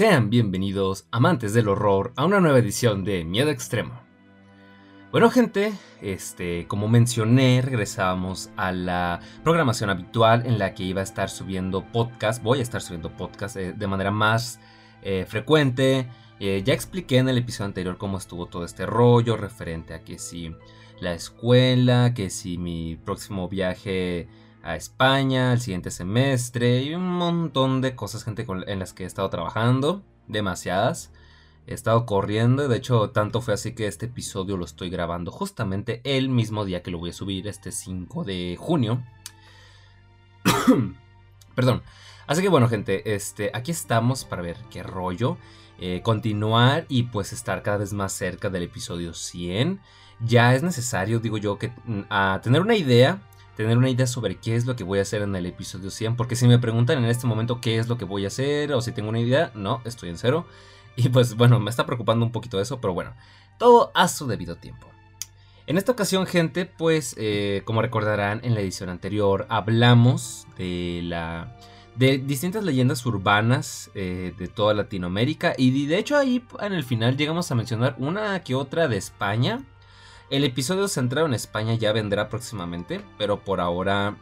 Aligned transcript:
Sean 0.00 0.30
bienvenidos, 0.30 1.06
amantes 1.10 1.52
del 1.52 1.68
horror, 1.68 2.14
a 2.16 2.24
una 2.24 2.40
nueva 2.40 2.58
edición 2.58 3.04
de 3.04 3.22
Miedo 3.22 3.50
Extremo. 3.50 4.00
Bueno 5.10 5.28
gente, 5.28 5.74
este, 6.00 6.66
como 6.68 6.88
mencioné, 6.88 7.60
regresamos 7.60 8.48
a 8.56 8.72
la 8.72 9.20
programación 9.44 9.90
habitual 9.90 10.46
en 10.46 10.58
la 10.58 10.72
que 10.72 10.84
iba 10.84 11.02
a 11.02 11.04
estar 11.04 11.28
subiendo 11.28 11.84
podcast, 11.92 12.42
voy 12.42 12.60
a 12.60 12.62
estar 12.62 12.80
subiendo 12.80 13.14
podcast 13.14 13.56
eh, 13.56 13.74
de 13.74 13.86
manera 13.86 14.10
más 14.10 14.58
eh, 15.02 15.26
frecuente. 15.28 16.08
Eh, 16.38 16.62
ya 16.64 16.72
expliqué 16.72 17.18
en 17.18 17.28
el 17.28 17.36
episodio 17.36 17.66
anterior 17.66 17.98
cómo 17.98 18.16
estuvo 18.16 18.46
todo 18.46 18.64
este 18.64 18.86
rollo 18.86 19.36
referente 19.36 19.92
a 19.92 20.02
que 20.02 20.18
si 20.18 20.56
la 20.98 21.12
escuela, 21.12 22.14
que 22.14 22.30
si 22.30 22.56
mi 22.56 22.96
próximo 22.96 23.50
viaje 23.50 24.28
a 24.62 24.76
España 24.76 25.52
el 25.52 25.60
siguiente 25.60 25.90
semestre 25.90 26.82
y 26.82 26.94
un 26.94 27.06
montón 27.06 27.80
de 27.80 27.94
cosas, 27.94 28.24
gente, 28.24 28.46
en 28.66 28.78
las 28.78 28.92
que 28.92 29.04
he 29.04 29.06
estado 29.06 29.30
trabajando, 29.30 30.02
demasiadas. 30.28 31.12
He 31.66 31.74
estado 31.74 32.04
corriendo, 32.04 32.66
de 32.68 32.76
hecho 32.76 33.10
tanto 33.10 33.40
fue 33.40 33.54
así 33.54 33.74
que 33.74 33.86
este 33.86 34.06
episodio 34.06 34.56
lo 34.56 34.64
estoy 34.64 34.90
grabando 34.90 35.30
justamente 35.30 36.00
el 36.04 36.28
mismo 36.28 36.64
día 36.64 36.82
que 36.82 36.90
lo 36.90 36.98
voy 36.98 37.10
a 37.10 37.12
subir, 37.12 37.46
este 37.46 37.70
5 37.70 38.24
de 38.24 38.56
junio. 38.58 39.04
Perdón. 41.54 41.82
Así 42.26 42.42
que 42.42 42.48
bueno, 42.48 42.68
gente, 42.68 43.14
este, 43.14 43.50
aquí 43.54 43.70
estamos 43.70 44.24
para 44.24 44.42
ver 44.42 44.56
qué 44.70 44.82
rollo. 44.82 45.36
Eh, 45.78 46.02
continuar 46.02 46.84
y 46.88 47.04
pues 47.04 47.32
estar 47.32 47.62
cada 47.62 47.78
vez 47.78 47.92
más 47.92 48.12
cerca 48.12 48.50
del 48.50 48.64
episodio 48.64 49.14
100. 49.14 49.80
Ya 50.20 50.54
es 50.54 50.62
necesario, 50.62 51.20
digo 51.20 51.38
yo, 51.38 51.58
que 51.58 51.68
mm, 51.84 52.02
a 52.10 52.40
tener 52.42 52.60
una 52.60 52.76
idea 52.76 53.20
tener 53.62 53.78
una 53.78 53.90
idea 53.90 54.06
sobre 54.06 54.36
qué 54.36 54.56
es 54.56 54.66
lo 54.66 54.76
que 54.76 54.84
voy 54.84 54.98
a 54.98 55.02
hacer 55.02 55.22
en 55.22 55.34
el 55.36 55.46
episodio 55.46 55.90
100. 55.90 56.16
Porque 56.16 56.36
si 56.36 56.46
me 56.46 56.58
preguntan 56.58 56.98
en 56.98 57.04
este 57.04 57.26
momento 57.26 57.60
qué 57.60 57.78
es 57.78 57.88
lo 57.88 57.98
que 57.98 58.04
voy 58.04 58.24
a 58.24 58.28
hacer 58.28 58.72
o 58.72 58.80
si 58.80 58.92
tengo 58.92 59.08
una 59.08 59.20
idea, 59.20 59.50
no, 59.54 59.82
estoy 59.84 60.08
en 60.08 60.18
cero. 60.18 60.46
Y 60.96 61.08
pues 61.08 61.36
bueno, 61.36 61.60
me 61.60 61.70
está 61.70 61.86
preocupando 61.86 62.26
un 62.26 62.32
poquito 62.32 62.60
eso, 62.60 62.80
pero 62.80 62.94
bueno, 62.94 63.14
todo 63.58 63.92
a 63.94 64.08
su 64.08 64.26
debido 64.26 64.56
tiempo. 64.56 64.88
En 65.66 65.78
esta 65.78 65.92
ocasión, 65.92 66.26
gente, 66.26 66.66
pues 66.66 67.14
eh, 67.16 67.62
como 67.64 67.80
recordarán 67.80 68.40
en 68.42 68.54
la 68.54 68.60
edición 68.60 68.88
anterior, 68.88 69.46
hablamos 69.48 70.46
de 70.58 71.00
la 71.04 71.56
de 71.94 72.18
distintas 72.18 72.64
leyendas 72.64 73.04
urbanas 73.04 73.90
eh, 73.94 74.32
de 74.38 74.48
toda 74.48 74.74
Latinoamérica 74.74 75.54
y 75.58 75.86
de 75.86 75.98
hecho 75.98 76.16
ahí 76.16 76.42
en 76.60 76.72
el 76.72 76.84
final 76.84 77.16
llegamos 77.16 77.50
a 77.50 77.54
mencionar 77.54 77.96
una 77.98 78.40
que 78.42 78.54
otra 78.54 78.88
de 78.88 78.96
España 78.96 79.64
el 80.30 80.44
episodio 80.44 80.86
centrado 80.88 81.26
en 81.26 81.34
España 81.34 81.74
ya 81.74 81.92
vendrá 81.92 82.28
próximamente, 82.28 83.00
pero 83.18 83.44
por 83.44 83.60
ahora, 83.60 84.16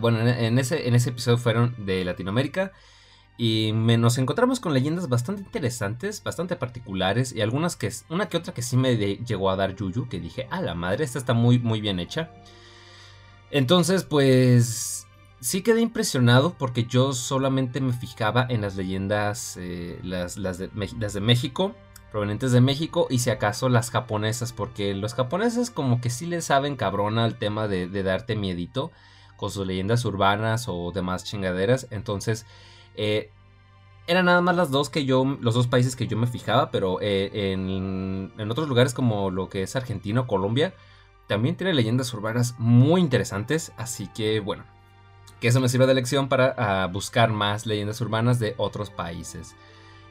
bueno, 0.00 0.20
en 0.20 0.58
ese, 0.58 0.88
en 0.88 0.94
ese 0.94 1.10
episodio 1.10 1.38
fueron 1.38 1.74
de 1.78 2.04
Latinoamérica 2.04 2.72
y 3.36 3.72
nos 3.72 4.16
encontramos 4.18 4.60
con 4.60 4.72
leyendas 4.72 5.08
bastante 5.08 5.42
interesantes, 5.42 6.22
bastante 6.22 6.54
particulares 6.54 7.32
y 7.32 7.40
algunas 7.40 7.74
que, 7.74 7.92
una 8.08 8.28
que 8.28 8.36
otra 8.36 8.54
que 8.54 8.62
sí 8.62 8.76
me 8.76 8.96
llegó 8.96 9.50
a 9.50 9.56
dar 9.56 9.74
yuyu, 9.74 10.08
que 10.08 10.20
dije, 10.20 10.46
a 10.50 10.62
la 10.62 10.74
madre, 10.76 11.04
esta 11.04 11.18
está 11.18 11.34
muy, 11.34 11.58
muy 11.58 11.80
bien 11.80 11.98
hecha. 11.98 12.30
Entonces, 13.50 14.04
pues 14.04 15.08
sí 15.40 15.62
quedé 15.62 15.80
impresionado 15.80 16.54
porque 16.56 16.84
yo 16.84 17.12
solamente 17.12 17.80
me 17.80 17.92
fijaba 17.92 18.46
en 18.48 18.60
las 18.60 18.76
leyendas, 18.76 19.56
eh, 19.60 19.98
las, 20.04 20.36
de, 20.36 20.70
las 20.98 21.12
de 21.12 21.20
México 21.20 21.74
provenientes 22.14 22.52
de 22.52 22.60
México 22.60 23.08
y 23.10 23.18
si 23.18 23.30
acaso 23.30 23.68
las 23.68 23.90
japonesas, 23.90 24.52
porque 24.52 24.94
los 24.94 25.14
japoneses 25.14 25.68
como 25.68 26.00
que 26.00 26.10
sí 26.10 26.26
le 26.26 26.42
saben 26.42 26.76
cabrona 26.76 27.24
al 27.24 27.40
tema 27.40 27.66
de, 27.66 27.88
darte 28.04 28.36
miedito 28.36 28.92
con 29.36 29.50
sus 29.50 29.66
leyendas 29.66 30.04
urbanas 30.04 30.66
o 30.68 30.92
demás 30.92 31.24
chingaderas. 31.24 31.88
Entonces, 31.90 32.46
eh, 32.94 33.32
eran 34.06 34.26
nada 34.26 34.40
más 34.42 34.54
las 34.54 34.70
dos 34.70 34.90
que 34.90 35.04
yo, 35.04 35.24
los 35.40 35.54
dos 35.54 35.66
países 35.66 35.96
que 35.96 36.06
yo 36.06 36.16
me 36.16 36.28
fijaba, 36.28 36.70
pero 36.70 36.98
eh, 37.00 37.50
en, 37.52 38.30
otros 38.48 38.68
lugares 38.68 38.94
como 38.94 39.32
lo 39.32 39.48
que 39.48 39.64
es 39.64 39.74
Argentina 39.74 40.20
o 40.20 40.28
Colombia, 40.28 40.72
también 41.26 41.56
tiene 41.56 41.74
leyendas 41.74 42.14
urbanas 42.14 42.54
muy 42.58 43.00
interesantes, 43.00 43.72
así 43.76 44.06
que 44.14 44.38
bueno, 44.38 44.62
que 45.40 45.48
eso 45.48 45.60
me 45.60 45.68
sirva 45.68 45.86
de 45.86 45.94
lección 45.94 46.28
para 46.28 46.54
ah, 46.58 46.86
buscar 46.86 47.32
más 47.32 47.66
leyendas 47.66 48.00
urbanas 48.00 48.38
de 48.38 48.54
otros 48.56 48.90
países. 48.90 49.56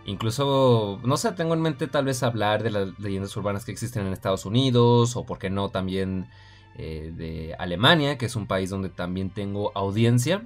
Incluso, 0.06 1.00
no 1.04 1.18
sé, 1.18 1.32
tengo 1.32 1.54
en 1.54 1.62
mente 1.62 1.88
tal 1.88 2.06
vez 2.06 2.24
hablar 2.24 2.62
de 2.62 2.72
las 2.72 3.00
leyendas 3.00 3.36
urbanas 3.38 3.64
que 3.64 3.72
existen 3.72 4.06
en 4.06 4.14
Estados 4.14 4.46
Unidos 4.46 5.16
o, 5.16 5.26
por 5.26 5.40
qué 5.40 5.50
no, 5.50 5.70
también 5.70 6.28
eh, 6.76 7.12
de 7.16 7.56
Alemania, 7.58 8.18
que 8.18 8.26
es 8.26 8.36
un 8.36 8.48
país 8.48 8.70
donde 8.70 8.90
también 8.90 9.30
tengo 9.30 9.72
audiencia. 9.76 10.44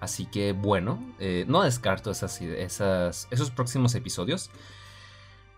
Así 0.00 0.26
que 0.26 0.52
bueno, 0.52 1.02
eh, 1.18 1.44
no 1.48 1.62
descarto 1.62 2.10
esas, 2.10 2.40
esos 2.40 3.50
próximos 3.50 3.94
episodios. 3.94 4.50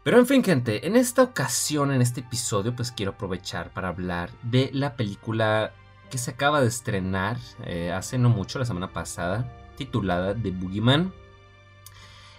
Pero 0.07 0.19
en 0.19 0.27
fin, 0.27 0.45
gente, 0.45 0.87
en 0.87 0.95
esta 0.95 1.25
ocasión, 1.25 1.91
en 1.91 2.01
este 2.01 2.21
episodio, 2.21 2.77
pues 2.77 2.93
quiero 2.93 3.13
aprovechar 3.13 3.73
para 3.73 3.89
hablar 3.89 4.31
de 4.45 4.71
la 4.73 4.95
película 4.95 5.73
que 6.11 6.19
se 6.19 6.31
acaba 6.31 6.61
de 6.61 6.69
estrenar 6.69 7.39
eh, 7.65 7.91
hace 7.91 8.17
no 8.17 8.29
mucho, 8.29 8.61
la 8.61 8.65
semana 8.65 8.93
pasada, 8.93 9.53
titulada 9.77 10.33
The 10.33 10.53
Boogeyman. 10.53 11.13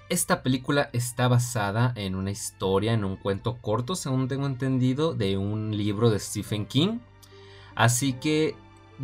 Esta 0.10 0.42
película 0.42 0.90
está 0.94 1.28
basada 1.28 1.92
en 1.96 2.16
una 2.16 2.32
historia, 2.32 2.94
en 2.94 3.04
un 3.04 3.18
cuento 3.18 3.58
corto, 3.58 3.96
según 3.96 4.30
tengo 4.30 4.46
entendido, 4.46 5.14
de 5.14 5.38
un 5.38 5.76
libro 5.76 6.10
de 6.10 6.20
Stephen 6.20 6.66
King. 6.66 7.00
Así 7.76 8.14
que 8.14 8.56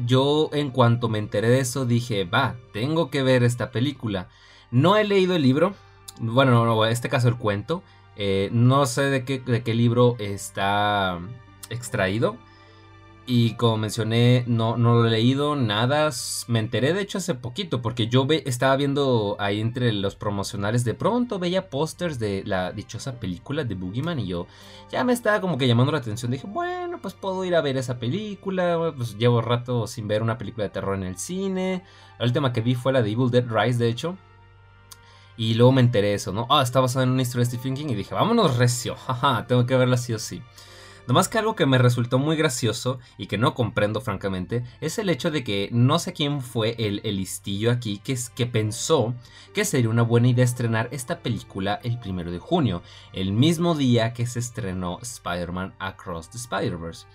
yo 0.05 0.49
en 0.53 0.71
cuanto 0.71 1.09
me 1.09 1.19
enteré 1.19 1.49
de 1.49 1.59
eso 1.59 1.85
dije, 1.85 2.23
va, 2.23 2.55
tengo 2.71 3.09
que 3.09 3.21
ver 3.21 3.43
esta 3.43 3.69
película. 3.69 4.29
No 4.71 4.95
he 4.95 5.03
leído 5.03 5.35
el 5.35 5.41
libro, 5.41 5.75
bueno, 6.19 6.65
no, 6.65 6.85
en 6.85 6.91
este 6.91 7.09
caso 7.09 7.27
el 7.27 7.37
cuento. 7.37 7.83
Eh, 8.15 8.49
no 8.53 8.85
sé 8.85 9.03
de 9.03 9.25
qué 9.25 9.73
libro 9.73 10.15
está 10.19 11.19
extraído. 11.69 12.37
Y 13.25 13.55
como 13.55 13.77
mencioné, 13.77 14.43
no, 14.47 14.75
no 14.75 14.95
lo 14.95 15.07
he 15.07 15.11
leído, 15.11 15.55
nada. 15.55 16.09
Me 16.47 16.59
enteré 16.59 16.93
de 16.93 17.01
hecho 17.01 17.19
hace 17.19 17.35
poquito, 17.35 17.81
porque 17.81 18.07
yo 18.07 18.27
estaba 18.45 18.75
viendo 18.75 19.37
ahí 19.39 19.61
entre 19.61 19.93
los 19.93 20.15
promocionales, 20.15 20.83
de 20.83 20.93
pronto 20.93 21.39
veía 21.39 21.69
pósters 21.69 22.19
de 22.19 22.43
la 22.45 22.73
dichosa 22.73 23.19
película 23.21 23.63
de 23.63 23.75
Boogeyman 23.75 24.19
y 24.19 24.27
yo 24.27 24.47
ya 24.91 25.05
me 25.05 25.13
estaba 25.13 25.39
como 25.39 25.57
que 25.57 25.67
llamando 25.67 25.93
la 25.93 25.99
atención. 25.99 26.31
Dije, 26.31 26.47
bueno, 26.47 26.99
pues 27.01 27.13
puedo 27.13 27.45
ir 27.45 27.55
a 27.55 27.61
ver 27.61 27.77
esa 27.77 27.97
película. 27.97 28.93
Pues 28.95 29.17
llevo 29.17 29.41
rato 29.41 29.87
sin 29.87 30.07
ver 30.07 30.21
una 30.21 30.37
película 30.37 30.65
de 30.65 30.71
terror 30.71 30.95
en 30.95 31.03
el 31.03 31.17
cine. 31.17 31.83
La 32.19 32.25
última 32.25 32.51
que 32.51 32.59
vi 32.59 32.75
fue 32.75 32.91
la 32.91 33.01
de 33.01 33.11
Evil 33.11 33.31
Dead 33.31 33.45
Rise, 33.49 33.79
de 33.79 33.87
hecho. 33.87 34.17
Y 35.37 35.53
luego 35.55 35.71
me 35.71 35.81
enteré 35.81 36.13
eso, 36.13 36.31
¿no? 36.31 36.45
Ah, 36.49 36.61
está 36.61 36.79
basada 36.79 37.05
en 37.05 37.11
una 37.11 37.21
historia 37.21 37.45
de 37.45 37.51
Stephen 37.51 37.75
King 37.75 37.87
y 37.89 37.95
dije, 37.95 38.13
vámonos 38.13 38.57
recio, 38.57 38.95
jaja, 39.07 39.47
tengo 39.47 39.65
que 39.65 39.75
verla 39.77 39.97
sí 39.97 40.13
o 40.13 40.19
sí. 40.19 40.41
Nomás 41.07 41.27
que 41.27 41.37
algo 41.37 41.55
que 41.55 41.65
me 41.65 41.77
resultó 41.77 42.17
muy 42.17 42.37
gracioso 42.37 42.99
y 43.17 43.27
que 43.27 43.37
no 43.37 43.53
comprendo 43.53 43.99
francamente 43.99 44.63
es 44.79 44.97
el 44.99 45.09
hecho 45.09 45.31
de 45.31 45.43
que 45.43 45.69
no 45.71 45.99
sé 45.99 46.13
quién 46.13 46.41
fue 46.41 46.75
el, 46.79 47.01
listillo 47.03 47.71
aquí 47.71 47.99
que, 47.99 48.17
que 48.35 48.45
pensó 48.45 49.13
que 49.53 49.65
sería 49.65 49.89
una 49.89 50.03
buena 50.03 50.29
idea 50.29 50.45
estrenar 50.45 50.87
esta 50.91 51.19
película 51.19 51.79
el 51.83 51.99
primero 51.99 52.31
de 52.31 52.39
junio, 52.39 52.81
el 53.11 53.33
mismo 53.33 53.75
día 53.75 54.13
que 54.13 54.25
se 54.25 54.39
estrenó 54.39 54.99
Spider-Man 55.01 55.73
Across 55.79 56.29
the 56.29 56.37
Spider-Verse. 56.37 57.05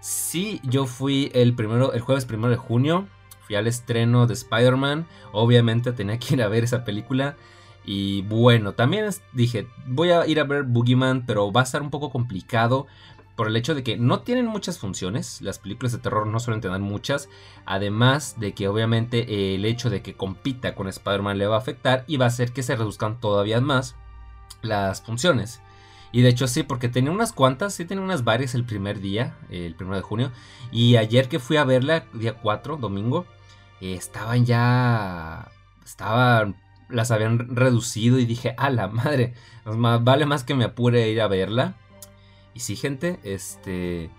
Sí, 0.00 0.60
yo 0.64 0.86
fui 0.86 1.30
el, 1.34 1.54
primero, 1.54 1.92
el 1.92 2.00
jueves 2.00 2.24
primero 2.24 2.50
de 2.50 2.56
junio, 2.56 3.06
fui 3.42 3.56
al 3.56 3.66
estreno 3.66 4.26
de 4.26 4.34
Spider-Man, 4.34 5.06
obviamente 5.32 5.92
tenía 5.92 6.18
que 6.18 6.34
ir 6.34 6.42
a 6.42 6.48
ver 6.48 6.64
esa 6.64 6.84
película. 6.84 7.36
Y 7.84 8.22
bueno, 8.22 8.74
también 8.74 9.08
dije, 9.32 9.66
voy 9.86 10.10
a 10.10 10.26
ir 10.26 10.38
a 10.40 10.44
ver 10.44 10.62
Boogeyman, 10.62 11.26
pero 11.26 11.52
va 11.52 11.62
a 11.62 11.64
estar 11.64 11.82
un 11.82 11.90
poco 11.90 12.10
complicado 12.10 12.86
por 13.36 13.48
el 13.48 13.56
hecho 13.56 13.74
de 13.74 13.82
que 13.82 13.96
no 13.96 14.20
tienen 14.20 14.46
muchas 14.46 14.78
funciones, 14.78 15.40
las 15.40 15.58
películas 15.58 15.92
de 15.92 15.98
terror 15.98 16.26
no 16.26 16.38
suelen 16.38 16.60
tener 16.60 16.80
muchas, 16.80 17.28
además 17.64 18.38
de 18.38 18.52
que 18.52 18.68
obviamente 18.68 19.54
el 19.54 19.64
hecho 19.64 19.90
de 19.90 20.02
que 20.02 20.14
compita 20.14 20.74
con 20.74 20.86
Spider-Man 20.86 21.38
le 21.38 21.46
va 21.46 21.56
a 21.56 21.60
afectar 21.60 22.04
y 22.06 22.18
va 22.18 22.26
a 22.26 22.28
hacer 22.28 22.52
que 22.52 22.62
se 22.62 22.76
reduzcan 22.76 23.20
todavía 23.20 23.60
más 23.60 23.96
las 24.60 25.02
funciones. 25.02 25.60
Y 26.12 26.20
de 26.20 26.28
hecho 26.28 26.46
sí, 26.46 26.62
porque 26.62 26.90
tenía 26.90 27.10
unas 27.10 27.32
cuantas, 27.32 27.72
sí 27.72 27.86
tenía 27.86 28.04
unas 28.04 28.22
varias 28.22 28.54
el 28.54 28.64
primer 28.64 29.00
día, 29.00 29.34
el 29.48 29.74
primero 29.74 29.96
de 29.96 30.02
junio, 30.02 30.30
y 30.70 30.96
ayer 30.96 31.28
que 31.28 31.38
fui 31.38 31.56
a 31.56 31.64
verla, 31.64 32.04
día 32.12 32.34
4, 32.34 32.76
domingo, 32.76 33.26
estaban 33.80 34.44
ya... 34.44 35.50
Estaban 35.84 36.56
las 36.92 37.10
habían 37.10 37.56
reducido 37.56 38.18
y 38.18 38.24
dije, 38.24 38.54
a 38.56 38.70
la 38.70 38.88
madre, 38.88 39.34
vale 39.64 40.26
más 40.26 40.44
que 40.44 40.54
me 40.54 40.64
apure 40.64 41.02
a 41.02 41.06
ir 41.08 41.20
a 41.20 41.28
verla. 41.28 41.74
Y 42.54 42.60
sí, 42.60 42.76
gente, 42.76 43.18
este... 43.22 44.04
Eh, 44.04 44.10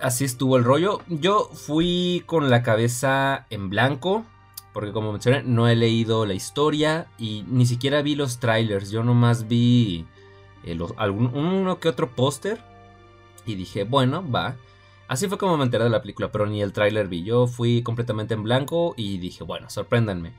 así 0.00 0.24
estuvo 0.24 0.56
el 0.56 0.64
rollo. 0.64 1.00
Yo 1.08 1.50
fui 1.52 2.22
con 2.26 2.50
la 2.50 2.62
cabeza 2.62 3.46
en 3.50 3.70
blanco, 3.70 4.24
porque 4.72 4.92
como 4.92 5.12
mencioné, 5.12 5.42
no 5.42 5.68
he 5.68 5.76
leído 5.76 6.26
la 6.26 6.34
historia 6.34 7.06
y 7.18 7.44
ni 7.48 7.66
siquiera 7.66 8.02
vi 8.02 8.14
los 8.14 8.38
trailers. 8.38 8.90
Yo 8.90 9.04
nomás 9.04 9.46
vi 9.46 10.06
eh, 10.64 10.78
algún, 10.96 11.26
uno 11.34 11.78
que 11.78 11.88
otro 11.88 12.10
póster 12.10 12.60
y 13.44 13.54
dije, 13.54 13.84
bueno, 13.84 14.28
va. 14.28 14.56
Así 15.08 15.28
fue 15.28 15.36
como 15.36 15.58
me 15.58 15.64
enteré 15.64 15.84
de 15.84 15.90
la 15.90 16.00
película, 16.00 16.32
pero 16.32 16.46
ni 16.46 16.62
el 16.62 16.72
trailer 16.72 17.08
vi. 17.08 17.22
Yo 17.22 17.46
fui 17.46 17.82
completamente 17.82 18.34
en 18.34 18.44
blanco 18.44 18.94
y 18.96 19.18
dije, 19.18 19.44
bueno, 19.44 19.68
sorpréndanme. 19.68 20.32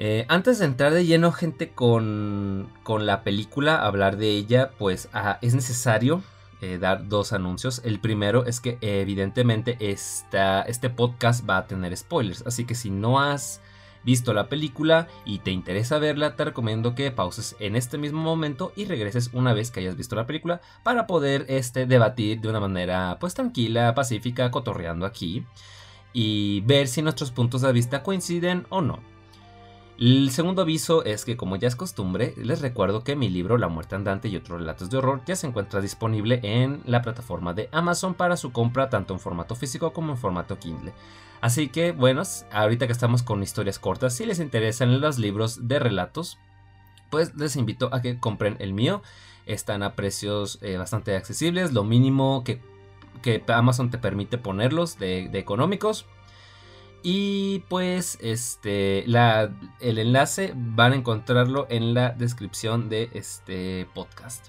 Eh, 0.00 0.24
antes 0.28 0.60
de 0.60 0.66
entrar 0.66 0.92
de 0.92 1.04
lleno, 1.04 1.32
gente, 1.32 1.70
con, 1.70 2.70
con 2.84 3.04
la 3.04 3.24
película, 3.24 3.84
hablar 3.84 4.16
de 4.16 4.30
ella, 4.30 4.70
pues 4.78 5.08
ah, 5.12 5.38
es 5.42 5.56
necesario 5.56 6.22
eh, 6.60 6.78
dar 6.78 7.08
dos 7.08 7.32
anuncios. 7.32 7.82
El 7.84 7.98
primero 7.98 8.44
es 8.46 8.60
que 8.60 8.78
evidentemente 8.80 9.76
esta, 9.80 10.62
este 10.62 10.88
podcast 10.88 11.48
va 11.48 11.58
a 11.58 11.66
tener 11.66 11.96
spoilers, 11.96 12.46
así 12.46 12.64
que 12.64 12.76
si 12.76 12.90
no 12.90 13.20
has 13.20 13.60
visto 14.04 14.32
la 14.32 14.48
película 14.48 15.08
y 15.24 15.40
te 15.40 15.50
interesa 15.50 15.98
verla, 15.98 16.36
te 16.36 16.44
recomiendo 16.44 16.94
que 16.94 17.10
pauses 17.10 17.56
en 17.58 17.74
este 17.74 17.98
mismo 17.98 18.22
momento 18.22 18.72
y 18.76 18.84
regreses 18.84 19.30
una 19.32 19.52
vez 19.52 19.72
que 19.72 19.80
hayas 19.80 19.96
visto 19.96 20.14
la 20.14 20.26
película 20.26 20.60
para 20.84 21.08
poder 21.08 21.44
este, 21.48 21.86
debatir 21.86 22.40
de 22.40 22.48
una 22.48 22.60
manera 22.60 23.18
pues 23.18 23.34
tranquila, 23.34 23.94
pacífica, 23.96 24.52
cotorreando 24.52 25.06
aquí 25.06 25.44
y 26.12 26.60
ver 26.62 26.86
si 26.86 27.02
nuestros 27.02 27.32
puntos 27.32 27.62
de 27.62 27.72
vista 27.72 28.04
coinciden 28.04 28.64
o 28.70 28.80
no. 28.80 29.17
El 29.98 30.30
segundo 30.30 30.62
aviso 30.62 31.04
es 31.04 31.24
que 31.24 31.36
como 31.36 31.56
ya 31.56 31.66
es 31.66 31.74
costumbre, 31.74 32.32
les 32.36 32.60
recuerdo 32.60 33.02
que 33.02 33.16
mi 33.16 33.28
libro 33.28 33.58
La 33.58 33.66
muerte 33.66 33.96
andante 33.96 34.28
y 34.28 34.36
otros 34.36 34.60
relatos 34.60 34.90
de 34.90 34.98
horror 34.98 35.22
ya 35.26 35.34
se 35.34 35.48
encuentra 35.48 35.80
disponible 35.80 36.38
en 36.44 36.82
la 36.86 37.02
plataforma 37.02 37.52
de 37.52 37.68
Amazon 37.72 38.14
para 38.14 38.36
su 38.36 38.52
compra 38.52 38.90
tanto 38.90 39.12
en 39.12 39.18
formato 39.18 39.56
físico 39.56 39.92
como 39.92 40.12
en 40.12 40.18
formato 40.18 40.56
Kindle. 40.56 40.92
Así 41.40 41.68
que 41.68 41.90
bueno, 41.90 42.22
ahorita 42.52 42.86
que 42.86 42.92
estamos 42.92 43.24
con 43.24 43.42
historias 43.42 43.80
cortas, 43.80 44.14
si 44.14 44.24
les 44.24 44.38
interesan 44.38 45.00
los 45.00 45.18
libros 45.18 45.66
de 45.66 45.80
relatos, 45.80 46.38
pues 47.10 47.34
les 47.34 47.56
invito 47.56 47.92
a 47.92 48.00
que 48.00 48.20
compren 48.20 48.54
el 48.60 48.74
mío. 48.74 49.02
Están 49.46 49.82
a 49.82 49.96
precios 49.96 50.60
eh, 50.62 50.76
bastante 50.76 51.16
accesibles, 51.16 51.72
lo 51.72 51.82
mínimo 51.82 52.44
que, 52.44 52.62
Amazon 53.48 53.90
te 53.90 53.98
permite 53.98 54.38
ponerlos 54.38 54.96
de 54.96 55.28
económicos. 55.34 56.06
Y 57.02 57.60
pues 57.68 58.18
este 58.20 59.04
el 59.04 59.98
enlace 59.98 60.52
van 60.56 60.92
a 60.92 60.96
encontrarlo 60.96 61.66
en 61.70 61.94
la 61.94 62.10
descripción 62.10 62.88
de 62.88 63.10
este 63.14 63.86
podcast. 63.94 64.48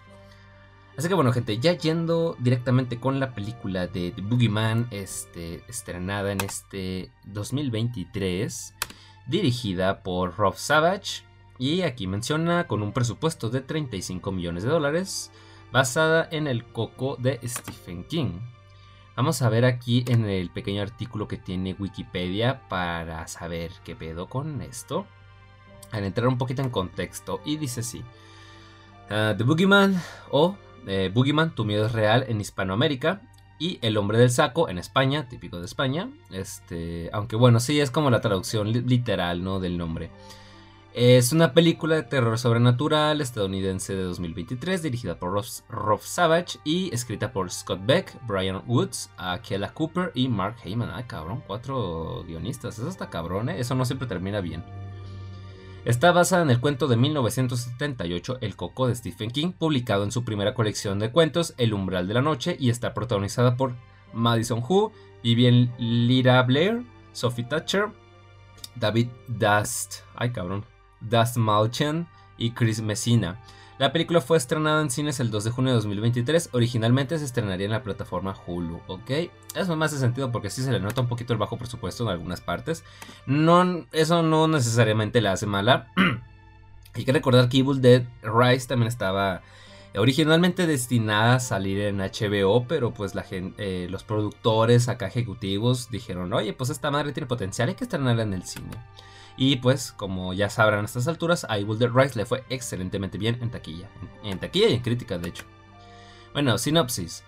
Así 1.00 1.08
que 1.08 1.14
bueno, 1.14 1.32
gente, 1.32 1.60
ya 1.60 1.78
yendo 1.78 2.36
directamente 2.40 3.00
con 3.00 3.22
la 3.22 3.34
película 3.34 3.88
de 3.88 4.12
The 4.12 4.22
Boogeyman, 4.22 4.90
este, 4.92 5.64
estrenada 5.70 6.34
en 6.34 6.42
este 6.42 7.10
2023, 7.24 8.74
dirigida 9.26 10.04
por 10.04 10.36
Rob 10.36 10.58
Savage, 10.58 11.24
y 11.58 11.84
aquí 11.84 12.06
menciona 12.06 12.68
con 12.68 12.84
un 12.84 12.92
presupuesto 12.92 13.50
de 13.50 13.62
35 13.62 14.30
millones 14.34 14.64
de 14.64 14.70
dólares, 14.72 15.32
basada 15.72 16.28
en 16.32 16.48
el 16.48 16.66
coco 16.66 17.16
de 17.18 17.40
Stephen 17.48 18.04
King. 18.04 18.42
Vamos 19.20 19.42
a 19.42 19.50
ver 19.50 19.66
aquí 19.66 20.06
en 20.08 20.24
el 20.30 20.50
pequeño 20.50 20.82
artículo 20.82 21.28
que 21.28 21.36
tiene 21.36 21.76
Wikipedia 21.78 22.62
para 22.70 23.28
saber 23.28 23.70
qué 23.84 23.94
pedo 23.94 24.30
con 24.30 24.62
esto. 24.62 25.06
Al 25.92 26.06
entrar 26.06 26.30
un 26.30 26.38
poquito 26.38 26.62
en 26.62 26.70
contexto, 26.70 27.42
y 27.44 27.58
dice 27.58 27.82
así: 27.82 28.02
ah, 29.10 29.36
The 29.38 29.44
Boogeyman 29.44 30.02
o 30.32 30.56
eh, 30.88 31.12
Boogeyman, 31.14 31.54
tu 31.54 31.66
miedo 31.66 31.88
es 31.88 31.92
real 31.92 32.28
en 32.30 32.40
Hispanoamérica. 32.40 33.22
Y 33.60 33.78
El 33.82 33.98
hombre 33.98 34.20
del 34.20 34.30
saco 34.30 34.70
en 34.70 34.78
España, 34.78 35.28
típico 35.28 35.60
de 35.60 35.66
España. 35.66 36.10
Este, 36.32 37.10
aunque 37.12 37.36
bueno, 37.36 37.60
sí 37.60 37.82
es 37.82 37.92
como 37.92 38.10
la 38.10 38.22
traducción 38.22 38.72
literal 38.72 39.44
¿no? 39.44 39.60
del 39.60 39.78
nombre. 39.78 40.12
Es 40.94 41.34
una 41.34 41.54
película 41.54 41.96
de 41.96 42.04
terror 42.04 42.40
sobrenatural 42.40 43.22
estadounidense 43.22 43.96
de 43.96 44.04
2023 44.04 44.82
dirigida 44.82 45.20
por 45.20 45.40
Rob, 45.70 46.02
Savage 46.02 46.60
y 46.64 46.94
escrita 46.94 47.32
por 47.32 47.52
Scott 47.52 47.82
Beck, 47.86 48.18
Brian 48.26 48.64
Woods, 48.66 49.12
Akela 49.16 49.72
Cooper 49.72 50.12
y 50.16 50.28
Mark 50.28 50.56
Heyman. 50.64 50.90
Ah, 50.90 51.06
cabrón, 51.06 51.44
cuatro 51.46 52.24
guionistas. 52.28 52.80
Eso 52.80 52.90
está 52.90 53.12
cabrón, 53.12 53.50
¿eh? 53.50 53.60
Eso 53.60 53.76
no 53.76 53.86
siempre 53.86 54.08
termina 54.08 54.42
bien. 54.42 54.64
Está 55.86 56.12
basada 56.12 56.42
en 56.42 56.50
el 56.50 56.60
cuento 56.60 56.88
de 56.88 56.98
1978 56.98 58.40
El 58.42 58.56
Coco 58.56 58.88
de 58.88 58.96
Stephen 58.96 59.30
King, 59.30 59.52
publicado 59.52 60.04
en 60.04 60.12
su 60.12 60.26
primera 60.26 60.56
colección 60.56 60.98
de 60.98 61.12
cuentos 61.12 61.54
El 61.58 61.74
Umbral 61.76 62.08
de 62.08 62.16
la 62.16 62.22
Noche 62.24 62.58
y 62.60 62.72
está 62.72 62.96
protagonizada 62.96 63.56
por 63.56 63.76
Madison 64.12 64.64
Hu, 64.68 64.92
Vivian 65.24 65.72
Lira 65.78 66.42
Blair, 66.42 66.84
Sophie 67.14 67.46
Thatcher, 67.46 67.90
David 68.76 69.08
Dust, 69.28 70.02
ay 70.16 70.32
cabrón, 70.32 70.66
Dust 71.02 71.38
Malchen 71.38 72.08
y 72.38 72.52
Chris 72.52 72.82
Messina. 72.82 73.40
La 73.80 73.94
película 73.94 74.20
fue 74.20 74.38
estrenada 74.38 74.82
en 74.82 74.90
cines 74.90 75.22
el 75.22 75.32
2 75.32 75.46
de 75.46 75.52
junio 75.52 75.72
de 75.72 75.76
2023. 75.78 76.50
Originalmente 76.52 77.18
se 77.18 77.24
estrenaría 77.24 77.66
en 77.66 77.72
la 77.72 77.82
plataforma 77.82 78.36
Hulu, 78.46 78.82
¿ok? 78.88 79.10
Eso 79.56 79.76
me 79.78 79.86
hace 79.86 79.98
sentido 79.98 80.34
porque 80.34 80.50
sí 80.50 80.62
se 80.64 80.72
le 80.72 80.82
nota 80.82 81.00
un 81.00 81.08
poquito 81.08 81.32
el 81.32 81.40
bajo 81.40 81.58
presupuesto 81.58 82.04
en 82.04 82.10
algunas 82.10 82.42
partes. 82.42 82.84
No, 83.26 83.86
eso 83.94 84.22
no 84.22 84.50
necesariamente 84.50 85.22
la 85.22 85.32
hace 85.32 85.46
mala. 85.46 85.88
Hay 86.94 87.06
que 87.06 87.14
recordar 87.14 87.48
que 87.48 87.60
Evil 87.60 87.82
Dead 87.82 88.04
Rise 88.22 88.68
también 88.68 88.90
estaba 88.90 89.44
originalmente 89.96 90.68
destinada 90.68 91.36
a 91.36 91.40
salir 91.40 91.80
en 91.80 92.00
HBO, 92.00 92.66
pero 92.68 92.94
pues 92.94 93.14
eh, 93.32 93.88
los 93.90 94.04
productores 94.04 94.90
acá 94.90 95.08
ejecutivos 95.08 95.90
dijeron, 95.90 96.34
oye, 96.34 96.52
pues 96.52 96.70
esta 96.70 96.92
madre 96.92 97.14
tiene 97.14 97.28
potencial, 97.28 97.70
hay 97.70 97.76
que 97.76 97.86
estrenarla 97.86 98.24
en 98.24 98.34
el 98.34 98.44
cine. 98.44 98.72
Y 99.42 99.56
pues, 99.56 99.94
como 99.94 100.34
ya 100.34 100.50
sabrán 100.50 100.82
a 100.82 100.86
estas 100.86 101.08
alturas, 101.08 101.48
a 101.48 101.58
Evil 101.58 101.80
Dead 101.80 101.90
Rise 101.90 102.20
le 102.20 102.26
fue 102.26 102.44
excelentemente 102.50 103.18
bien 103.18 103.38
en 103.42 103.50
taquilla. 103.50 103.88
En, 104.22 104.38
taquilla 104.38 104.68
y 104.68 104.74
en 104.74 104.82
crítica, 104.82 105.18
de 105.18 105.30
hecho. 105.30 105.46
Bueno, 106.34 106.58
sinopsis. 106.58 107.24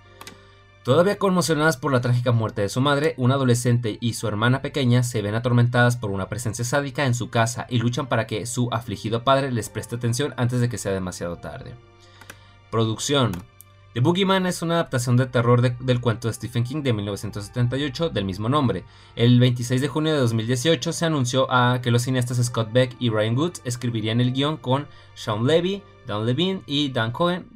Todavía 0.84 1.18
conmocionadas 1.18 1.78
por 1.78 1.94
la 1.94 2.02
trágica 2.02 2.34
muerte 2.34 2.64
de 2.64 2.70
su 2.70 2.82
madre, 2.82 3.14
un 3.16 3.32
adolescente 3.32 3.98
y 4.02 4.16
su 4.16 4.28
hermana 4.28 4.62
pequeña 4.62 5.04
se 5.04 5.22
ven 5.22 5.36
atormentadas 5.36 5.96
por 5.96 6.12
una 6.12 6.28
presencia 6.28 6.66
sádica 6.66 7.06
en 7.06 7.16
su 7.16 7.30
casa 7.30 7.66
y 7.70 7.78
luchan 7.78 8.08
para 8.08 8.28
que 8.28 8.46
su 8.46 8.68
afligido 8.74 9.24
padre 9.24 9.50
les 9.50 9.70
preste 9.70 9.96
atención 9.96 10.34
antes 10.36 10.60
de 10.60 10.68
que 10.68 10.78
sea 10.78 10.92
demasiado 10.92 11.38
tarde. 11.38 11.76
Producción. 12.72 13.32
The 13.94 14.00
Boogeyman 14.00 14.46
es 14.46 14.62
una 14.62 14.76
adaptación 14.76 15.18
de 15.18 15.26
terror 15.26 15.62
del 15.62 16.00
cuento 16.00 16.30
de 16.30 16.34
Stephen 16.34 16.64
King 16.64 16.82
de 16.82 16.94
1978 16.94 18.10
del 18.10 18.24
mismo 18.24 18.48
nombre. 18.48 18.86
El 19.18 19.38
26 19.38 19.82
de 19.82 19.90
junio 19.90 20.14
de 20.14 20.20
2018 20.20 20.94
se 20.94 21.06
anunció 21.06 21.52
a 21.52 21.82
que 21.82 21.92
los 21.92 22.04
cineastas 22.04 22.42
Scott 22.42 22.72
Beck 22.72 22.96
y 23.00 23.10
Ryan 23.10 23.38
Woods 23.38 23.62
escribirían 23.66 24.22
el 24.22 24.32
guion 24.32 24.56
con 24.56 24.88
Sean 25.14 25.46
Levy, 25.46 25.84
Dan 26.08 26.26
Levine 26.26 26.62
y 26.68 26.90
Dan 26.90 27.12
Cohen. 27.12 27.50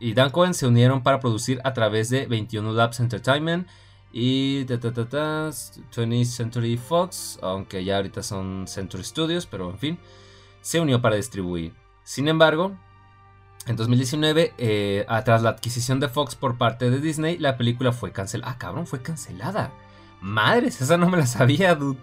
y 0.00 0.14
Dan 0.14 0.30
Cohen 0.30 0.54
se 0.54 0.66
unieron 0.66 1.02
para 1.02 1.20
producir 1.20 1.60
a 1.62 1.74
través 1.74 2.08
de 2.08 2.24
21 2.24 2.72
Labs 2.72 3.00
Entertainment 3.00 3.68
y 4.14 4.64
20th 4.64 6.24
Century 6.24 6.78
Fox, 6.78 7.38
aunque 7.42 7.84
ya 7.84 7.96
ahorita 7.96 8.22
son 8.22 8.66
Century 8.66 9.04
Studios, 9.04 9.44
pero 9.44 9.68
en 9.68 9.78
fin, 9.78 9.98
se 10.62 10.80
unió 10.80 11.02
para 11.02 11.16
distribuir. 11.16 11.74
Sin 12.02 12.28
embargo, 12.28 12.78
en 13.66 13.76
2019, 13.76 14.54
eh, 14.58 15.06
tras 15.24 15.42
la 15.42 15.50
adquisición 15.50 16.00
de 16.00 16.08
Fox 16.08 16.34
por 16.34 16.58
parte 16.58 16.90
de 16.90 17.00
Disney, 17.00 17.38
la 17.38 17.56
película 17.56 17.92
fue 17.92 18.12
cancelada. 18.12 18.52
Ah, 18.52 18.58
cabrón, 18.58 18.86
fue 18.86 19.00
cancelada. 19.00 19.72
Madres, 20.20 20.80
esa 20.80 20.96
no 20.96 21.08
me 21.08 21.16
la 21.16 21.26
sabía, 21.26 21.74
dude. 21.74 21.98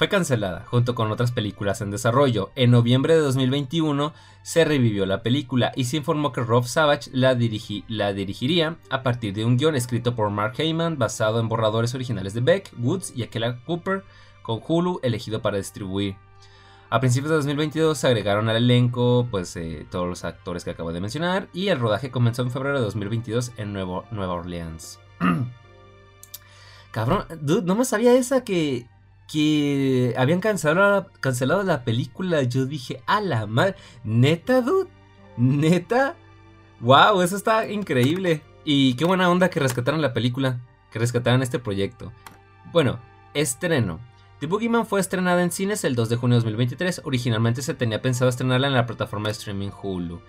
Fue 0.00 0.08
cancelada, 0.08 0.64
junto 0.70 0.94
con 0.94 1.12
otras 1.12 1.30
películas 1.30 1.82
en 1.82 1.90
desarrollo. 1.90 2.52
En 2.56 2.70
noviembre 2.70 3.14
de 3.14 3.20
2021 3.20 4.14
se 4.42 4.64
revivió 4.64 5.04
la 5.04 5.22
película 5.22 5.72
y 5.76 5.84
se 5.84 5.98
informó 5.98 6.32
que 6.32 6.40
Rob 6.40 6.64
Savage 6.64 7.10
la, 7.12 7.36
la 7.88 8.12
dirigiría 8.14 8.78
a 8.88 9.02
partir 9.02 9.34
de 9.34 9.44
un 9.44 9.58
guion 9.58 9.76
escrito 9.76 10.16
por 10.16 10.30
Mark 10.30 10.54
Heyman 10.56 10.96
basado 10.96 11.38
en 11.38 11.50
borradores 11.50 11.94
originales 11.94 12.32
de 12.32 12.40
Beck, 12.40 12.72
Woods 12.78 13.12
y 13.14 13.24
Akela 13.24 13.58
Cooper, 13.66 14.02
con 14.42 14.62
Hulu 14.66 15.00
elegido 15.02 15.42
para 15.42 15.58
distribuir. 15.58 16.16
A 16.90 17.00
principios 17.00 17.30
de 17.30 17.36
2022 17.36 17.96
se 17.96 18.06
agregaron 18.08 18.48
al 18.48 18.56
elenco 18.56 19.26
pues 19.30 19.54
eh, 19.56 19.86
todos 19.90 20.08
los 20.08 20.24
actores 20.24 20.64
que 20.64 20.70
acabo 20.70 20.92
de 20.92 21.00
mencionar 21.00 21.48
y 21.52 21.68
el 21.68 21.78
rodaje 21.78 22.10
comenzó 22.10 22.42
en 22.42 22.50
febrero 22.50 22.78
de 22.78 22.84
2022 22.84 23.52
en 23.56 23.72
Nueva 23.72 24.32
Orleans. 24.32 24.98
Cabrón, 26.90 27.24
dude, 27.40 27.62
no 27.62 27.76
me 27.76 27.84
sabía 27.84 28.14
esa 28.14 28.42
que 28.42 28.86
que 29.30 30.14
habían 30.18 30.40
cancelado, 30.40 31.06
cancelado 31.20 31.62
la 31.62 31.84
película. 31.84 32.42
Yo 32.42 32.66
dije, 32.66 33.00
a 33.06 33.20
la 33.20 33.46
madre, 33.46 33.76
neta, 34.02 34.60
dude, 34.60 34.90
neta. 35.36 36.16
Wow, 36.80 37.22
eso 37.22 37.36
está 37.36 37.68
increíble. 37.70 38.42
Y 38.64 38.94
qué 38.94 39.04
buena 39.04 39.30
onda 39.30 39.50
que 39.50 39.60
rescataron 39.60 40.02
la 40.02 40.12
película, 40.12 40.60
que 40.90 40.98
rescataran 40.98 41.42
este 41.42 41.58
proyecto. 41.58 42.12
Bueno, 42.72 42.98
estreno. 43.34 44.00
The 44.40 44.46
Boogeyman 44.46 44.86
fue 44.86 45.00
estrenada 45.00 45.42
en 45.42 45.50
cines 45.50 45.84
el 45.84 45.94
2 45.94 46.08
de 46.08 46.16
junio 46.16 46.36
de 46.36 46.40
2023. 46.40 47.02
Originalmente 47.04 47.60
se 47.60 47.74
tenía 47.74 48.00
pensado 48.00 48.30
estrenarla 48.30 48.68
en 48.68 48.72
la 48.72 48.86
plataforma 48.86 49.28
de 49.28 49.32
streaming 49.32 49.68
Hulu. 49.68 50.22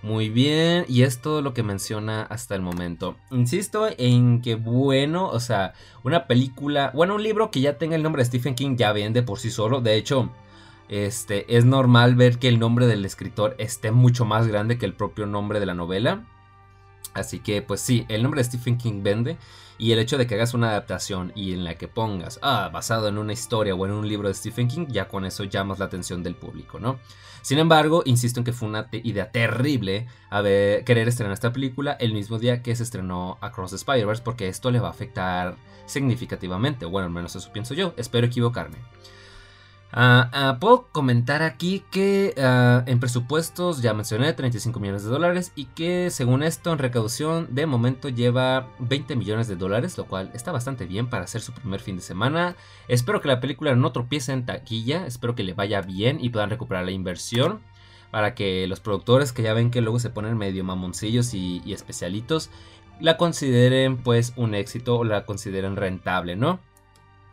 Muy 0.00 0.30
bien, 0.30 0.86
y 0.88 1.02
es 1.02 1.20
todo 1.20 1.42
lo 1.42 1.52
que 1.52 1.62
menciona 1.62 2.22
hasta 2.22 2.54
el 2.54 2.62
momento. 2.62 3.16
Insisto 3.30 3.86
en 3.98 4.40
que 4.40 4.54
bueno, 4.54 5.28
o 5.28 5.38
sea, 5.38 5.74
una 6.02 6.26
película, 6.26 6.92
bueno, 6.94 7.16
un 7.16 7.22
libro 7.22 7.50
que 7.50 7.60
ya 7.60 7.76
tenga 7.76 7.94
el 7.94 8.02
nombre 8.02 8.22
de 8.22 8.26
Stephen 8.26 8.54
King 8.54 8.76
ya 8.76 8.92
vende 8.92 9.22
por 9.22 9.38
sí 9.38 9.50
solo. 9.50 9.82
De 9.82 9.96
hecho, 9.96 10.30
este, 10.88 11.54
es 11.54 11.66
normal 11.66 12.14
ver 12.14 12.38
que 12.38 12.48
el 12.48 12.58
nombre 12.58 12.86
del 12.86 13.04
escritor 13.04 13.54
esté 13.58 13.90
mucho 13.90 14.24
más 14.24 14.46
grande 14.46 14.78
que 14.78 14.86
el 14.86 14.94
propio 14.94 15.26
nombre 15.26 15.60
de 15.60 15.66
la 15.66 15.74
novela. 15.74 16.24
Así 17.12 17.40
que 17.40 17.60
pues 17.60 17.82
sí, 17.82 18.06
el 18.08 18.22
nombre 18.22 18.40
de 18.40 18.44
Stephen 18.44 18.78
King 18.78 19.02
vende 19.02 19.36
y 19.78 19.92
el 19.92 19.98
hecho 20.00 20.18
de 20.18 20.26
que 20.26 20.34
hagas 20.34 20.54
una 20.54 20.70
adaptación 20.70 21.32
y 21.34 21.52
en 21.52 21.64
la 21.64 21.76
que 21.76 21.88
pongas, 21.88 22.38
ah, 22.42 22.68
basado 22.72 23.08
en 23.08 23.16
una 23.16 23.32
historia 23.32 23.74
o 23.74 23.86
en 23.86 23.92
un 23.92 24.08
libro 24.08 24.28
de 24.28 24.34
Stephen 24.34 24.68
King, 24.68 24.86
ya 24.88 25.08
con 25.08 25.24
eso 25.24 25.44
llamas 25.44 25.78
la 25.78 25.86
atención 25.86 26.22
del 26.22 26.34
público, 26.34 26.78
¿no? 26.80 26.98
Sin 27.42 27.58
embargo, 27.58 28.02
insisto 28.04 28.40
en 28.40 28.44
que 28.44 28.52
fue 28.52 28.68
una 28.68 28.88
idea 28.92 29.30
terrible 29.30 30.06
querer 30.30 31.08
estrenar 31.08 31.32
esta 31.32 31.52
película 31.52 31.92
el 31.92 32.12
mismo 32.12 32.38
día 32.38 32.62
que 32.62 32.74
se 32.74 32.82
estrenó 32.82 33.38
Across 33.40 33.70
the 33.70 33.76
Spider-Verse 33.76 34.22
porque 34.22 34.48
esto 34.48 34.70
le 34.70 34.80
va 34.80 34.88
a 34.88 34.90
afectar 34.90 35.56
significativamente, 35.86 36.84
bueno, 36.84 37.06
al 37.06 37.12
menos 37.12 37.36
eso 37.36 37.50
pienso 37.52 37.74
yo, 37.74 37.94
espero 37.96 38.26
equivocarme. 38.26 38.78
Ah, 39.90 40.58
puedo 40.60 40.88
comentar 40.92 41.42
aquí 41.42 41.82
que 41.90 42.34
ah, 42.38 42.82
en 42.86 43.00
presupuestos 43.00 43.80
ya 43.80 43.94
mencioné 43.94 44.32
35 44.34 44.78
millones 44.80 45.04
de 45.04 45.10
dólares 45.10 45.52
y 45.56 45.64
que 45.64 46.10
según 46.10 46.42
esto 46.42 46.72
en 46.72 46.78
recaudación 46.78 47.54
de 47.54 47.64
momento 47.64 48.10
lleva 48.10 48.68
20 48.80 49.16
millones 49.16 49.48
de 49.48 49.56
dólares, 49.56 49.96
lo 49.96 50.04
cual 50.06 50.30
está 50.34 50.52
bastante 50.52 50.84
bien 50.84 51.08
para 51.08 51.24
hacer 51.24 51.40
su 51.40 51.52
primer 51.52 51.80
fin 51.80 51.96
de 51.96 52.02
semana. 52.02 52.54
Espero 52.86 53.22
que 53.22 53.28
la 53.28 53.40
película 53.40 53.74
no 53.74 53.92
tropiece 53.92 54.32
en 54.32 54.44
taquilla, 54.44 55.06
espero 55.06 55.34
que 55.34 55.42
le 55.42 55.54
vaya 55.54 55.80
bien 55.80 56.18
y 56.20 56.28
puedan 56.28 56.50
recuperar 56.50 56.84
la 56.84 56.92
inversión 56.92 57.60
para 58.10 58.34
que 58.34 58.66
los 58.66 58.80
productores 58.80 59.32
que 59.32 59.42
ya 59.42 59.54
ven 59.54 59.70
que 59.70 59.80
luego 59.80 59.98
se 60.00 60.10
ponen 60.10 60.36
medio 60.36 60.64
mamoncillos 60.64 61.34
y, 61.34 61.62
y 61.64 61.72
especialitos 61.72 62.50
la 63.00 63.16
consideren 63.16 63.96
pues 63.96 64.32
un 64.36 64.54
éxito 64.54 64.98
o 64.98 65.04
la 65.04 65.24
consideren 65.24 65.76
rentable, 65.76 66.36
¿no? 66.36 66.60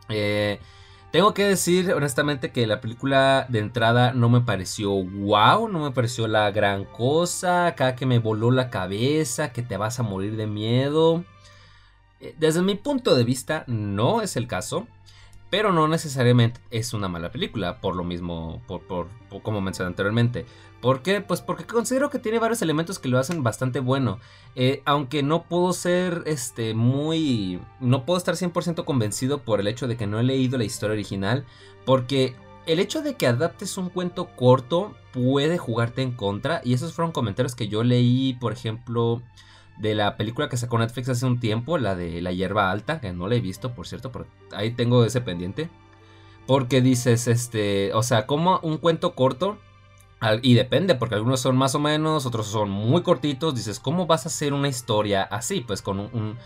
Eh, 0.08 0.60
tengo 1.10 1.34
que 1.34 1.44
decir 1.44 1.92
honestamente 1.92 2.50
que 2.50 2.66
la 2.66 2.80
película 2.80 3.46
de 3.48 3.60
entrada 3.60 4.12
no 4.12 4.28
me 4.28 4.40
pareció 4.40 4.90
wow, 4.90 5.68
no 5.68 5.80
me 5.80 5.90
pareció 5.90 6.26
la 6.26 6.50
gran 6.50 6.84
cosa, 6.84 7.68
acá 7.68 7.96
que 7.96 8.06
me 8.06 8.18
voló 8.18 8.50
la 8.50 8.70
cabeza, 8.70 9.52
que 9.52 9.62
te 9.62 9.76
vas 9.76 9.98
a 10.00 10.02
morir 10.02 10.36
de 10.36 10.46
miedo. 10.46 11.24
Eh, 12.20 12.34
desde 12.38 12.62
mi 12.62 12.74
punto 12.74 13.14
de 13.14 13.24
vista 13.24 13.64
no 13.66 14.20
es 14.22 14.36
el 14.36 14.46
caso, 14.46 14.86
pero 15.50 15.72
no 15.72 15.88
necesariamente 15.88 16.60
es 16.70 16.92
una 16.92 17.08
mala 17.08 17.30
película, 17.30 17.80
por 17.80 17.94
lo 17.94 18.04
mismo, 18.04 18.62
por, 18.66 18.82
por 18.82 19.08
como 19.42 19.60
mencioné 19.60 19.88
anteriormente. 19.88 20.44
¿Por 20.86 21.02
qué? 21.02 21.20
Pues 21.20 21.40
porque 21.40 21.64
considero 21.64 22.10
que 22.10 22.20
tiene 22.20 22.38
varios 22.38 22.62
elementos 22.62 23.00
que 23.00 23.08
lo 23.08 23.18
hacen 23.18 23.42
bastante 23.42 23.80
bueno. 23.80 24.20
Eh, 24.54 24.82
aunque 24.84 25.24
no 25.24 25.42
puedo 25.42 25.72
ser 25.72 26.22
este 26.26 26.74
muy... 26.74 27.60
No 27.80 28.06
puedo 28.06 28.18
estar 28.18 28.36
100% 28.36 28.84
convencido 28.84 29.42
por 29.42 29.58
el 29.58 29.66
hecho 29.66 29.88
de 29.88 29.96
que 29.96 30.06
no 30.06 30.20
he 30.20 30.22
leído 30.22 30.58
la 30.58 30.62
historia 30.62 30.92
original. 30.92 31.44
Porque 31.84 32.36
el 32.66 32.78
hecho 32.78 33.02
de 33.02 33.16
que 33.16 33.26
adaptes 33.26 33.76
un 33.78 33.88
cuento 33.88 34.28
corto 34.36 34.94
puede 35.12 35.58
jugarte 35.58 36.02
en 36.02 36.12
contra. 36.12 36.60
Y 36.62 36.74
esos 36.74 36.92
fueron 36.92 37.10
comentarios 37.10 37.56
que 37.56 37.66
yo 37.66 37.82
leí, 37.82 38.34
por 38.34 38.52
ejemplo, 38.52 39.22
de 39.78 39.96
la 39.96 40.16
película 40.16 40.48
que 40.48 40.56
sacó 40.56 40.78
Netflix 40.78 41.08
hace 41.08 41.26
un 41.26 41.40
tiempo, 41.40 41.78
la 41.78 41.96
de 41.96 42.22
La 42.22 42.30
hierba 42.30 42.70
alta, 42.70 43.00
que 43.00 43.12
no 43.12 43.26
la 43.26 43.34
he 43.34 43.40
visto, 43.40 43.74
por 43.74 43.88
cierto, 43.88 44.12
ahí 44.52 44.70
tengo 44.70 45.04
ese 45.04 45.20
pendiente. 45.20 45.68
Porque 46.46 46.80
dices, 46.80 47.26
este, 47.26 47.92
o 47.92 48.04
sea, 48.04 48.28
como 48.28 48.60
un 48.62 48.78
cuento 48.78 49.16
corto 49.16 49.58
y 50.42 50.54
depende, 50.54 50.94
porque 50.94 51.14
algunos 51.14 51.40
son 51.40 51.56
más 51.56 51.74
o 51.74 51.78
menos, 51.78 52.26
otros 52.26 52.46
son 52.46 52.70
muy 52.70 53.02
cortitos. 53.02 53.54
Dices, 53.54 53.80
¿cómo 53.80 54.06
vas 54.06 54.26
a 54.26 54.28
hacer 54.28 54.52
una 54.52 54.68
historia 54.68 55.22
así? 55.22 55.60
Pues 55.60 55.82
con 55.82 56.36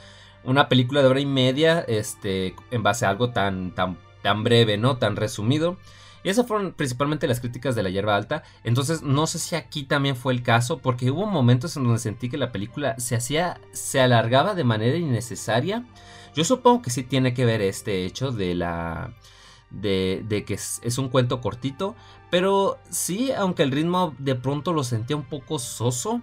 una 0.44 0.68
película 0.68 1.02
de 1.02 1.08
hora 1.08 1.20
y 1.20 1.26
media, 1.26 1.80
este, 1.80 2.54
en 2.70 2.82
base 2.82 3.06
a 3.06 3.10
algo 3.10 3.30
tan, 3.30 3.74
tan, 3.74 3.98
tan 4.22 4.42
breve, 4.44 4.76
¿no? 4.76 4.96
Tan 4.96 5.16
resumido. 5.16 5.76
Y 6.22 6.28
esas 6.28 6.46
fueron 6.46 6.72
principalmente 6.72 7.26
las 7.26 7.40
críticas 7.40 7.74
de 7.74 7.82
la 7.82 7.90
hierba 7.90 8.16
alta. 8.16 8.42
Entonces, 8.64 9.02
no 9.02 9.26
sé 9.26 9.38
si 9.38 9.56
aquí 9.56 9.84
también 9.84 10.16
fue 10.16 10.32
el 10.34 10.42
caso, 10.42 10.78
porque 10.78 11.10
hubo 11.10 11.26
momentos 11.26 11.76
en 11.76 11.84
donde 11.84 11.98
sentí 11.98 12.28
que 12.28 12.36
la 12.36 12.52
película 12.52 12.98
se 12.98 13.16
hacía, 13.16 13.60
se 13.72 14.00
alargaba 14.00 14.54
de 14.54 14.64
manera 14.64 14.96
innecesaria. 14.96 15.84
Yo 16.34 16.44
supongo 16.44 16.82
que 16.82 16.90
sí 16.90 17.04
tiene 17.04 17.32
que 17.32 17.44
ver 17.44 17.62
este 17.62 18.04
hecho 18.04 18.32
de 18.32 18.54
la 18.54 19.14
de, 19.70 20.44
que 20.46 20.54
es, 20.54 20.98
un 20.98 21.08
cuento 21.08 21.40
cortito, 21.40 21.94
pero 22.30 22.78
sí, 22.90 23.32
aunque 23.32 23.62
el 23.62 23.70
ritmo 23.70 24.14
de 24.18 24.34
pronto 24.34 24.72
lo 24.72 24.84
sentía 24.84 25.16
un 25.16 25.24
poco 25.24 25.58
soso, 25.58 26.20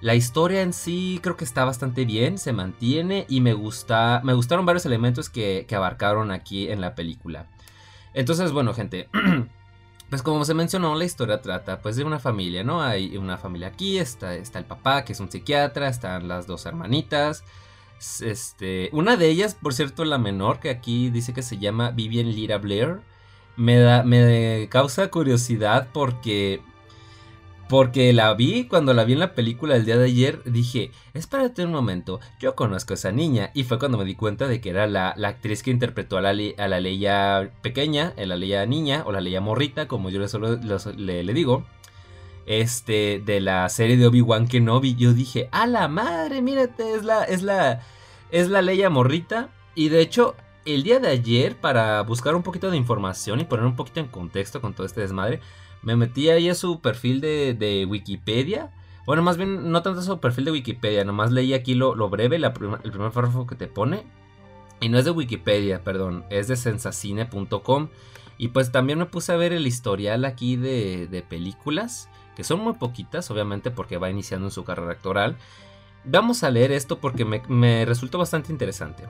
la 0.00 0.14
historia 0.14 0.62
en 0.62 0.72
sí 0.72 1.20
creo 1.22 1.36
que 1.36 1.44
está 1.44 1.64
bastante 1.64 2.04
bien, 2.04 2.38
se 2.38 2.52
mantiene 2.52 3.26
y 3.28 3.40
me 3.40 3.52
gusta, 3.52 4.20
me 4.24 4.32
gustaron 4.32 4.64
varios 4.64 4.86
elementos 4.86 5.28
que, 5.28 5.66
abarcaron 5.70 6.30
aquí 6.30 6.70
en 6.70 6.80
la 6.80 6.94
película. 6.94 7.46
Entonces, 8.14 8.52
bueno, 8.52 8.72
gente, 8.74 9.08
pues 10.10 10.22
como 10.22 10.44
se 10.44 10.54
mencionó, 10.54 10.94
la 10.94 11.04
historia 11.04 11.42
trata 11.42 11.80
pues 11.80 11.96
de 11.96 12.04
una 12.04 12.18
familia, 12.18 12.64
¿no? 12.64 12.82
Hay 12.82 13.16
una 13.16 13.36
familia 13.36 13.68
aquí, 13.68 13.98
está, 13.98 14.34
está 14.34 14.58
el 14.58 14.64
papá 14.64 15.04
que 15.04 15.12
es 15.12 15.20
un 15.20 15.30
psiquiatra, 15.30 15.88
están 15.88 16.28
las 16.28 16.46
dos 16.46 16.66
hermanitas, 16.66 17.44
este, 18.20 18.88
una 18.92 19.16
de 19.16 19.28
ellas, 19.28 19.54
por 19.54 19.74
cierto, 19.74 20.04
la 20.04 20.18
menor, 20.18 20.60
que 20.60 20.70
aquí 20.70 21.10
dice 21.10 21.32
que 21.32 21.42
se 21.42 21.58
llama 21.58 21.90
Vivian 21.90 22.30
Lira 22.30 22.58
Blair, 22.58 23.00
me, 23.56 23.78
da, 23.78 24.02
me 24.04 24.68
causa 24.70 25.10
curiosidad 25.10 25.88
porque 25.92 26.62
porque 27.70 28.12
la 28.12 28.34
vi, 28.34 28.64
cuando 28.64 28.92
la 28.94 29.04
vi 29.04 29.12
en 29.12 29.20
la 29.20 29.32
película 29.32 29.76
el 29.76 29.84
día 29.84 29.96
de 29.96 30.06
ayer, 30.06 30.42
dije, 30.44 30.90
espérate 31.14 31.64
un 31.64 31.70
momento, 31.70 32.18
yo 32.40 32.56
conozco 32.56 32.94
a 32.94 32.96
esa 32.96 33.12
niña. 33.12 33.52
Y 33.54 33.62
fue 33.62 33.78
cuando 33.78 33.96
me 33.96 34.04
di 34.04 34.16
cuenta 34.16 34.48
de 34.48 34.60
que 34.60 34.70
era 34.70 34.88
la, 34.88 35.10
actriz 35.10 35.62
que 35.62 35.70
interpretó 35.70 36.18
a 36.18 36.20
la, 36.20 36.30
a 36.30 36.68
la 36.68 36.80
Leia 36.80 37.52
pequeña, 37.62 38.12
a 38.18 38.26
la 38.26 38.34
Leia 38.34 38.66
niña, 38.66 39.04
o 39.06 39.12
la 39.12 39.20
Leia 39.20 39.40
morrita, 39.40 39.86
como 39.86 40.10
yo 40.10 40.18
le, 40.18 40.26
solo, 40.26 40.58
le, 40.96 41.22
le 41.22 41.32
digo. 41.32 41.64
Este, 42.50 43.22
de 43.24 43.38
la 43.38 43.68
serie 43.68 43.96
de 43.96 44.08
Obi-Wan 44.08 44.48
Kenobi. 44.48 44.96
Yo 44.96 45.12
dije, 45.12 45.48
a 45.52 45.68
la 45.68 45.86
madre, 45.86 46.42
mírate, 46.42 46.94
es 46.94 47.04
la, 47.04 47.22
es 47.22 47.44
la, 47.44 47.80
es 48.32 48.48
la 48.48 48.60
Leia 48.60 48.90
morrita. 48.90 49.50
Y 49.76 49.88
de 49.88 50.00
hecho, 50.00 50.34
el 50.64 50.82
día 50.82 50.98
de 50.98 51.06
ayer, 51.06 51.54
para 51.54 52.02
buscar 52.02 52.34
un 52.34 52.42
poquito 52.42 52.68
de 52.68 52.76
información 52.76 53.38
y 53.38 53.44
poner 53.44 53.66
un 53.66 53.76
poquito 53.76 54.00
en 54.00 54.08
contexto 54.08 54.60
con 54.60 54.74
todo 54.74 54.84
este 54.84 55.00
desmadre, 55.00 55.38
me 55.82 55.94
metí 55.94 56.28
ahí 56.28 56.48
a 56.48 56.56
su 56.56 56.80
perfil 56.80 57.20
de, 57.20 57.86
Wikipedia. 57.88 58.72
Bueno, 59.06 59.22
más 59.22 59.36
bien, 59.36 59.70
no 59.70 59.82
tanto 59.82 60.00
a 60.00 60.02
su 60.02 60.18
perfil 60.18 60.46
de 60.46 60.50
Wikipedia, 60.50 61.04
nomás 61.04 61.30
leí 61.30 61.54
aquí 61.54 61.76
lo, 61.76 61.94
breve, 62.08 62.34
el 62.34 62.52
primer 62.52 63.12
párrafo 63.12 63.46
que 63.46 63.54
te 63.54 63.68
pone. 63.68 64.02
Y 64.80 64.88
no 64.88 64.98
es 64.98 65.04
de 65.04 65.12
Wikipedia, 65.12 65.84
perdón, 65.84 66.24
es 66.30 66.48
de 66.48 66.56
sensacine.com. 66.56 67.90
Y 68.38 68.48
pues 68.48 68.72
también 68.72 68.98
me 68.98 69.04
puse 69.04 69.32
a 69.32 69.36
ver 69.36 69.52
el 69.52 69.66
historial 69.66 70.24
aquí 70.24 70.56
de, 70.56 71.24
películas, 71.28 72.08
que 72.36 72.44
son 72.44 72.60
muy 72.60 72.74
poquitas, 72.74 73.30
obviamente, 73.30 73.70
porque 73.70 73.98
va 73.98 74.10
iniciando 74.10 74.46
en 74.46 74.50
su 74.50 74.64
carrera 74.64 74.92
actoral. 74.92 75.36
Vamos 76.04 76.42
a 76.42 76.50
leer 76.50 76.72
esto 76.72 76.98
porque 76.98 77.24
me, 77.24 77.84
resultó 77.84 78.18
bastante 78.18 78.52
interesante. 78.52 79.04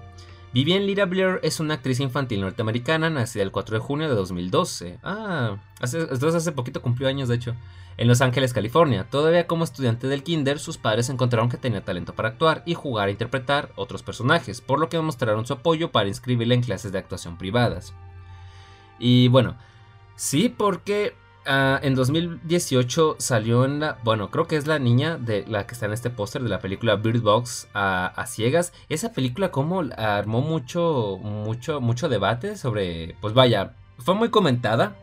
Vivian 0.52 0.84
Lira 0.84 1.06
Blair 1.06 1.38
es 1.44 1.60
una 1.60 1.74
actriz 1.74 2.00
infantil 2.00 2.40
norteamericana 2.40 3.08
nacida 3.08 3.44
el 3.44 3.52
4 3.52 3.76
de 3.76 3.80
junio 3.80 4.08
de 4.08 4.16
2012. 4.16 4.98
Ah, 5.04 5.58
entonces 5.80 6.34
hace 6.34 6.50
poquito 6.50 6.82
cumplió 6.82 7.08
años 7.08 7.28
de 7.28 7.36
hecho. 7.36 7.54
En 7.96 8.08
Los 8.08 8.22
Ángeles, 8.22 8.54
California. 8.54 9.06
Todavía 9.10 9.46
como 9.46 9.62
estudiante 9.62 10.08
del 10.08 10.22
kinder, 10.22 10.58
sus 10.58 10.78
padres 10.78 11.10
encontraron 11.10 11.50
que 11.50 11.58
tenía 11.58 11.84
talento 11.84 12.14
para 12.14 12.30
actuar 12.30 12.62
y 12.64 12.74
jugar 12.74 13.08
a 13.08 13.10
interpretar 13.10 13.70
otros 13.76 14.02
personajes, 14.02 14.60
por 14.60 14.80
lo 14.80 14.88
que 14.88 14.98
mostraron 14.98 15.46
su 15.46 15.52
apoyo 15.52 15.92
para 15.92 16.08
inscribirla 16.08 16.54
en 16.54 16.62
clases 16.62 16.92
de 16.92 16.98
actuación 16.98 17.36
privadas. 17.36 17.92
Y 18.98 19.28
bueno, 19.28 19.56
sí, 20.16 20.48
porque 20.48 21.14
Ah, 21.46 21.80
en 21.82 21.94
2018 21.94 23.16
salió 23.18 23.64
en 23.64 23.80
la. 23.80 23.98
Bueno, 24.04 24.30
creo 24.30 24.46
que 24.46 24.56
es 24.56 24.66
la 24.66 24.78
niña 24.78 25.16
de 25.16 25.46
la 25.46 25.66
que 25.66 25.72
está 25.72 25.86
en 25.86 25.92
este 25.92 26.10
póster 26.10 26.42
de 26.42 26.50
la 26.50 26.58
película 26.58 26.96
Bird 26.96 27.22
Box 27.22 27.68
a, 27.72 28.24
ciegas. 28.26 28.72
Esa 28.88 29.12
película, 29.12 29.50
como 29.50 29.82
armó 29.96 30.42
mucho, 30.42 31.18
mucho, 31.22 31.80
mucho 31.80 32.08
debate 32.08 32.56
sobre. 32.56 33.16
Pues 33.20 33.32
vaya, 33.32 33.74
fue 33.98 34.14
muy 34.14 34.28
comentada 34.28 34.96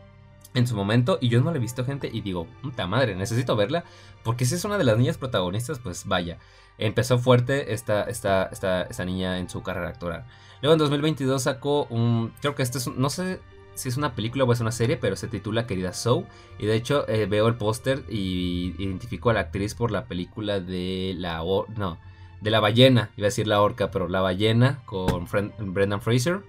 en 0.53 0.67
su 0.67 0.75
momento 0.75 1.17
y 1.21 1.29
yo 1.29 1.41
no 1.41 1.51
la 1.51 1.57
he 1.57 1.59
visto, 1.59 1.83
gente. 1.85 2.09
Y 2.11 2.21
digo, 2.21 2.47
puta 2.61 2.85
madre, 2.85 3.15
necesito 3.15 3.55
verla. 3.55 3.83
Porque 4.23 4.45
si 4.45 4.55
es 4.55 4.63
una 4.63 4.77
de 4.77 4.83
las 4.83 4.97
niñas 4.97 5.17
protagonistas, 5.17 5.79
pues 5.79 6.05
vaya. 6.05 6.37
Empezó 6.77 7.17
fuerte 7.17 7.73
esta, 7.73 8.03
esta, 8.03 8.43
esta, 8.51 8.83
esta 8.83 9.05
niña 9.05 9.39
en 9.39 9.49
su 9.49 9.63
carrera 9.63 9.89
actoral. 9.89 10.25
Luego 10.61 10.73
en 10.73 10.79
2022 10.79 11.41
sacó 11.41 11.85
un. 11.89 12.31
Creo 12.41 12.53
que 12.53 12.61
este 12.61 12.77
es. 12.77 12.87
No 12.87 13.09
sé 13.09 13.39
si 13.77 13.89
es 13.89 13.97
una 13.97 14.15
película 14.15 14.43
o 14.43 14.51
es 14.51 14.59
una 14.59 14.71
serie, 14.71 14.97
pero 14.97 15.15
se 15.15 15.27
titula 15.27 15.67
Querida 15.67 15.93
Soul. 15.93 16.25
Y 16.59 16.65
de 16.65 16.75
hecho 16.75 17.07
eh, 17.07 17.25
veo 17.25 17.47
el 17.47 17.55
póster 17.55 18.03
y 18.09 18.75
identifico 18.77 19.29
a 19.29 19.33
la 19.33 19.41
actriz 19.41 19.75
por 19.75 19.91
la 19.91 20.05
película 20.05 20.59
de 20.59 21.15
la... 21.17 21.43
no, 21.75 21.97
de 22.41 22.51
la 22.51 22.59
ballena, 22.59 23.09
iba 23.17 23.25
a 23.25 23.29
decir 23.29 23.47
la 23.47 23.61
orca, 23.61 23.89
pero 23.91 24.07
la 24.07 24.21
ballena 24.21 24.81
con 24.85 25.27
Brendan 25.73 26.01
Fraser. 26.01 26.41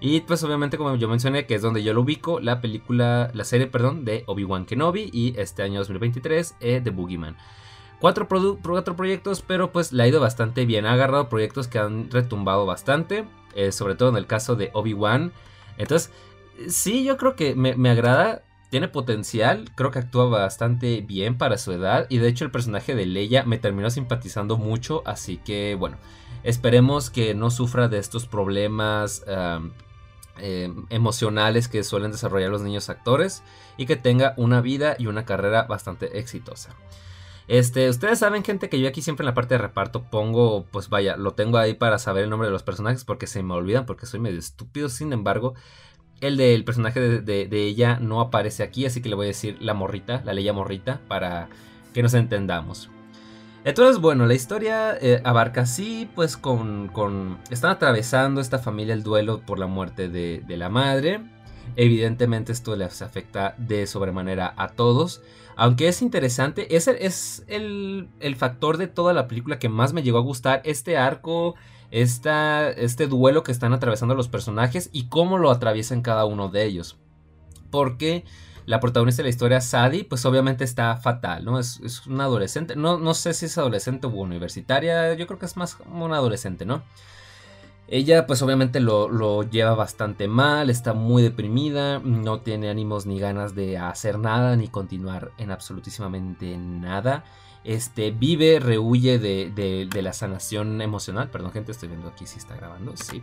Y 0.00 0.22
pues 0.22 0.42
obviamente 0.42 0.78
como 0.78 0.94
yo 0.96 1.08
mencioné 1.08 1.46
que 1.46 1.54
es 1.54 1.62
donde 1.62 1.82
yo 1.82 1.92
lo 1.92 2.00
ubico, 2.00 2.40
la 2.40 2.60
película, 2.60 3.30
la 3.34 3.44
serie, 3.44 3.66
perdón, 3.66 4.04
de 4.04 4.24
Obi-Wan 4.26 4.64
Kenobi 4.64 5.10
y 5.12 5.34
este 5.38 5.62
año 5.62 5.78
2023 5.80 6.56
eh, 6.60 6.80
The 6.82 6.90
Boogeyman. 6.90 7.36
Cuatro, 8.00 8.26
cuatro, 8.26 8.96
proyectos, 8.96 9.42
pero 9.46 9.72
pues 9.72 9.92
le 9.92 10.02
ha 10.02 10.08
ido 10.08 10.20
bastante 10.20 10.64
bien. 10.64 10.86
Ha 10.86 10.94
agarrado 10.94 11.28
proyectos 11.28 11.68
que 11.68 11.78
han 11.78 12.10
retumbado 12.10 12.64
bastante, 12.64 13.26
eh, 13.54 13.72
sobre 13.72 13.94
todo 13.94 14.08
en 14.08 14.16
el 14.16 14.26
caso 14.26 14.56
de 14.56 14.70
Obi-Wan. 14.72 15.32
Entonces, 15.76 16.10
sí, 16.68 17.04
yo 17.04 17.16
creo 17.16 17.36
que 17.36 17.54
me, 17.54 17.90
agrada. 17.90 18.42
tiene 18.70 18.88
potencial, 18.88 19.70
creo 19.74 19.90
que 19.90 19.98
actúa 19.98 20.26
bastante 20.26 21.00
bien 21.00 21.36
para 21.36 21.58
su 21.58 21.72
edad 21.72 22.06
y 22.08 22.18
de 22.18 22.28
hecho 22.28 22.44
el 22.44 22.50
personaje 22.50 22.94
de 22.94 23.06
Leia 23.06 23.44
me 23.44 23.58
terminó 23.58 23.90
simpatizando 23.90 24.58
mucho, 24.58 25.02
así 25.06 25.38
que 25.38 25.74
bueno, 25.74 25.96
esperemos 26.44 27.10
que 27.10 27.34
no 27.34 27.50
sufra 27.50 27.88
de 27.88 27.98
estos 27.98 28.26
problemas 28.26 29.24
em, 29.26 30.86
emocionales 30.88 31.68
que 31.68 31.82
suelen 31.82 32.12
desarrollar 32.12 32.50
los 32.50 32.62
niños 32.62 32.88
actores 32.90 33.42
y 33.76 33.86
que 33.86 33.96
tenga 33.96 34.34
una 34.36 34.60
vida 34.60 34.96
y 34.98 35.06
una 35.06 35.24
carrera 35.24 35.64
bastante 35.64 36.18
exitosa. 36.18 36.74
Este, 37.50 37.88
ustedes 37.88 38.20
saben, 38.20 38.44
gente, 38.44 38.68
que 38.68 38.78
yo 38.78 38.86
aquí 38.86 39.02
siempre 39.02 39.24
en 39.24 39.26
la 39.26 39.34
parte 39.34 39.54
de 39.54 39.58
reparto 39.58 40.04
pongo, 40.04 40.66
pues 40.70 40.88
vaya, 40.88 41.16
lo 41.16 41.32
tengo 41.32 41.58
ahí 41.58 41.74
para 41.74 41.98
saber 41.98 42.22
el 42.22 42.30
nombre 42.30 42.46
de 42.46 42.52
los 42.52 42.62
personajes 42.62 43.02
porque 43.02 43.26
se 43.26 43.42
me 43.42 43.54
olvidan, 43.54 43.86
porque 43.86 44.06
soy 44.06 44.20
medio 44.20 44.38
estúpido. 44.38 44.88
Sin 44.88 45.12
embargo, 45.12 45.54
el 46.20 46.36
del 46.36 46.64
personaje 46.64 47.00
de, 47.00 47.62
ella 47.62 47.98
no 48.00 48.20
aparece 48.20 48.62
aquí, 48.62 48.86
así 48.86 49.00
que 49.00 49.08
le 49.08 49.14
voy 49.14 49.26
a 49.26 49.28
decir 49.28 49.56
la 49.60 49.74
morrita, 49.74 50.22
la 50.24 50.34
leya 50.34 50.52
morrita, 50.52 51.00
para 51.08 51.48
que 51.94 52.02
nos 52.02 52.14
entendamos. 52.14 52.90
Entonces, 53.64 54.00
bueno, 54.00 54.26
la 54.26 54.34
historia 54.34 54.96
eh, 55.00 55.20
abarca 55.24 55.62
así, 55.62 56.08
pues 56.14 56.36
con, 56.36 56.88
con, 56.88 57.38
Están 57.50 57.72
atravesando 57.72 58.40
esta 58.40 58.58
familia 58.58 58.94
el 58.94 59.02
duelo 59.02 59.42
por 59.42 59.58
la 59.58 59.66
muerte 59.66 60.08
de, 60.08 60.42
la 60.56 60.70
madre. 60.70 61.20
Evidentemente 61.76 62.52
esto 62.52 62.74
les 62.74 63.02
afecta 63.02 63.54
de 63.58 63.86
sobremanera 63.86 64.54
a 64.56 64.68
todos. 64.68 65.22
Aunque 65.56 65.88
es 65.88 66.00
interesante, 66.00 66.74
ese 66.74 67.04
es 67.04 67.44
el, 67.48 68.08
el 68.20 68.34
factor 68.34 68.78
de 68.78 68.86
toda 68.86 69.12
la 69.12 69.28
película 69.28 69.58
que 69.58 69.68
más 69.68 69.92
me 69.92 70.02
llegó 70.02 70.18
a 70.18 70.22
gustar. 70.22 70.62
Este 70.64 70.96
arco 70.96 71.54
este 71.90 73.06
duelo 73.06 73.42
que 73.42 73.52
están 73.52 73.72
atravesando 73.72 74.14
los 74.14 74.28
personajes 74.28 74.90
y 74.92 75.08
cómo 75.08 75.38
lo 75.38 75.50
atraviesan 75.50 76.02
cada 76.02 76.24
uno 76.24 76.48
de 76.48 76.64
ellos. 76.64 76.98
Porque 77.70 78.24
la 78.66 78.80
protagonista 78.80 79.22
de 79.22 79.24
la 79.24 79.30
historia, 79.30 79.60
Sadie, 79.60 80.04
pues 80.04 80.24
obviamente 80.24 80.64
está 80.64 80.96
fatal, 80.96 81.44
¿no? 81.44 81.58
Es, 81.58 81.80
es 81.80 82.06
una 82.06 82.24
adolescente, 82.24 82.76
no, 82.76 82.98
no 82.98 83.14
sé 83.14 83.34
si 83.34 83.46
es 83.46 83.58
adolescente 83.58 84.06
o 84.06 84.10
universitaria, 84.10 85.14
yo 85.14 85.26
creo 85.26 85.38
que 85.38 85.46
es 85.46 85.56
más 85.56 85.74
como 85.74 86.04
una 86.04 86.16
adolescente, 86.16 86.64
¿no? 86.64 86.82
Ella 87.88 88.24
pues 88.28 88.40
obviamente 88.42 88.78
lo, 88.78 89.08
lo, 89.08 89.42
lleva 89.42 89.74
bastante 89.74 90.28
mal, 90.28 90.70
está 90.70 90.92
muy 90.92 91.24
deprimida, 91.24 91.98
no 91.98 92.40
tiene 92.40 92.70
ánimos 92.70 93.04
ni 93.06 93.18
ganas 93.18 93.56
de 93.56 93.78
hacer 93.78 94.20
nada 94.20 94.54
ni 94.54 94.68
continuar 94.68 95.32
en 95.38 95.50
absolutísimamente 95.50 96.56
nada 96.56 97.24
este, 97.64 98.10
vive, 98.10 98.58
rehuye 98.58 99.18
de, 99.18 99.88
la 100.02 100.12
sanación 100.12 100.80
emocional. 100.80 101.30
Perdón, 101.30 101.52
gente, 101.52 101.72
estoy 101.72 101.88
viendo 101.88 102.08
aquí 102.08 102.26
si 102.26 102.38
está 102.38 102.56
grabando. 102.56 102.96
Sí. 102.96 103.22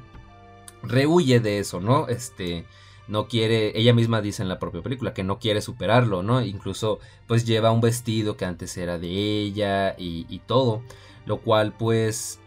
Rehuye 0.84 1.40
de 1.40 1.60
eso, 1.60 1.80
¿no? 1.80 2.08
Este, 2.08 2.66
no 3.08 3.28
quiere, 3.28 3.78
ella 3.80 3.94
misma 3.94 4.22
dice 4.22 4.44
en 4.44 4.50
la 4.50 4.60
propia 4.60 4.82
película 4.82 5.14
que 5.14 5.24
no 5.24 5.40
quiere 5.40 5.62
superarlo, 5.62 6.24
¿no? 6.24 6.42
Incluso, 6.42 7.00
pues 7.28 7.46
lleva 7.46 7.72
un 7.72 7.82
vestido 7.82 8.38
que 8.38 8.46
antes 8.46 8.78
era 8.78 9.00
de 9.00 9.10
ella 9.10 9.96
y, 9.98 10.26
y 10.30 10.40
todo. 10.40 10.84
Lo 11.26 11.42
cual, 11.42 11.74
pues, 11.74 12.40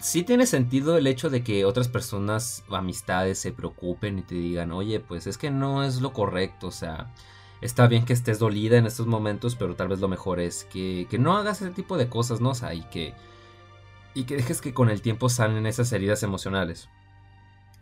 sí 0.00 0.22
tiene 0.22 0.46
sentido 0.46 0.96
el 0.96 1.06
hecho 1.06 1.30
de 1.30 1.44
que 1.44 1.64
otras 1.64 1.88
personas, 1.88 2.64
amistades, 2.70 3.38
se 3.38 3.52
preocupen 3.52 4.18
y 4.18 4.22
te 4.22 4.34
digan, 4.34 4.72
oye, 4.72 4.98
pues 5.00 5.26
es 5.26 5.38
que 5.38 5.50
no 5.50 5.84
es 5.84 6.00
lo 6.00 6.12
correcto, 6.12 6.68
o 6.68 6.72
sea 6.72 7.12
está 7.60 7.86
bien 7.88 8.04
que 8.04 8.12
estés 8.12 8.38
dolida 8.38 8.76
en 8.76 8.86
estos 8.86 9.06
momentos, 9.06 9.56
pero 9.56 9.74
tal 9.74 9.88
vez 9.88 10.00
lo 10.00 10.08
mejor 10.08 10.40
es 10.40 10.64
que, 10.64 11.06
no 11.18 11.36
hagas 11.36 11.62
ese 11.62 11.70
tipo 11.72 11.96
de 11.96 12.08
cosas, 12.08 12.40
¿no? 12.40 12.50
O 12.50 12.54
sea, 12.54 12.74
y 12.74 12.82
que, 12.84 13.14
y 14.14 14.24
que 14.24 14.36
dejes 14.36 14.60
que 14.60 14.74
con 14.74 14.90
el 14.90 15.02
tiempo 15.02 15.28
salen 15.28 15.66
esas 15.66 15.92
heridas 15.92 16.22
emocionales. 16.22 16.88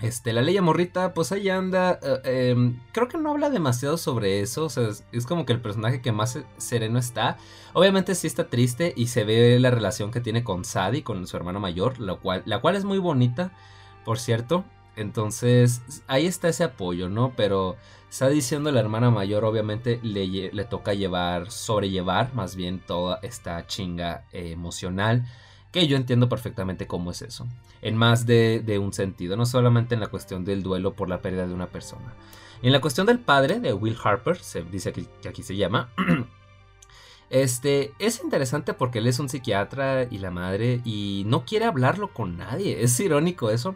Este, 0.01 0.35
la 0.35 0.43
ley 0.43 0.61
morrita, 0.61 1.15
pues 1.15 1.33
ahí 1.33 1.49
anda. 1.49 1.99
Eh, 2.03 2.51
em, 2.51 2.79
creo 2.93 3.09
que 3.09 3.17
no 3.17 3.31
habla 3.31 3.49
demasiado 3.49 3.97
sobre 3.97 4.41
eso. 4.41 4.67
O 4.67 4.69
sea, 4.69 4.89
es, 5.13 5.27
como 5.27 5.47
que 5.47 5.55
el 5.55 5.63
personaje 5.63 6.03
que 6.03 6.13
más 6.13 6.39
sereno 6.59 6.99
está. 6.99 7.39
Obviamente 7.73 8.15
sí 8.15 8.27
está 8.27 8.49
triste 8.49 8.93
y 8.95 9.07
se 9.07 9.25
ve 9.25 9.59
la 9.59 9.71
relación 9.71 10.11
que 10.11 10.21
tiene 10.21 10.45
con 10.45 10.65
Sadie, 10.65 11.03
con 11.03 11.27
su 11.27 11.37
hermano 11.37 11.61
mayor, 11.61 11.99
lo 11.99 12.21
cual, 12.21 12.43
la 12.45 12.61
cual 12.61 12.77
es 12.77 12.85
muy 12.85 12.99
bonita, 12.99 13.53
por 14.05 14.19
cierto. 14.19 14.65
Entonces, 14.97 15.83
ahí 16.07 16.27
está 16.27 16.49
ese 16.49 16.65
apoyo, 16.65 17.09
¿no? 17.09 17.35
Pero 17.37 17.77
está 18.11 18.29
diciendo 18.29 18.73
la 18.73 18.81
hermana 18.81 19.11
mayor, 19.11 19.45
obviamente 19.45 20.01
le, 20.03 20.27
le 20.27 20.65
toca 20.65 20.95
llevar, 20.95 21.51
sobrellevar 21.51 22.35
más 22.35 22.57
bien 22.57 22.81
toda 22.81 23.21
esta 23.23 23.67
chinga 23.67 24.25
eh, 24.33 24.51
emocional. 24.53 25.27
Que 25.71 25.87
yo 25.87 25.99
entiendo 25.99 26.29
perfectamente 26.29 26.87
cómo 26.87 27.11
es 27.11 27.21
eso. 27.21 27.47
En 27.83 27.97
más 27.97 28.25
de, 28.25 28.63
de, 28.65 28.79
un 28.79 28.95
sentido, 28.95 29.37
no 29.37 29.45
solamente 29.45 29.95
en 29.95 30.01
la 30.01 30.07
cuestión 30.07 30.45
del 30.45 30.63
duelo 30.63 30.95
por 30.95 31.11
la 31.11 31.21
pérdida 31.21 31.47
de 31.47 31.53
una 31.53 31.67
persona. 31.67 32.15
En 32.63 32.73
la 32.73 32.81
cuestión 32.81 33.07
del 33.07 33.19
padre 33.19 33.61
de 33.61 33.75
Will 33.75 33.99
Harper, 34.03 34.39
se 34.39 34.65
dice 34.65 34.93
que, 34.93 35.05
que 35.21 35.29
aquí 35.29 35.43
se 35.43 35.57
llama. 35.57 35.91
Este 37.29 37.93
es 37.99 38.23
interesante 38.23 38.73
porque 38.73 39.01
él 39.01 39.09
es 39.09 39.19
un 39.19 39.29
psiquiatra 39.29 40.05
y 40.05 40.19
la 40.19 40.31
madre 40.31 40.81
y 40.85 41.25
no 41.27 41.45
quiere 41.45 41.65
hablarlo 41.65 42.13
con 42.15 42.37
nadie. 42.37 42.83
Es 42.83 42.99
irónico 43.01 43.51
eso. 43.51 43.75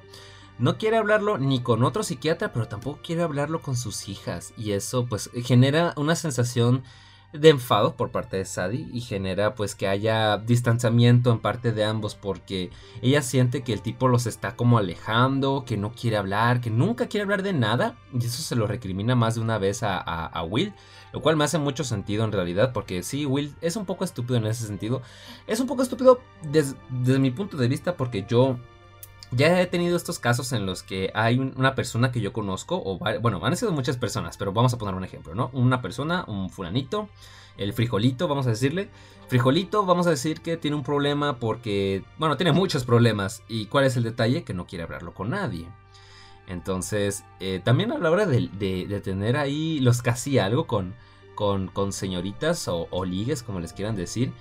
No 0.60 0.76
quiere 0.76 0.98
hablarlo 0.98 1.38
ni 1.38 1.60
con 1.60 1.82
otro 1.84 2.02
psiquiatra, 2.02 2.52
pero 2.52 2.68
tampoco 2.68 3.00
quiere 3.02 3.22
hablarlo 3.22 3.62
con 3.62 3.76
sus 3.76 4.10
hijas. 4.10 4.52
Y 4.58 4.72
eso 4.72 5.06
pues 5.06 5.30
genera 5.42 5.94
una 5.96 6.14
sensación 6.14 6.82
de 7.32 7.48
enfado 7.48 7.96
por 7.96 8.10
parte 8.10 8.36
de 8.36 8.44
Sadie 8.44 8.88
y 8.92 9.00
genera 9.00 9.54
pues 9.54 9.74
que 9.74 9.88
haya 9.88 10.36
distanciamiento 10.36 11.30
en 11.30 11.38
parte 11.38 11.72
de 11.72 11.84
ambos 11.84 12.14
porque 12.14 12.70
ella 13.00 13.22
siente 13.22 13.62
que 13.62 13.72
el 13.72 13.80
tipo 13.80 14.08
los 14.08 14.26
está 14.26 14.54
como 14.54 14.76
alejando, 14.76 15.64
que 15.64 15.78
no 15.78 15.92
quiere 15.92 16.18
hablar, 16.18 16.60
que 16.60 16.70
nunca 16.70 17.06
quiere 17.06 17.22
hablar 17.22 17.42
de 17.42 17.54
nada 17.54 17.96
y 18.12 18.26
eso 18.26 18.42
se 18.42 18.56
lo 18.56 18.66
recrimina 18.66 19.14
más 19.14 19.36
de 19.36 19.40
una 19.40 19.56
vez 19.56 19.80
a, 19.82 20.44
Will, 20.46 20.74
lo 21.12 21.22
cual 21.22 21.36
me 21.36 21.44
hace 21.44 21.58
mucho 21.58 21.84
sentido 21.84 22.24
en 22.24 22.32
realidad 22.32 22.72
porque 22.74 23.02
sí, 23.02 23.24
Will 23.24 23.54
es 23.62 23.76
un 23.76 23.86
poco 23.86 24.04
estúpido 24.04 24.36
en 24.36 24.46
ese 24.46 24.66
sentido, 24.66 25.00
es 25.46 25.58
un 25.60 25.68
poco 25.68 25.82
estúpido 25.82 26.20
desde 26.42 27.18
mi 27.18 27.30
punto 27.30 27.56
de 27.56 27.68
vista 27.68 27.96
porque 27.96 28.26
yo 28.28 28.58
ya 29.32 29.60
he 29.60 29.66
tenido 29.66 29.96
estos 29.96 30.18
casos 30.18 30.52
en 30.52 30.66
los 30.66 30.82
que 30.82 31.10
hay 31.14 31.38
una 31.38 31.74
persona 31.74 32.10
que 32.10 32.20
yo 32.20 32.32
conozco, 32.32 32.82
o 32.84 32.98
bueno, 33.20 33.44
han 33.44 33.56
sido 33.56 33.72
muchas 33.72 33.96
personas, 33.96 34.36
pero 34.36 34.52
vamos 34.52 34.74
a 34.74 34.78
poner 34.78 34.94
un 34.94 35.04
ejemplo, 35.04 35.34
¿no? 35.34 35.50
Una 35.52 35.80
persona, 35.80 36.24
un 36.26 36.50
fulanito, 36.50 37.08
el 37.56 37.72
frijolito, 37.72 38.26
vamos 38.26 38.46
a 38.46 38.50
decirle. 38.50 38.88
Frijolito, 39.28 39.84
vamos 39.86 40.06
a 40.06 40.10
decir 40.10 40.40
que 40.40 40.56
tiene 40.56 40.76
un 40.76 40.82
problema 40.82 41.38
porque, 41.38 42.02
bueno, 42.18 42.36
tiene 42.36 42.52
muchos 42.52 42.84
problemas. 42.84 43.42
¿Y 43.48 43.66
cuál 43.66 43.84
es 43.84 43.96
el 43.96 44.02
detalle? 44.02 44.42
Que 44.42 44.54
no 44.54 44.66
quiere 44.66 44.84
hablarlo 44.84 45.14
con 45.14 45.30
nadie. 45.30 45.66
Entonces, 46.48 47.24
eh, 47.38 47.60
también 47.62 47.92
a 47.92 47.98
la 47.98 48.10
hora 48.10 48.26
de, 48.26 49.00
tener 49.04 49.36
ahí 49.36 49.78
los 49.78 50.02
casi 50.02 50.38
algo 50.38 50.66
con, 50.66 50.96
con, 51.36 51.92
señoritas 51.92 52.66
o, 52.66 52.88
o, 52.90 53.04
ligues, 53.04 53.44
como 53.44 53.60
les 53.60 53.72
quieran 53.72 53.94
decir, 53.94 54.32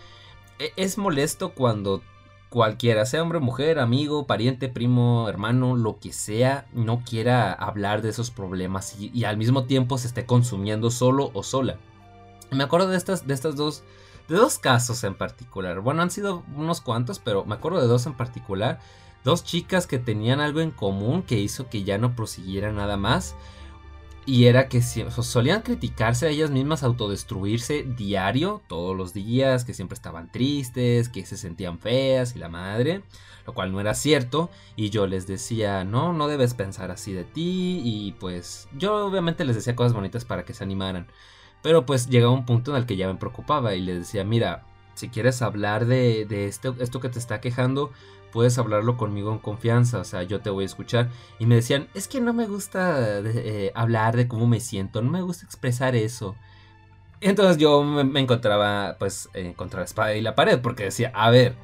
e, 0.58 0.74
es 0.76 0.98
molesto 0.98 1.54
cuando 1.54 2.02
cualquiera, 2.50 3.06
sea 3.06 3.22
hombre, 3.22 3.40
mujer, 3.40 3.80
amigo, 3.80 4.26
pariente, 4.26 4.70
primo, 4.70 5.30
hermano, 5.30 5.76
lo 5.76 6.00
que 6.00 6.12
sea, 6.12 6.68
no 6.74 7.04
quiera 7.04 7.54
hablar 7.54 8.02
de 8.02 8.10
esos 8.10 8.32
problemas 8.32 8.96
y, 9.00 9.24
al 9.24 9.38
mismo 9.38 9.66
tiempo 9.66 9.98
se 9.98 10.08
esté 10.08 10.26
consumiendo 10.26 10.90
solo 10.92 11.32
o 11.34 11.44
sola. 11.44 11.78
Me 12.52 12.64
acuerdo 12.64 12.88
de 12.88 12.98
estas, 12.98 13.28
de 13.28 13.34
estas 13.36 13.56
dos, 13.56 13.84
de 14.28 14.36
dos 14.36 14.58
casos 14.58 15.04
en 15.04 15.16
particular. 15.16 15.80
Bueno, 15.82 16.02
han 16.02 16.10
sido 16.10 16.44
unos 16.56 16.82
cuantos, 16.82 17.20
pero 17.20 17.46
me 17.46 17.56
acuerdo 17.56 17.80
de 17.80 17.88
dos 17.88 18.08
en 18.08 18.16
particular. 18.16 18.80
Dos 19.24 19.44
chicas 19.44 19.86
que 19.86 20.00
tenían 20.00 20.40
algo 20.40 20.62
en 20.62 20.72
común 20.72 21.22
que 21.22 21.38
hizo 21.38 21.70
que 21.70 21.84
ya 21.84 21.98
no 22.00 22.16
prosiguiera 22.16 22.72
nada 22.72 22.98
más. 22.98 23.36
Y 24.30 24.46
era 24.46 24.70
que 24.70 24.84
solían 24.84 25.64
criticarse 25.64 26.28
a 26.28 26.30
ellas 26.30 26.52
mismas, 26.52 26.84
autodestruirse 26.84 27.82
diario, 27.82 28.62
todos 28.68 28.96
los 28.96 29.12
días, 29.12 29.66
que 29.66 29.74
siempre 29.74 29.96
estaban 29.96 30.32
tristes, 30.32 31.10
que 31.10 31.26
se 31.26 31.36
sentían 31.36 31.80
feas 31.80 32.36
y 32.36 32.40
la 32.40 32.48
madre, 32.48 33.02
lo 33.48 33.56
cual 33.56 33.72
no 33.72 33.82
era 33.82 33.96
cierto. 33.96 34.52
Y 34.76 34.92
yo 34.92 35.08
les 35.08 35.26
decía, 35.26 35.84
no, 35.84 36.14
no 36.14 36.28
debes 36.28 36.54
pensar 36.54 36.92
así 36.92 37.12
de 37.12 37.24
ti. 37.24 37.82
Y 37.84 38.12
pues 38.20 38.70
yo 38.78 39.04
obviamente 39.08 39.46
les 39.46 39.56
decía 39.56 39.76
cosas 39.76 39.94
bonitas 39.94 40.26
para 40.26 40.46
que 40.46 40.54
se 40.54 40.64
animaran. 40.64 41.08
Pero 41.64 41.88
pues 41.88 42.08
llegaba 42.08 42.32
un 42.32 42.46
punto 42.46 42.70
en 42.70 42.78
el 42.78 42.86
que 42.86 42.98
ya 42.98 43.08
me 43.08 43.16
preocupaba 43.18 43.74
y 43.74 43.82
les 43.82 43.98
decía, 43.98 44.24
mira, 44.24 44.64
si 44.94 45.10
quieres 45.10 45.42
hablar 45.42 45.88
de, 45.88 46.26
de 46.26 46.46
esto, 46.46 46.76
esto 46.78 47.00
que 47.00 47.10
te 47.10 47.18
está 47.18 47.42
quejando, 47.42 47.92
puedes 48.32 48.58
hablarlo 48.58 48.98
conmigo 48.98 49.32
en 49.32 49.40
confianza, 49.40 50.00
o 50.00 50.04
sea, 50.04 50.24
yo 50.24 50.42
te 50.42 50.50
voy 50.50 50.64
a 50.64 50.66
escuchar. 50.66 51.10
Y 51.40 51.46
me 51.46 51.56
decían, 51.56 51.88
es 51.94 52.08
que 52.08 52.22
no 52.22 52.34
me 52.34 52.48
gusta 52.48 53.20
eh, 53.24 53.72
hablar 53.76 54.16
de 54.16 54.28
cómo 54.28 54.48
me 54.48 54.60
siento, 54.60 55.02
no 55.02 55.12
me 55.12 55.22
gusta 55.22 55.46
expresar 55.46 55.96
eso. 55.96 56.36
Entonces 57.22 57.58
yo 57.58 57.84
me, 57.84 58.20
encontraba 58.20 58.96
pues 58.98 59.30
eh, 59.34 59.54
contra 59.56 59.80
la 59.80 59.86
espada 59.86 60.16
y 60.16 60.22
la 60.22 60.36
pared 60.36 60.60
porque 60.62 60.84
decía, 60.86 61.12
a 61.14 61.30
ver, 61.30 61.56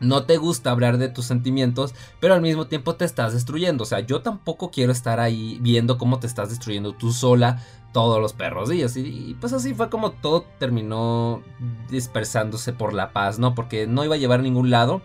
no 0.00 0.24
te 0.24 0.38
gusta 0.38 0.70
hablar 0.70 0.96
de 0.96 1.08
tus 1.08 1.26
sentimientos, 1.26 1.94
pero 2.18 2.34
al 2.34 2.40
mismo 2.40 2.66
tiempo 2.66 2.96
te 2.96 3.04
estás 3.04 3.34
destruyendo. 3.34 3.82
O 3.84 3.86
sea, 3.86 4.00
yo 4.00 4.22
tampoco 4.22 4.70
quiero 4.70 4.92
estar 4.92 5.20
ahí 5.20 5.58
viendo 5.60 5.98
cómo 5.98 6.18
te 6.18 6.26
estás 6.26 6.48
destruyendo 6.48 6.94
tú 6.94 7.12
sola 7.12 7.62
todos 7.92 8.20
los 8.20 8.32
perros 8.32 8.70
días. 8.70 8.96
Y, 8.96 9.00
y, 9.00 9.34
pues 9.34 9.52
así 9.52 9.74
fue 9.74 9.90
como 9.90 10.12
todo 10.12 10.46
terminó 10.58 11.42
dispersándose 11.90 12.72
por 12.72 12.94
la 12.94 13.12
paz, 13.12 13.38
¿no? 13.38 13.54
Porque 13.54 13.86
no 13.86 14.04
iba 14.04 14.14
a 14.14 14.18
llevar 14.18 14.40
a 14.40 14.44
ningún 14.44 14.70
lado. 14.70 15.02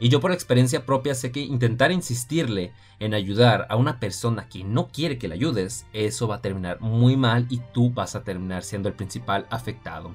Y 0.00 0.08
yo 0.08 0.18
por 0.18 0.32
experiencia 0.32 0.86
propia 0.86 1.14
sé 1.14 1.30
que 1.30 1.40
intentar 1.40 1.92
insistirle 1.92 2.72
en 2.98 3.12
ayudar 3.12 3.66
a 3.68 3.76
una 3.76 4.00
persona 4.00 4.48
que 4.48 4.64
no 4.64 4.88
quiere 4.88 5.18
que 5.18 5.28
le 5.28 5.34
ayudes, 5.34 5.86
eso 5.92 6.26
va 6.26 6.36
a 6.36 6.40
terminar 6.40 6.80
muy 6.80 7.18
mal 7.18 7.46
y 7.50 7.60
tú 7.74 7.90
vas 7.90 8.16
a 8.16 8.24
terminar 8.24 8.64
siendo 8.64 8.88
el 8.88 8.94
principal 8.94 9.46
afectado. 9.50 10.10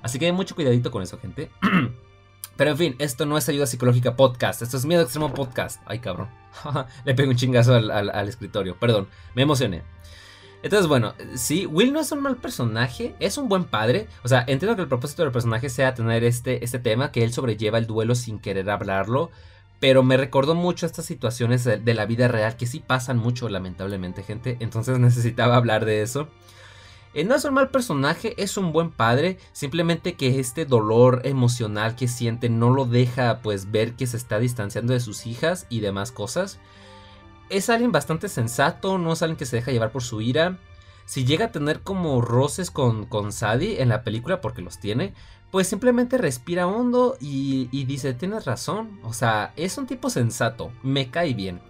Así 0.00 0.18
que 0.18 0.32
mucho 0.32 0.54
cuidadito 0.54 0.90
con 0.90 1.02
eso, 1.02 1.18
gente. 1.18 1.50
Pero 2.56 2.70
en 2.70 2.76
fin, 2.76 2.96
esto 2.98 3.26
no 3.26 3.38
es 3.38 3.48
ayuda 3.48 3.66
psicológica 3.66 4.16
podcast, 4.16 4.62
esto 4.62 4.76
es 4.76 4.84
miedo 4.84 5.02
extremo 5.02 5.32
podcast. 5.32 5.80
Ay, 5.86 5.98
cabrón. 5.98 6.28
Le 7.04 7.14
pego 7.14 7.30
un 7.30 7.36
chingazo 7.36 7.74
al, 7.74 8.28
escritorio, 8.28 8.78
perdón, 8.78 9.08
me 9.34 9.42
emocioné. 9.42 9.82
Entonces, 10.62 10.88
bueno, 10.88 11.14
sí, 11.34 11.66
Will 11.66 11.92
no 11.92 12.00
es 12.00 12.12
un 12.12 12.20
mal 12.20 12.36
personaje, 12.36 13.14
es 13.18 13.38
un 13.38 13.48
buen 13.48 13.64
padre. 13.64 14.08
O 14.22 14.28
sea, 14.28 14.40
entiendo 14.46 14.76
que 14.76 14.82
el 14.82 14.88
propósito 14.88 15.22
del 15.22 15.32
personaje 15.32 15.70
sea 15.70 15.94
tener 15.94 16.22
este, 16.24 16.64
este 16.64 16.78
tema, 16.78 17.12
que 17.12 17.24
él 17.24 17.32
sobrelleva 17.32 17.78
el 17.78 17.86
duelo 17.86 18.14
sin 18.14 18.38
querer 18.38 18.68
hablarlo. 18.68 19.30
Pero 19.78 20.02
me 20.02 20.18
recordó 20.18 20.54
mucho 20.54 20.84
estas 20.84 21.06
situaciones 21.06 21.64
de 21.64 21.94
la 21.94 22.04
vida 22.04 22.28
real 22.28 22.56
que 22.56 22.66
sí 22.66 22.80
pasan 22.80 23.16
mucho, 23.16 23.48
lamentablemente, 23.48 24.22
gente. 24.22 24.58
Entonces 24.60 24.98
necesitaba 25.00 25.56
hablar 25.56 25.86
de 25.86 26.02
eso. 26.02 26.28
Eh, 27.12 27.24
no 27.24 27.34
es 27.34 27.44
un 27.44 27.54
mal 27.54 27.70
personaje, 27.70 28.34
es 28.40 28.56
un 28.56 28.72
buen 28.72 28.90
padre, 28.90 29.38
simplemente 29.52 30.14
que 30.14 30.38
este 30.38 30.64
dolor 30.64 31.22
emocional 31.24 31.96
que 31.96 32.06
siente 32.06 32.48
no 32.48 32.70
lo 32.70 32.84
deja 32.84 33.40
pues 33.42 33.72
ver 33.72 33.94
que 33.94 34.06
se 34.06 34.16
está 34.16 34.38
distanciando 34.38 34.92
de 34.92 35.00
sus 35.00 35.26
hijas 35.26 35.66
y 35.70 35.80
demás 35.80 36.12
cosas. 36.12 36.60
Es 37.50 37.68
alguien 37.68 37.92
bastante 37.92 38.28
sensato, 38.28 38.96
no 38.96 39.12
es 39.12 39.22
alguien 39.22 39.36
que 39.36 39.46
se 39.46 39.56
deja 39.56 39.72
llevar 39.72 39.92
por 39.92 40.02
su 40.02 40.20
ira. 40.20 40.58
Si 41.04 41.24
llega 41.24 41.46
a 41.46 41.52
tener 41.52 41.80
como 41.80 42.22
roces 42.22 42.70
con, 42.70 43.04
con 43.04 43.32
Sadie 43.32 43.82
en 43.82 43.88
la 43.88 44.04
película, 44.04 44.40
porque 44.40 44.62
los 44.62 44.78
tiene, 44.78 45.12
pues 45.50 45.66
simplemente 45.66 46.16
respira 46.16 46.66
hondo 46.66 47.16
y, 47.20 47.66
dice, 47.84 48.14
tienes 48.14 48.44
razón, 48.44 49.00
o 49.02 49.12
sea, 49.12 49.52
es 49.56 49.76
un 49.78 49.86
tipo 49.86 50.10
sensato, 50.10 50.70
me 50.82 51.10
cae 51.10 51.34
bien. 51.34 51.60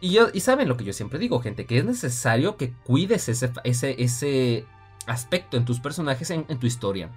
Y, 0.00 0.10
yo, 0.10 0.28
y 0.32 0.40
saben 0.40 0.68
lo 0.68 0.76
que 0.76 0.84
yo 0.84 0.92
siempre 0.92 1.18
digo, 1.18 1.40
gente, 1.40 1.66
que 1.66 1.78
es 1.78 1.84
necesario 1.84 2.56
que 2.56 2.72
cuides 2.84 3.28
ese, 3.28 3.50
ese, 3.64 4.02
ese 4.02 4.66
aspecto 5.06 5.56
en 5.56 5.64
tus 5.64 5.80
personajes, 5.80 6.30
en, 6.30 6.44
tu 6.58 6.66
historia. 6.66 7.10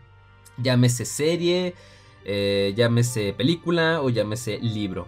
Llámese 0.57 1.05
serie, 1.05 1.75
eh, 2.25 2.73
llámese 2.75 3.33
película 3.33 4.01
o 4.01 4.09
llámese 4.09 4.57
libro. 4.59 5.07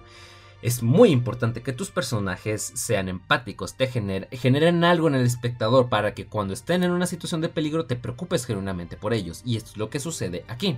Es 0.62 0.84
muy 0.84 1.10
importante 1.10 1.64
que 1.64 1.74
tus 1.74 1.90
personajes 1.90 2.62
sean 2.76 3.10
empáticos, 3.10 3.76
te 3.76 3.88
generen 3.88 4.84
algo 4.84 5.08
en 5.08 5.16
el 5.16 5.26
espectador 5.26 5.90
para 5.90 6.14
que 6.14 6.28
cuando 6.28 6.54
estén 6.54 6.84
en 6.84 6.92
una 6.92 7.08
situación 7.08 7.42
de 7.42 7.50
peligro 7.50 7.86
te 7.86 7.96
preocupes 7.96 8.46
genuinamente 8.46 8.96
por 8.96 9.14
ellos. 9.14 9.42
Y 9.44 9.58
esto 9.58 9.72
es 9.72 9.78
lo 9.78 9.90
que 9.90 10.00
sucede 10.00 10.46
aquí. 10.48 10.78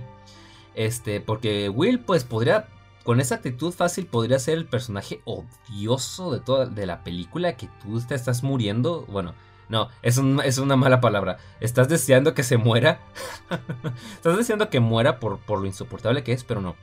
Este, 0.74 1.20
porque 1.20 1.68
Will, 1.68 2.00
pues 2.00 2.24
podría, 2.24 2.66
con 3.04 3.20
esa 3.20 3.36
actitud 3.36 3.72
fácil, 3.72 4.06
podría 4.06 4.38
ser 4.38 4.56
el 4.56 4.66
personaje 4.66 5.20
odioso 5.24 6.32
de 6.32 6.40
toda 6.40 6.66
de 6.66 6.86
la 6.86 7.04
película 7.04 7.56
que 7.56 7.68
tú 7.82 8.00
te 8.00 8.14
estás 8.14 8.42
muriendo. 8.42 9.04
Bueno, 9.06 9.34
no, 9.68 9.88
es, 10.02 10.18
es 10.44 10.58
una 10.58 10.76
mala 10.76 11.00
palabra. 11.00 11.38
¿Estás 11.60 11.88
deseando 11.88 12.32
que 12.32 12.42
se 12.42 12.56
muera? 12.56 13.00
Estás 14.14 14.36
deseando 14.36 14.70
que 14.70 14.80
muera 14.80 15.20
por, 15.20 15.38
por 15.40 15.60
lo 15.60 15.66
insoportable 15.66 16.24
que 16.24 16.32
es, 16.32 16.42
pero 16.42 16.60
no. 16.60 16.74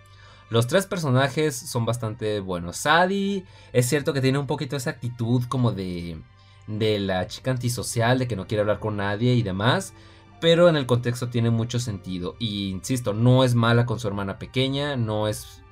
Los 0.51 0.67
tres 0.67 0.85
personajes 0.85 1.55
son 1.55 1.85
bastante 1.85 2.41
buenos. 2.41 2.75
Sadie 2.75 3.45
es 3.71 3.87
cierto 3.87 4.11
que 4.11 4.19
tiene 4.19 4.37
un 4.37 4.47
poquito 4.47 4.75
esa 4.75 4.89
actitud 4.89 5.43
como 5.47 5.71
de, 5.71 6.19
de 6.67 6.99
la 6.99 7.25
chica 7.27 7.51
antisocial, 7.51 8.19
de 8.19 8.27
que 8.27 8.35
no 8.35 8.47
quiere 8.47 8.59
hablar 8.59 8.79
con 8.79 8.97
nadie 8.97 9.33
y 9.33 9.43
demás. 9.43 9.93
Pero 10.41 10.67
en 10.67 10.75
el 10.75 10.85
contexto 10.85 11.29
tiene 11.29 11.51
mucho 11.51 11.79
sentido. 11.79 12.35
Y 12.37 12.69
insisto, 12.69 13.13
no 13.13 13.45
es 13.45 13.55
mala 13.55 13.85
con 13.85 14.01
su 14.01 14.09
hermana 14.09 14.39
pequeña, 14.39 14.97
no 14.97 15.29
es... 15.29 15.63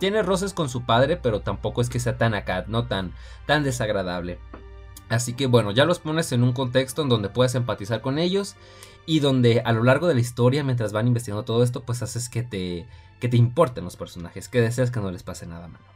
Tiene 0.00 0.20
roces 0.22 0.52
con 0.52 0.68
su 0.68 0.84
padre, 0.84 1.16
pero 1.16 1.40
tampoco 1.40 1.80
es 1.80 1.88
que 1.88 2.00
sea 2.00 2.18
tan 2.18 2.34
acá, 2.34 2.64
no 2.66 2.88
tan, 2.88 3.12
tan 3.46 3.62
desagradable. 3.62 4.40
Así 5.08 5.34
que 5.34 5.46
bueno, 5.46 5.70
ya 5.70 5.84
los 5.84 6.00
pones 6.00 6.32
en 6.32 6.42
un 6.42 6.52
contexto 6.52 7.02
en 7.02 7.08
donde 7.08 7.28
puedes 7.28 7.54
empatizar 7.54 8.00
con 8.00 8.18
ellos 8.18 8.56
y 9.06 9.20
donde 9.20 9.60
a 9.60 9.72
lo 9.72 9.84
largo 9.84 10.08
de 10.08 10.14
la 10.14 10.20
historia, 10.20 10.64
mientras 10.64 10.92
van 10.92 11.06
investigando 11.06 11.44
todo 11.44 11.62
esto, 11.62 11.84
pues 11.84 12.02
haces 12.02 12.28
que 12.28 12.42
te, 12.42 12.86
que 13.24 13.28
te 13.30 13.38
importen 13.38 13.84
los 13.84 13.96
personajes, 13.96 14.50
que 14.50 14.60
deseas 14.60 14.90
que 14.90 15.00
no 15.00 15.10
les 15.10 15.22
pase 15.22 15.46
nada 15.46 15.66
malo. 15.66 15.86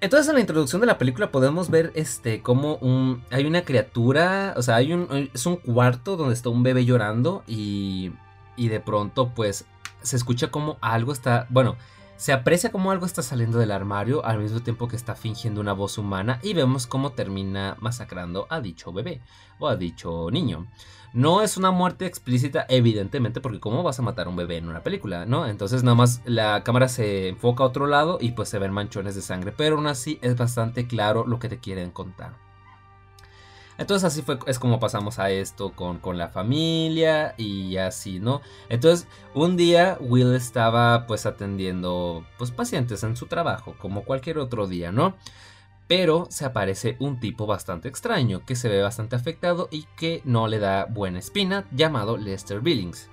Entonces 0.00 0.26
en 0.26 0.36
la 0.36 0.40
introducción 0.40 0.80
de 0.80 0.86
la 0.86 0.96
película 0.96 1.30
podemos 1.30 1.68
ver 1.68 1.92
este 1.94 2.40
como 2.40 2.76
un 2.76 3.22
hay 3.30 3.44
una 3.44 3.60
criatura, 3.60 4.54
o 4.56 4.62
sea, 4.62 4.76
hay 4.76 4.94
un 4.94 5.28
es 5.34 5.44
un 5.44 5.56
cuarto 5.56 6.16
donde 6.16 6.32
está 6.32 6.48
un 6.48 6.62
bebé 6.62 6.86
llorando 6.86 7.44
y 7.46 8.12
y 8.56 8.68
de 8.68 8.80
pronto 8.80 9.34
pues 9.34 9.66
se 10.00 10.16
escucha 10.16 10.50
como 10.50 10.78
algo 10.80 11.12
está, 11.12 11.46
bueno, 11.50 11.76
se 12.16 12.32
aprecia 12.32 12.72
como 12.72 12.90
algo 12.90 13.04
está 13.04 13.20
saliendo 13.20 13.58
del 13.58 13.70
armario 13.70 14.24
al 14.24 14.38
mismo 14.38 14.60
tiempo 14.60 14.88
que 14.88 14.96
está 14.96 15.14
fingiendo 15.14 15.60
una 15.60 15.74
voz 15.74 15.98
humana 15.98 16.38
y 16.42 16.54
vemos 16.54 16.86
cómo 16.86 17.12
termina 17.12 17.76
masacrando 17.80 18.46
a 18.48 18.62
dicho 18.62 18.94
bebé 18.94 19.20
o 19.58 19.68
a 19.68 19.76
dicho 19.76 20.30
niño. 20.30 20.68
No 21.14 21.42
es 21.42 21.58
una 21.58 21.70
muerte 21.70 22.06
explícita, 22.06 22.64
evidentemente, 22.70 23.42
porque 23.42 23.60
¿cómo 23.60 23.82
vas 23.82 23.98
a 23.98 24.02
matar 24.02 24.26
a 24.26 24.30
un 24.30 24.36
bebé 24.36 24.56
en 24.56 24.68
una 24.68 24.82
película? 24.82 25.26
¿No? 25.26 25.46
Entonces 25.46 25.82
nada 25.82 25.94
más 25.94 26.22
la 26.24 26.64
cámara 26.64 26.88
se 26.88 27.28
enfoca 27.28 27.64
a 27.64 27.66
otro 27.66 27.86
lado 27.86 28.16
y 28.20 28.32
pues 28.32 28.48
se 28.48 28.58
ven 28.58 28.72
manchones 28.72 29.14
de 29.14 29.20
sangre, 29.20 29.52
pero 29.54 29.76
aún 29.76 29.86
así 29.86 30.18
es 30.22 30.36
bastante 30.36 30.86
claro 30.86 31.26
lo 31.26 31.38
que 31.38 31.50
te 31.50 31.58
quieren 31.58 31.90
contar. 31.90 32.32
Entonces 33.78 34.04
así 34.04 34.22
fue, 34.22 34.38
es 34.46 34.58
como 34.58 34.80
pasamos 34.80 35.18
a 35.18 35.30
esto 35.30 35.72
con, 35.72 35.98
con, 35.98 36.16
la 36.16 36.28
familia 36.28 37.34
y 37.36 37.76
así, 37.78 38.20
¿no? 38.20 38.40
Entonces 38.68 39.08
un 39.34 39.56
día 39.56 39.98
Will 40.00 40.34
estaba 40.34 41.06
pues 41.06 41.26
atendiendo 41.26 42.24
pues 42.38 42.50
pacientes 42.50 43.02
en 43.02 43.16
su 43.16 43.26
trabajo, 43.26 43.74
como 43.78 44.04
cualquier 44.04 44.38
otro 44.38 44.66
día, 44.66 44.92
¿no? 44.92 45.16
Pero 45.94 46.26
se 46.30 46.46
aparece 46.46 46.96
un 47.00 47.20
tipo 47.20 47.44
bastante 47.44 47.86
extraño, 47.86 48.46
que 48.46 48.56
se 48.56 48.70
ve 48.70 48.80
bastante 48.80 49.14
afectado 49.14 49.68
y 49.70 49.84
que 49.94 50.22
no 50.24 50.48
le 50.48 50.58
da 50.58 50.86
buena 50.86 51.18
espina, 51.18 51.66
llamado 51.70 52.16
Lester 52.16 52.62
Billings. 52.62 53.10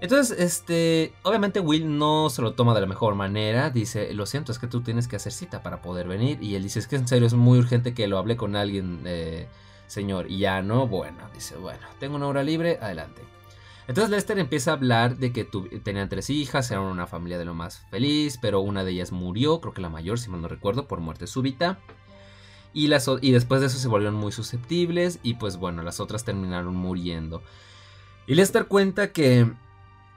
Entonces, 0.00 0.36
este, 0.36 1.12
obviamente 1.22 1.60
Will 1.60 1.96
no 1.96 2.28
se 2.28 2.42
lo 2.42 2.54
toma 2.54 2.74
de 2.74 2.80
la 2.80 2.88
mejor 2.88 3.14
manera, 3.14 3.70
dice, 3.70 4.12
lo 4.14 4.26
siento, 4.26 4.50
es 4.50 4.58
que 4.58 4.66
tú 4.66 4.80
tienes 4.82 5.06
que 5.06 5.14
hacer 5.14 5.30
cita 5.30 5.62
para 5.62 5.80
poder 5.80 6.08
venir, 6.08 6.42
y 6.42 6.56
él 6.56 6.64
dice, 6.64 6.80
es 6.80 6.88
que 6.88 6.96
en 6.96 7.06
serio 7.06 7.28
es 7.28 7.34
muy 7.34 7.60
urgente 7.60 7.94
que 7.94 8.08
lo 8.08 8.18
hable 8.18 8.36
con 8.36 8.56
alguien 8.56 9.02
eh, 9.04 9.46
señor. 9.86 10.28
Y 10.28 10.38
ya 10.38 10.60
no, 10.60 10.88
bueno, 10.88 11.18
dice, 11.32 11.54
bueno, 11.54 11.86
tengo 12.00 12.16
una 12.16 12.26
hora 12.26 12.42
libre, 12.42 12.80
adelante. 12.82 13.22
Entonces 13.88 14.10
Lester 14.10 14.38
empieza 14.38 14.70
a 14.70 14.74
hablar 14.74 15.16
de 15.16 15.32
que 15.32 15.44
tenían 15.82 16.08
tres 16.08 16.30
hijas, 16.30 16.70
eran 16.70 16.84
una 16.84 17.06
familia 17.06 17.38
de 17.38 17.44
lo 17.44 17.54
más 17.54 17.84
feliz, 17.90 18.38
pero 18.40 18.60
una 18.60 18.84
de 18.84 18.92
ellas 18.92 19.10
murió, 19.10 19.60
creo 19.60 19.74
que 19.74 19.82
la 19.82 19.90
mayor, 19.90 20.18
si 20.18 20.30
mal 20.30 20.40
no 20.40 20.48
recuerdo, 20.48 20.86
por 20.86 21.00
muerte 21.00 21.26
súbita. 21.26 21.78
Y, 22.72 22.86
las, 22.86 23.10
y 23.20 23.32
después 23.32 23.60
de 23.60 23.66
eso 23.66 23.78
se 23.78 23.88
volvieron 23.88 24.14
muy 24.14 24.32
susceptibles 24.32 25.18
y 25.22 25.34
pues 25.34 25.56
bueno, 25.56 25.82
las 25.82 26.00
otras 26.00 26.24
terminaron 26.24 26.74
muriendo. 26.74 27.42
Y 28.26 28.34
Lester 28.34 28.66
cuenta 28.66 29.12
que 29.12 29.50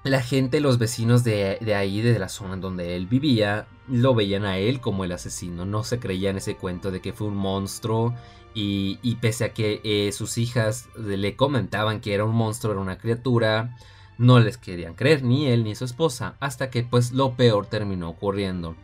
la 0.04 0.22
gente, 0.22 0.60
los 0.60 0.78
vecinos 0.78 1.24
de, 1.24 1.58
de, 1.60 1.76
ahí, 1.76 2.02
de 2.02 2.20
la 2.20 2.30
zona 2.30 2.58
donde 2.58 2.96
él 2.96 3.08
vivía, 3.08 3.68
lo 3.88 4.14
veían 4.14 4.46
a 4.46 4.60
él 4.60 4.80
como 4.80 5.04
el 5.04 5.12
asesino. 5.12 5.66
No 5.66 5.84
se 5.84 6.00
creían 6.00 6.38
ese 6.38 6.56
cuento 6.56 6.92
de 6.92 7.02
que 7.02 7.12
fue 7.12 7.28
un 7.28 7.36
monstruo 7.36 8.14
y, 8.56 9.16
pese 9.20 9.46
a 9.46 9.54
que 9.54 9.82
eh, 9.84 10.12
sus 10.14 10.38
hijas 10.38 10.88
le 10.96 11.36
comentaban 11.36 12.00
que 12.00 12.14
era 12.14 12.24
un 12.24 12.34
monstruo, 12.34 12.72
era 12.72 12.82
una 12.82 12.98
criatura, 12.98 13.76
no 14.18 14.40
les 14.40 14.58
querían 14.58 14.96
creer 14.96 15.24
ni 15.24 15.48
él 15.48 15.66
ni 15.66 15.76
su 15.76 15.84
esposa, 15.84 16.36
hasta 16.40 16.70
que 16.70 16.84
pues 16.84 17.12
lo 17.12 17.36
peor 17.36 17.66
terminó 17.66 18.10
ocurriendo. 18.10 18.76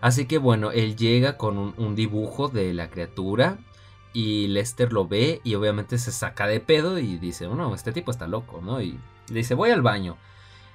Así 0.00 0.26
que 0.26 0.38
bueno, 0.38 0.70
él 0.70 0.96
llega 0.96 1.36
con 1.36 1.58
un, 1.58 1.94
dibujo 1.94 2.48
de 2.48 2.72
la 2.72 2.88
criatura 2.88 3.58
y 4.14 4.46
Lester 4.48 4.92
lo 4.92 5.06
ve 5.06 5.40
y 5.44 5.54
obviamente 5.54 5.98
se 5.98 6.12
saca 6.12 6.46
de 6.46 6.60
pedo 6.60 6.98
y 6.98 7.18
dice, 7.18 7.46
no, 7.46 7.74
este 7.74 7.92
tipo 7.92 8.10
está 8.10 8.26
loco, 8.26 8.60
¿no? 8.62 8.80
Y 8.80 8.98
le 9.28 9.34
dice, 9.34 9.54
voy 9.54 9.70
al 9.70 9.82
baño. 9.82 10.16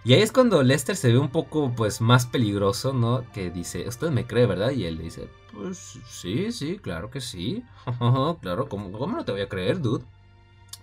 Y 0.03 0.13
ahí 0.13 0.21
es 0.21 0.31
cuando 0.31 0.63
Lester 0.63 0.95
se 0.95 1.11
ve 1.11 1.17
un 1.17 1.29
poco 1.29 1.73
pues 1.75 1.99
más 1.99 2.25
peligroso, 2.25 2.93
¿no? 2.93 3.23
Que 3.33 3.49
dice, 3.49 3.87
usted 3.87 4.09
me 4.11 4.25
cree, 4.25 4.45
¿verdad? 4.45 4.71
Y 4.71 4.85
él 4.85 4.97
le 4.97 5.03
dice, 5.03 5.29
pues 5.53 5.99
sí, 6.07 6.51
sí, 6.51 6.79
claro 6.79 7.09
que 7.09 7.21
sí. 7.21 7.63
claro, 8.41 8.69
¿cómo, 8.69 8.91
¿cómo, 8.91 9.15
no 9.15 9.25
te 9.25 9.31
voy 9.31 9.41
a 9.41 9.49
creer, 9.49 9.81
dude? 9.81 10.03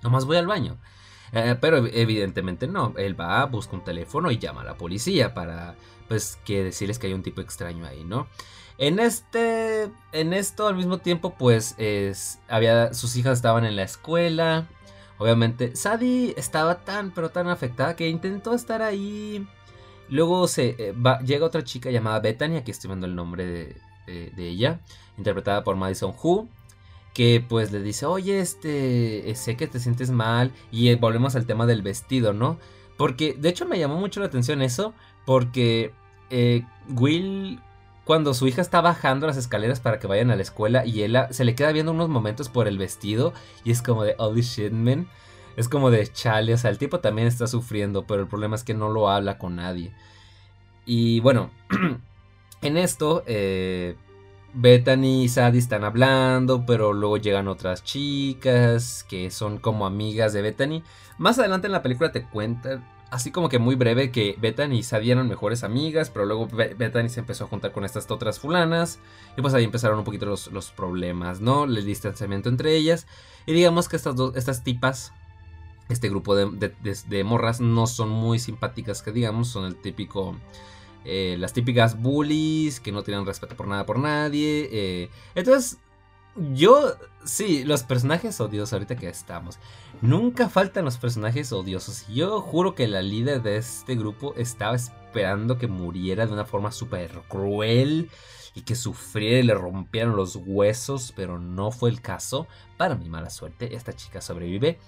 Nomás 0.02 0.24
voy 0.24 0.36
al 0.36 0.46
baño. 0.46 0.76
Eh, 1.32 1.56
pero 1.60 1.78
evidentemente 1.86 2.68
no, 2.68 2.94
él 2.96 3.18
va, 3.18 3.44
busca 3.46 3.74
un 3.74 3.82
teléfono 3.82 4.30
y 4.30 4.38
llama 4.38 4.62
a 4.62 4.64
la 4.64 4.76
policía 4.76 5.34
para 5.34 5.74
pues 6.08 6.38
que 6.44 6.62
decirles 6.62 7.00
que 7.00 7.08
hay 7.08 7.14
un 7.14 7.24
tipo 7.24 7.40
extraño 7.40 7.84
ahí, 7.84 8.04
¿no? 8.04 8.28
En 8.78 9.00
este, 9.00 9.90
en 10.12 10.32
esto 10.32 10.68
al 10.68 10.76
mismo 10.76 10.98
tiempo 10.98 11.34
pues 11.36 11.74
es, 11.78 12.38
había, 12.48 12.94
sus 12.94 13.16
hijas 13.16 13.38
estaban 13.38 13.64
en 13.64 13.74
la 13.74 13.82
escuela, 13.82 14.68
Obviamente, 15.18 15.74
Sadie 15.76 16.34
estaba 16.36 16.84
tan, 16.84 17.10
pero 17.10 17.30
tan 17.30 17.48
afectada 17.48 17.96
que 17.96 18.08
intentó 18.08 18.54
estar 18.54 18.82
ahí. 18.82 19.46
Luego 20.08 20.46
se 20.46 20.76
eh, 20.78 20.94
llega 21.24 21.46
otra 21.46 21.64
chica 21.64 21.90
llamada 21.90 22.20
Bethany, 22.20 22.56
aquí 22.56 22.70
estoy 22.70 22.88
viendo 22.88 23.06
el 23.06 23.14
nombre 23.16 23.46
de, 23.46 23.76
ella, 24.06 24.80
interpretada 25.18 25.64
por 25.64 25.76
Madison 25.76 26.14
Who, 26.22 26.48
que 27.14 27.44
pues 27.46 27.72
le 27.72 27.80
dice, 27.80 28.06
oye, 28.06 28.40
este, 28.40 29.30
eh, 29.30 29.34
sé 29.36 29.56
que 29.56 29.66
te 29.66 29.80
sientes 29.80 30.10
mal, 30.10 30.52
y 30.70 30.88
eh, 30.88 30.96
volvemos 30.96 31.34
al 31.36 31.46
tema 31.46 31.66
del 31.66 31.82
vestido, 31.82 32.32
¿no? 32.32 32.58
Porque, 32.96 33.34
de 33.34 33.48
hecho, 33.48 33.66
me 33.66 33.78
llamó 33.78 33.96
mucho 33.96 34.20
la 34.20 34.26
atención 34.26 34.62
eso, 34.62 34.94
porque 35.24 35.92
Will 36.88 37.60
cuando 38.06 38.34
su 38.34 38.46
hija 38.46 38.62
está 38.62 38.80
bajando 38.80 39.26
las 39.26 39.36
escaleras 39.36 39.80
para 39.80 39.98
que 39.98 40.06
vayan 40.06 40.30
a 40.30 40.36
la 40.36 40.42
escuela 40.42 40.86
y 40.86 41.02
él 41.02 41.18
se 41.30 41.44
le 41.44 41.56
queda 41.56 41.72
viendo 41.72 41.90
unos 41.90 42.08
momentos 42.08 42.48
por 42.48 42.68
el 42.68 42.78
vestido 42.78 43.34
y 43.64 43.72
es 43.72 43.82
como 43.82 44.04
de 44.04 44.14
holy 44.18 44.42
shit 44.42 44.70
man. 44.70 45.08
Es 45.56 45.68
como 45.68 45.90
de 45.90 46.06
chale, 46.06 46.54
o 46.54 46.56
sea, 46.56 46.70
el 46.70 46.78
tipo 46.78 47.00
también 47.00 47.26
está 47.26 47.48
sufriendo, 47.48 48.06
pero 48.06 48.20
el 48.20 48.28
problema 48.28 48.54
es 48.54 48.62
que 48.62 48.74
no 48.74 48.90
lo 48.90 49.08
habla 49.08 49.38
con 49.38 49.56
nadie. 49.56 49.92
Y 50.84 51.18
bueno, 51.18 51.50
en 52.66 52.76
esto, 52.76 53.22
eh, 53.26 53.96
Bethany 54.54 55.24
y 55.24 55.28
Sadie 55.28 55.58
están 55.58 55.84
hablando, 55.84 56.64
pero 56.66 56.92
luego 56.92 57.18
llegan 57.18 57.48
otras 57.48 57.84
chicas 57.84 59.04
que 59.08 59.30
son 59.30 59.58
como 59.58 59.86
amigas 59.86 60.32
de 60.32 60.42
Bethany. 60.42 60.82
Más 61.18 61.38
adelante 61.38 61.66
en 61.66 61.72
la 61.72 61.82
película 61.82 62.12
te 62.12 62.24
cuentan, 62.24 62.86
así 63.10 63.30
como 63.30 63.48
que 63.48 63.58
muy 63.58 63.74
breve, 63.74 64.10
que 64.10 64.36
Bethany 64.40 64.78
y 64.78 64.82
Sadie 64.82 65.12
eran 65.12 65.28
mejores 65.28 65.62
amigas, 65.62 66.10
pero 66.10 66.24
luego 66.24 66.48
Bethany 66.48 67.08
se 67.08 67.20
empezó 67.20 67.44
a 67.44 67.48
juntar 67.48 67.72
con 67.72 67.84
estas 67.84 68.10
otras 68.10 68.38
fulanas. 68.38 68.98
Y 69.36 69.42
pues 69.42 69.52
ahí 69.52 69.64
empezaron 69.64 69.98
un 69.98 70.04
poquito 70.04 70.26
los, 70.26 70.72
problemas, 70.74 71.40
¿no? 71.40 71.64
El 71.64 71.84
distanciamiento 71.84 72.48
entre 72.48 72.74
ellas. 72.76 73.06
Y 73.44 73.52
digamos 73.52 73.88
que 73.88 73.96
estas 73.96 74.16
dos, 74.16 74.36
estas 74.36 74.64
tipas 74.64 75.12
este 75.88 76.08
grupo 76.08 76.34
de, 76.34 77.24
morras 77.24 77.60
no 77.60 77.86
son 77.86 78.08
muy 78.08 78.38
simpáticas 78.38 79.02
que 79.02 79.12
digamos, 79.12 79.48
son 79.48 79.66
el 79.66 79.76
típico 79.76 80.36
eh, 81.06 81.36
las 81.38 81.52
típicas 81.52 82.00
bullies 82.00 82.80
que 82.80 82.92
no 82.92 83.02
tienen 83.02 83.24
respeto 83.24 83.56
por 83.56 83.68
nada 83.68 83.86
por 83.86 83.98
nadie. 83.98 84.68
Eh, 84.72 85.10
entonces, 85.34 85.78
yo, 86.52 86.94
sí, 87.24 87.64
los 87.64 87.84
personajes 87.84 88.40
odiosos 88.40 88.72
ahorita 88.72 88.96
que 88.96 89.08
estamos. 89.08 89.58
Nunca 90.02 90.48
faltan 90.48 90.84
los 90.84 90.98
personajes 90.98 91.52
odiosos. 91.52 92.06
Yo 92.08 92.40
juro 92.40 92.74
que 92.74 92.88
la 92.88 93.00
líder 93.00 93.42
de 93.42 93.56
este 93.56 93.94
grupo 93.94 94.34
estaba 94.36 94.76
esperando 94.76 95.56
que 95.56 95.66
muriera 95.66 96.26
de 96.26 96.32
una 96.32 96.44
forma 96.44 96.72
súper 96.72 97.10
cruel 97.28 98.10
y 98.54 98.62
que 98.62 98.74
sufriera 98.74 99.38
y 99.38 99.42
le 99.44 99.54
rompieran 99.54 100.16
los 100.16 100.36
huesos, 100.36 101.12
pero 101.14 101.38
no 101.38 101.70
fue 101.70 101.88
el 101.88 102.02
caso. 102.02 102.46
Para 102.76 102.96
mi 102.96 103.08
mala 103.08 103.30
suerte, 103.30 103.74
esta 103.74 103.94
chica 103.94 104.20
sobrevive. 104.20 104.78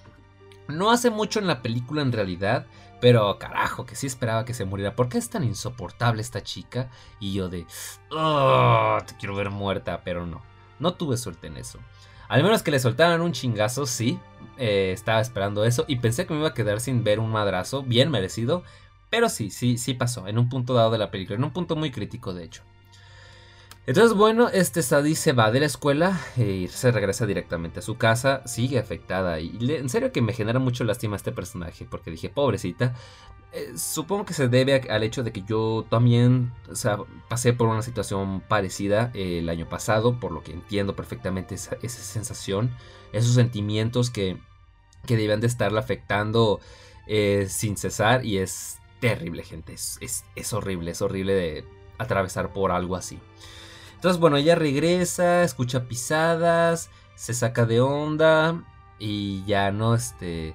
No 0.69 0.91
hace 0.91 1.09
mucho 1.09 1.39
en 1.39 1.47
la 1.47 1.63
película 1.63 2.03
en 2.03 2.13
realidad, 2.13 2.67
pero 3.01 3.39
carajo, 3.39 3.87
que 3.87 3.95
sí 3.95 4.07
esperaba 4.07 4.45
que 4.45 4.55
se 4.55 4.65
muriera. 4.65 4.97
¿Por 4.97 5.09
qué 5.09 5.19
es 5.19 5.31
tan 5.31 5.45
insoportable 5.45 6.21
esta 6.21 6.43
chica? 6.43 6.91
Y 7.21 7.33
yo 7.33 7.49
de... 7.49 7.67
Oh, 8.11 8.99
te 9.07 9.17
quiero 9.17 9.35
ver 9.35 9.51
muerta, 9.51 10.03
pero 10.05 10.27
no. 10.27 10.43
No 10.79 10.95
tuve 10.95 11.17
suerte 11.17 11.47
en 11.47 11.57
eso. 11.57 11.79
Al 12.29 12.43
menos 12.43 12.63
que 12.63 12.71
le 12.71 12.81
soltaran 12.81 13.21
un 13.21 13.33
chingazo, 13.33 13.87
sí. 13.87 14.19
Eh, 14.57 14.91
estaba 14.93 15.21
esperando 15.21 15.65
eso 15.65 15.85
y 15.89 15.97
pensé 15.97 16.27
que 16.27 16.35
me 16.35 16.41
iba 16.41 16.49
a 16.49 16.55
quedar 16.55 16.81
sin 16.81 17.05
ver 17.05 17.21
un 17.21 17.31
madrazo, 17.31 17.83
bien 17.83 18.11
merecido. 18.11 18.65
Pero 19.11 19.29
sí, 19.29 19.51
sí, 19.51 19.79
sí 19.79 19.95
pasó, 19.95 20.27
en 20.27 20.39
un 20.39 20.49
punto 20.49 20.75
dado 20.75 20.91
de 20.91 20.99
la 20.99 21.11
película, 21.11 21.39
en 21.39 21.45
un 21.45 21.53
punto 21.53 21.77
muy 21.77 21.91
crítico 21.91 22.35
de 22.35 22.45
hecho. 22.45 22.63
Entonces, 23.89 24.15
bueno, 24.15 24.51
este 24.51 24.83
Sadie 24.83 25.17
se 25.17 25.33
va 25.33 25.51
de 25.51 25.61
la 25.61 25.67
escuela 25.67 26.21
y 26.37 26.69
se 26.69 26.93
regresa 26.93 27.25
directamente 27.25 27.79
a 27.79 27.83
su 27.83 27.97
casa. 27.97 28.43
Sigue 28.45 28.79
afectada. 28.79 29.41
Y 29.41 29.57
en 29.73 29.89
serio 29.89 30.13
que 30.13 30.21
me 30.21 30.35
genera 30.35 30.59
mucho 30.59 30.85
lástima 30.85 31.17
este 31.17 31.33
personaje. 31.33 31.87
Porque 31.91 32.11
dije, 32.11 32.29
pobrecita. 32.29 32.93
Eh, 33.51 33.73
supongo 33.79 34.27
que 34.27 34.35
se 34.35 34.49
debe 34.49 34.75
al 34.91 35.03
hecho 35.05 35.23
de 35.23 35.33
que 35.33 35.41
yo 35.41 35.87
también 35.89 36.53
o 36.71 36.75
sea, 36.75 36.99
pasé 37.31 37.55
por 37.55 37.69
una 37.69 37.81
situación 37.81 38.43
parecida 38.47 39.11
el 39.15 39.49
año 39.49 39.67
pasado. 39.71 40.21
Por 40.21 40.33
lo 40.33 40.43
que 40.43 40.53
entiendo 40.53 40.95
perfectamente 40.95 41.55
esa, 41.55 41.79
sensación. 41.81 42.71
Esos 43.13 43.37
sentimientos 43.37 44.11
que, 44.11 44.37
que 45.07 45.17
deben 45.17 45.41
de 45.41 45.47
estarla 45.47 45.81
afectando 45.81 46.61
eh, 47.07 47.47
sin 47.49 47.79
cesar. 47.79 48.23
Y 48.23 48.37
es 48.37 48.81
terrible, 49.01 49.45
gente. 49.45 49.73
Es, 49.73 50.27
es 50.37 50.53
horrible. 50.53 50.91
Es 50.91 51.01
horrible 51.01 51.33
de 51.33 51.65
atravesar 51.97 52.53
por 52.53 52.71
algo 52.71 52.95
así. 52.95 53.19
Entonces, 53.99 54.21
bueno, 54.21 54.37
ella 54.37 54.55
regresa, 54.55 55.43
escucha 55.43 55.89
pisadas, 55.89 56.89
se 57.17 57.35
saca 57.35 57.67
de 57.67 57.81
onda 57.81 58.63
y 59.01 59.45
ya 59.45 59.73
no, 59.73 59.97
este... 59.97 60.55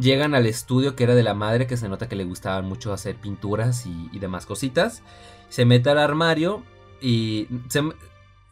Llegan 0.00 0.34
al 0.34 0.46
estudio 0.46 0.96
que 0.96 1.04
era 1.04 1.14
de 1.14 1.22
la 1.22 1.34
madre, 1.34 1.66
que 1.66 1.76
se 1.76 1.86
nota 1.86 2.08
que 2.08 2.16
le 2.16 2.24
gustaban 2.24 2.64
mucho 2.64 2.94
hacer 2.94 3.16
pinturas 3.16 3.84
y, 3.84 4.18
demás 4.18 4.46
cositas. 4.46 5.02
Se 5.50 5.66
mete 5.66 5.90
al 5.90 5.98
armario 5.98 6.62
y 7.02 7.46
se, 7.68 7.82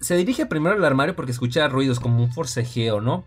se 0.01 0.17
dirige 0.17 0.45
primero 0.45 0.77
al 0.77 0.85
armario 0.85 1.17
porque 1.17 1.33
escucha 1.33 1.67
ruidos 1.67 1.99
como 1.99 2.23
un 2.23 2.31
forcejeo, 2.31 3.01
¿no? 3.01 3.25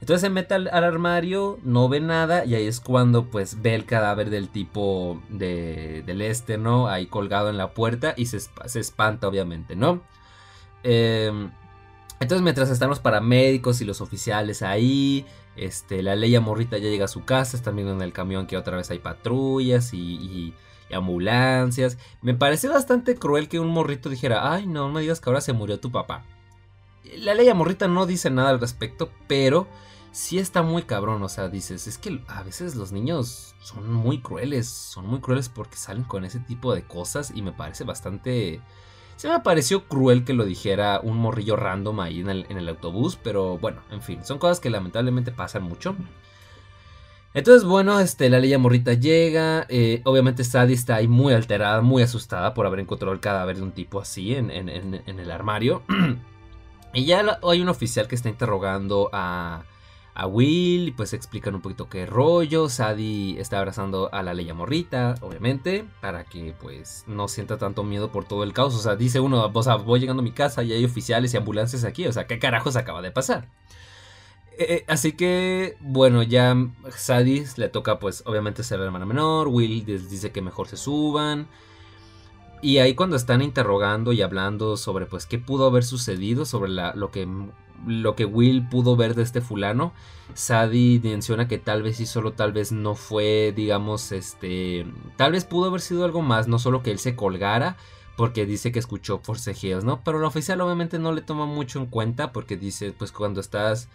Entonces 0.00 0.20
se 0.20 0.30
mete 0.30 0.54
al, 0.54 0.68
armario, 0.68 1.58
no 1.64 1.88
ve 1.88 2.00
nada 2.00 2.44
y 2.44 2.54
ahí 2.54 2.66
es 2.66 2.80
cuando 2.80 3.26
pues 3.26 3.60
ve 3.62 3.74
el 3.74 3.84
cadáver 3.84 4.30
del 4.30 4.48
tipo 4.48 5.20
de, 5.28 6.02
del 6.06 6.22
este, 6.22 6.56
¿no? 6.56 6.88
Ahí 6.88 7.06
colgado 7.06 7.50
en 7.50 7.56
la 7.56 7.74
puerta 7.74 8.14
y 8.16 8.26
se, 8.26 8.38
se 8.40 8.80
espanta 8.80 9.26
obviamente, 9.26 9.74
¿no? 9.74 10.02
Em, 10.84 11.50
entonces 12.20 12.42
mientras 12.42 12.70
están 12.70 12.88
los 12.88 13.00
paramédicos 13.00 13.80
y 13.80 13.84
los 13.84 14.00
oficiales 14.00 14.62
ahí, 14.62 15.26
este, 15.56 16.02
la 16.02 16.14
ley 16.14 16.38
morrita 16.38 16.78
ya 16.78 16.88
llega 16.88 17.06
a 17.06 17.08
su 17.08 17.24
casa, 17.24 17.56
están 17.56 17.74
viendo 17.74 17.92
en 17.92 18.02
el 18.02 18.12
camión 18.12 18.46
que 18.46 18.56
otra 18.56 18.76
vez 18.76 18.90
hay 18.90 19.00
patrullas 19.00 19.92
y, 19.94 19.98
y, 19.98 20.54
ambulancias. 20.94 21.98
Me 22.22 22.34
parece 22.34 22.68
bastante 22.68 23.16
cruel 23.16 23.48
que 23.48 23.60
un 23.60 23.68
morrito 23.68 24.08
dijera, 24.08 24.52
ay 24.52 24.66
no, 24.66 24.86
no 24.86 24.94
me 24.94 25.00
digas 25.02 25.20
que 25.20 25.28
ahora 25.28 25.40
se 25.40 25.52
murió 25.52 25.80
tu 25.80 25.90
papá. 25.90 26.24
La 27.16 27.34
ley 27.34 27.52
morrita 27.52 27.88
no 27.88 28.06
dice 28.06 28.30
nada 28.30 28.50
al 28.50 28.60
respecto, 28.60 29.10
pero 29.26 29.66
sí 30.12 30.38
está 30.38 30.62
muy 30.62 30.82
cabrón, 30.82 31.22
o 31.22 31.28
sea, 31.28 31.48
dices, 31.48 31.86
es 31.86 31.98
que 31.98 32.22
a 32.28 32.42
veces 32.42 32.76
los 32.76 32.92
niños 32.92 33.54
son 33.60 33.92
muy 33.92 34.20
crueles, 34.20 34.68
son 34.68 35.06
muy 35.06 35.20
crueles 35.20 35.48
porque 35.48 35.76
salen 35.76 36.04
con 36.04 36.24
ese 36.24 36.40
tipo 36.40 36.74
de 36.74 36.82
cosas 36.82 37.32
y 37.34 37.42
me 37.42 37.52
parece 37.52 37.84
bastante... 37.84 38.60
Se 39.16 39.28
me 39.28 39.40
pareció 39.40 39.88
cruel 39.88 40.24
que 40.24 40.32
lo 40.32 40.44
dijera 40.44 41.00
un 41.02 41.16
morrillo 41.16 41.56
random 41.56 41.98
ahí 42.00 42.20
en 42.20 42.28
el, 42.28 42.68
autobús, 42.68 43.18
pero 43.20 43.58
bueno, 43.58 43.82
en 43.90 44.00
fin, 44.00 44.24
son 44.24 44.38
cosas 44.38 44.60
que 44.60 44.70
lamentablemente 44.70 45.32
pasan 45.32 45.64
mucho. 45.64 45.96
Entonces, 47.34 47.64
bueno, 47.64 47.98
este, 47.98 48.30
la 48.30 48.38
ley 48.38 48.56
morrita 48.56 48.94
llega. 48.94 49.66
Eh, 49.68 50.02
obviamente 50.04 50.44
Sadie 50.44 50.74
está 50.74 50.96
ahí 50.96 51.08
muy 51.08 51.34
alterada, 51.34 51.80
muy 51.80 52.04
asustada 52.04 52.54
por 52.54 52.64
haber 52.64 52.78
encontrado 52.78 53.12
el 53.12 53.18
cadáver 53.18 53.56
de 53.56 53.62
un 53.64 53.72
tipo 53.72 54.00
así 54.00 54.36
en, 54.36 54.52
en 54.52 55.18
el 55.18 55.30
armario. 55.32 55.82
y 56.94 57.04
ya 57.04 57.40
hay 57.42 57.60
un 57.60 57.68
oficial 57.68 58.06
que 58.06 58.14
está 58.14 58.28
interrogando 58.28 59.10
a, 59.12 59.64
a 60.18 60.26
Will 60.26 60.88
y 60.88 60.90
pues 60.90 61.12
explican 61.12 61.54
un 61.54 61.60
poquito 61.60 61.88
qué 61.88 62.04
rollo. 62.04 62.68
Sadie 62.68 63.40
está 63.40 63.60
abrazando 63.60 64.12
a 64.12 64.24
la 64.24 64.34
Leia 64.34 64.52
Morrita, 64.52 65.14
obviamente, 65.20 65.84
para 66.00 66.24
que 66.24 66.54
pues 66.60 67.04
no 67.06 67.28
sienta 67.28 67.56
tanto 67.56 67.84
miedo 67.84 68.10
por 68.10 68.24
todo 68.24 68.42
el 68.42 68.52
caos. 68.52 68.74
O 68.74 68.78
sea, 68.78 68.96
dice 68.96 69.20
uno, 69.20 69.48
o 69.52 69.62
sea, 69.62 69.76
voy 69.76 70.00
llegando 70.00 70.20
a 70.20 70.24
mi 70.24 70.32
casa 70.32 70.64
y 70.64 70.72
hay 70.72 70.84
oficiales 70.84 71.32
y 71.32 71.36
ambulancias 71.36 71.84
aquí. 71.84 72.04
O 72.08 72.12
sea, 72.12 72.26
¿qué 72.26 72.40
carajos 72.40 72.74
acaba 72.74 73.00
de 73.00 73.12
pasar? 73.12 73.46
Eh, 74.58 74.66
eh, 74.68 74.84
así 74.88 75.12
que, 75.12 75.76
bueno, 75.78 76.24
ya 76.24 76.56
Sadie 76.90 77.46
le 77.56 77.68
toca 77.68 78.00
pues 78.00 78.24
obviamente 78.26 78.64
ser 78.64 78.80
la 78.80 78.86
hermana 78.86 79.06
menor. 79.06 79.46
Will 79.46 79.84
dice 79.84 80.32
que 80.32 80.42
mejor 80.42 80.66
se 80.66 80.76
suban. 80.76 81.46
Y 82.60 82.78
ahí 82.78 82.94
cuando 82.94 83.16
están 83.16 83.42
interrogando 83.42 84.12
y 84.12 84.22
hablando 84.22 84.76
sobre 84.76 85.06
pues 85.06 85.26
qué 85.26 85.38
pudo 85.38 85.66
haber 85.66 85.84
sucedido, 85.84 86.44
sobre 86.44 86.70
la, 86.70 86.92
lo 86.94 87.10
que 87.10 87.28
lo 87.86 88.16
que 88.16 88.24
Will 88.24 88.68
pudo 88.68 88.96
ver 88.96 89.14
de 89.14 89.22
este 89.22 89.40
fulano, 89.40 89.92
Sadie 90.34 91.00
menciona 91.00 91.46
que 91.46 91.58
tal 91.58 91.82
vez 91.82 92.00
y 92.00 92.06
solo 92.06 92.32
tal 92.32 92.52
vez 92.52 92.72
no 92.72 92.94
fue, 92.94 93.52
digamos, 93.54 94.12
este, 94.12 94.86
tal 95.16 95.32
vez 95.32 95.44
pudo 95.44 95.68
haber 95.68 95.80
sido 95.80 96.04
algo 96.04 96.22
más, 96.22 96.48
no 96.48 96.58
solo 96.58 96.82
que 96.82 96.90
él 96.90 96.98
se 96.98 97.14
colgara, 97.14 97.76
porque 98.16 98.46
dice 98.46 98.72
que 98.72 98.80
escuchó 98.80 99.20
forcejeos, 99.22 99.84
¿no? 99.84 100.02
Pero 100.02 100.18
el 100.18 100.24
oficial 100.24 100.60
obviamente 100.60 100.98
no 100.98 101.12
le 101.12 101.22
toma 101.22 101.46
mucho 101.46 101.78
en 101.78 101.86
cuenta 101.86 102.32
porque 102.32 102.56
dice, 102.56 102.92
pues 102.92 103.12
cuando 103.12 103.40
estás 103.40 103.88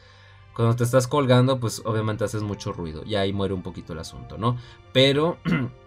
cuando 0.54 0.76
te 0.76 0.84
estás 0.84 1.08
colgando, 1.08 1.60
pues 1.60 1.82
obviamente 1.84 2.24
haces 2.24 2.44
mucho 2.44 2.74
ruido 2.74 3.04
y 3.06 3.16
ahí 3.16 3.34
muere 3.34 3.56
un 3.56 3.64
poquito 3.64 3.94
el 3.94 4.00
asunto, 4.00 4.38
¿no? 4.38 4.58
Pero 4.94 5.38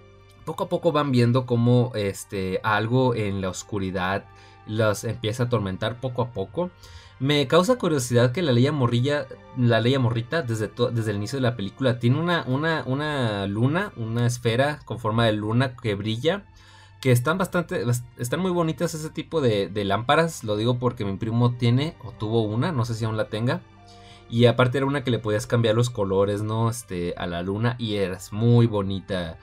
poco 0.47 0.65
a 0.65 0.69
poco 0.71 0.93
van 0.93 1.13
viendo 1.13 1.45
cómo 1.45 1.93
este 1.95 2.61
algo 2.63 3.15
en 3.15 3.43
la 3.43 3.51
oscuridad 3.51 4.25
los 4.67 5.05
empieza 5.05 5.43
a 5.43 5.47
atormentar 5.47 6.01
poco 6.01 6.23
a 6.23 6.31
poco. 6.31 6.71
Me 7.19 7.47
causa 7.49 7.77
curiosidad 7.77 8.33
que 8.33 8.43
la 8.43 8.53
ley 8.53 8.71
morrilla, 8.71 9.27
la 9.57 9.81
ley 9.81 9.97
morrita, 9.99 10.43
desde, 10.43 10.71
desde 10.93 11.11
el 11.11 11.17
inicio 11.17 11.39
de 11.39 11.43
la 11.43 11.57
película, 11.57 11.99
tiene 11.99 12.21
una, 12.21 12.45
una, 12.47 12.85
una 12.87 13.47
luna, 13.47 13.93
una 13.97 14.27
esfera 14.27 14.81
con 14.85 14.99
forma 14.99 15.25
de 15.27 15.33
luna 15.33 15.77
que 15.77 15.95
brilla. 15.95 16.45
Que 17.01 17.13
están 17.13 17.39
bastante, 17.39 17.85
están 18.19 18.41
muy 18.41 18.51
bonitas 18.51 18.95
ese 18.95 19.11
tipo 19.11 19.41
de, 19.41 19.71
lámparas. 19.85 20.45
Lo 20.45 20.57
digo 20.57 20.79
porque 20.79 21.05
mi 21.05 21.17
primo 21.17 21.53
tiene 21.55 21.95
o 22.05 22.11
tuvo 22.13 22.43
una, 22.43 22.73
no 22.73 22.85
sé 22.85 22.95
si 22.95 23.05
aún 23.05 23.17
la 23.17 23.29
tenga. 23.29 23.61
Y 24.29 24.47
aparte 24.47 24.79
era 24.79 24.87
una 24.87 25.05
que 25.05 25.11
le 25.11 25.19
podías 25.19 25.47
cambiar 25.47 25.75
los 25.75 25.89
colores, 25.91 26.43
¿no? 26.43 26.69
Este, 26.69 27.15
a 27.17 27.27
la 27.27 27.43
luna. 27.43 27.77
Y 27.79 27.97
eras 27.97 28.33
muy 28.33 28.67
bonita. 28.67 29.39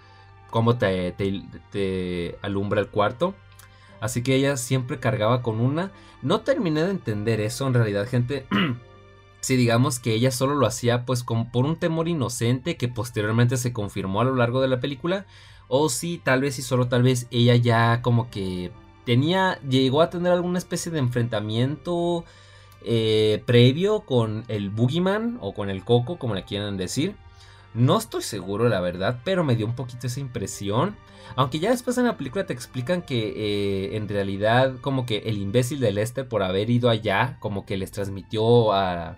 Cómo 0.54 0.78
te, 0.78 2.38
alumbra 2.44 2.80
el 2.80 2.88
cuarto. 2.88 3.34
Así 4.00 4.22
que 4.22 4.36
ella 4.36 4.56
siempre 4.56 5.00
cargaba 5.00 5.42
con 5.42 5.60
una. 5.60 5.92
No 6.22 6.42
terminé 6.42 6.84
de 6.84 6.92
entender 6.92 7.42
eso 7.42 7.66
en 7.66 7.74
realidad, 7.74 8.08
gente. 8.08 8.46
si 9.42 9.56
digamos 9.56 9.98
que 9.98 10.14
ella 10.14 10.30
solo 10.30 10.54
lo 10.54 10.68
hacía 10.68 11.06
pues 11.08 11.24
por 11.24 11.66
un 11.66 11.76
temor 11.78 12.08
inocente 12.08 12.78
que 12.78 12.88
posteriormente 12.88 13.58
se 13.58 13.74
confirmó 13.74 14.22
a 14.22 14.26
lo 14.26 14.36
largo 14.36 14.62
de 14.62 14.68
la 14.68 14.80
película. 14.80 15.26
O 15.70 15.90
si 15.90 16.20
tal 16.20 16.42
vez 16.42 16.60
y 16.60 16.62
solo 16.62 16.88
tal 16.88 17.02
vez 17.02 17.26
ella 17.32 17.56
ya 17.56 18.04
como 18.04 18.30
que 18.30 18.70
tenía, 19.06 19.60
llegó 19.68 20.04
a 20.04 20.12
tener 20.12 20.34
alguna 20.34 20.60
especie 20.60 20.92
de 20.92 21.00
enfrentamiento 21.00 22.26
eh, 22.84 23.42
previo 23.48 24.02
con 24.02 24.44
el 24.50 24.70
Boogeyman 24.70 25.40
o 25.42 25.56
con 25.56 25.72
el 25.72 25.84
Coco, 25.84 26.20
como 26.20 26.36
le 26.36 26.44
quieran 26.44 26.78
decir. 26.78 27.16
No 27.74 27.98
estoy 27.98 28.22
seguro, 28.22 28.70
la 28.70 28.80
verdad, 28.82 29.20
pero 29.24 29.44
me 29.44 29.56
dio 29.56 29.66
un 29.66 29.76
poquito 29.76 30.08
esa 30.08 30.20
impresión. 30.20 30.96
Aunque 31.36 31.60
ya 31.60 31.72
después 31.72 31.98
en 31.98 32.06
la 32.06 32.18
película 32.18 32.46
te 32.46 32.54
explican 32.54 33.02
que 33.02 33.34
eh, 33.36 33.96
en 33.98 34.08
realidad 34.08 34.76
como 34.82 35.06
que 35.06 35.20
el 35.26 35.38
imbécil 35.38 35.80
de 35.80 35.92
Lester 35.92 36.28
por 36.28 36.44
haber 36.44 36.70
ido 36.70 36.90
allá, 36.90 37.38
como 37.40 37.66
que 37.66 37.78
les 37.78 37.92
transmitió 37.92 38.74
a 38.74 39.18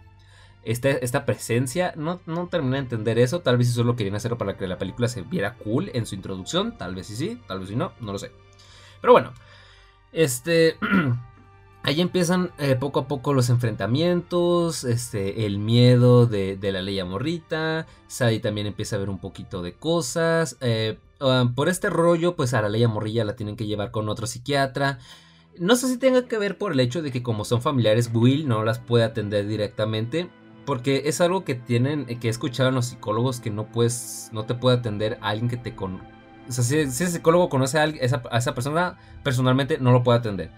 esta, 0.63 0.89
esta 0.89 1.25
presencia. 1.25 1.93
No, 1.97 2.21
no 2.25 2.47
terminé 2.47 2.77
de 2.77 2.83
entender 2.83 3.19
eso, 3.19 3.41
tal 3.41 3.57
vez 3.57 3.73
solo 3.73 3.95
querían 3.95 4.15
hacerlo 4.15 4.37
para 4.37 4.57
que 4.57 4.67
la 4.67 4.77
película 4.77 5.07
se 5.07 5.21
viera 5.21 5.55
cool 5.55 5.91
en 5.93 6.05
su 6.05 6.15
introducción, 6.15 6.77
tal 6.77 6.95
vez 6.95 7.07
sí 7.07 7.15
sí, 7.15 7.41
tal 7.47 7.59
vez 7.59 7.69
sí 7.69 7.75
no, 7.75 7.91
no 7.99 8.13
lo 8.13 8.19
sé. 8.19 8.31
Pero 9.01 9.13
bueno, 9.13 9.33
este... 10.11 10.77
Ahí 11.85 12.01
empiezan 12.01 12.49
eh, 12.57 12.75
poco 12.75 13.01
a 13.01 13.07
poco 13.07 13.31
los 13.31 13.51
enfrentamientos, 13.51 14.83
este, 14.85 15.45
el 15.45 15.59
miedo 15.59 16.25
de, 16.25 16.57
la 16.59 16.81
ley 16.81 17.03
morrita. 17.03 17.85
Sadie 18.07 18.39
también 18.39 18.65
empieza 18.65 18.95
a 18.95 18.99
ver 18.99 19.07
un 19.07 19.19
poquito 19.19 19.61
de 19.61 19.73
cosas. 19.73 20.57
Eh, 20.61 20.97
um, 21.21 21.53
por 21.53 21.69
este 21.69 21.91
rollo, 21.91 22.35
pues 22.35 22.55
a 22.55 22.61
la 22.63 22.69
ley 22.69 22.87
morrilla 22.87 23.23
la 23.23 23.35
tienen 23.35 23.55
que 23.55 23.67
llevar 23.67 23.91
con 23.91 24.09
otro 24.09 24.25
psiquiatra. 24.25 24.97
No 25.59 25.75
sé 25.75 25.87
si 25.87 25.97
tenga 25.99 26.27
que 26.27 26.39
ver 26.39 26.57
por 26.57 26.71
el 26.71 26.79
hecho 26.79 27.03
de 27.03 27.11
que 27.11 27.21
como 27.21 27.45
son 27.45 27.61
familiares, 27.61 28.09
Will 28.11 28.47
no 28.47 28.63
las 28.63 28.79
puede 28.79 29.03
atender 29.03 29.45
directamente. 29.45 30.27
Porque 30.65 31.03
es 31.05 31.21
algo 31.21 31.45
que 31.45 31.53
tienen, 31.53 32.07
que 32.07 32.29
he 32.29 32.31
escuchado 32.31 32.71
los 32.71 32.87
psicólogos 32.87 33.39
que 33.39 33.51
no 33.51 33.67
puedes, 33.67 34.31
no 34.33 34.45
te 34.45 34.55
puede 34.55 34.77
atender 34.77 35.19
alguien 35.21 35.49
que 35.49 35.57
te 35.57 35.75
con... 35.75 36.01
O 36.49 36.51
sea, 36.51 36.63
si, 36.63 36.79
ese 36.79 37.05
psicólogo 37.05 37.47
conoce 37.47 37.77
a, 37.77 37.83
a 37.83 38.37
esa 38.39 38.55
persona, 38.55 38.97
personalmente 39.21 39.77
no 39.77 39.91
lo 39.91 40.01
puede 40.01 40.17
atender. 40.17 40.49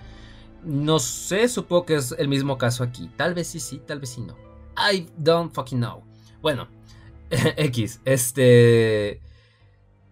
No 0.64 1.00
sé, 1.00 1.48
supongo 1.48 1.86
que 1.86 1.96
es 1.96 2.14
el 2.18 2.28
mismo 2.28 2.58
caso 2.58 2.84
aquí. 2.84 3.10
Tal 3.16 3.34
vez 3.34 3.48
sí, 3.48 3.60
sí, 3.60 3.82
tal 3.86 4.00
vez 4.00 4.10
sí 4.10 4.22
no. 4.22 4.36
I 4.78 5.08
don't 5.18 5.54
fucking 5.54 5.80
know. 5.80 6.04
Bueno, 6.42 6.68
X, 7.30 8.02
este... 8.06 9.22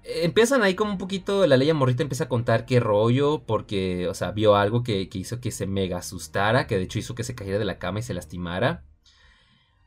Empiezan 0.07 0.61
ahí 0.61 0.75
como 0.75 0.91
un 0.91 0.99
poquito, 0.99 1.47
la 1.47 1.57
ley 1.57 1.73
morrita 1.73 2.03
empieza 2.03 2.25
a 2.25 2.29
contar 2.29 2.67
qué 2.67 2.79
rollo, 2.79 3.41
porque, 3.43 4.07
o 4.07 4.13
sea, 4.13 4.29
vio 4.31 4.55
algo 4.55 4.83
que, 4.83 5.09
hizo 5.11 5.41
que 5.41 5.49
se 5.49 5.65
mega 5.65 5.97
asustara, 5.97 6.67
que 6.67 6.77
de 6.77 6.83
hecho 6.83 6.99
hizo 6.99 7.15
que 7.15 7.23
se 7.23 7.33
cayera 7.33 7.57
de 7.57 7.65
la 7.65 7.79
cama 7.79 7.99
y 7.99 8.03
se 8.03 8.13
lastimara. 8.13 8.83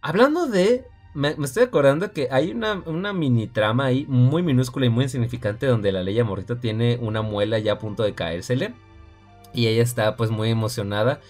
Hablando 0.00 0.48
de 0.48 0.84
me, 1.14 1.36
estoy 1.42 1.64
acordando 1.64 2.12
que 2.12 2.28
hay 2.30 2.50
una, 2.50 2.82
una, 2.86 3.12
mini 3.12 3.46
trama 3.46 3.86
ahí 3.86 4.06
muy 4.08 4.42
minúscula 4.42 4.86
y 4.86 4.88
muy 4.88 5.04
insignificante 5.04 5.66
donde 5.66 5.92
la 5.92 6.02
ley 6.02 6.22
morrita 6.22 6.60
tiene 6.60 6.98
una 7.00 7.22
muela 7.22 7.58
ya 7.58 7.74
a 7.74 7.78
punto 7.78 8.02
de 8.02 8.14
caérsele. 8.14 8.74
Y 9.52 9.66
ella 9.66 9.82
está 9.82 10.16
pues 10.16 10.30
muy 10.30 10.50
emocionada 10.50 11.20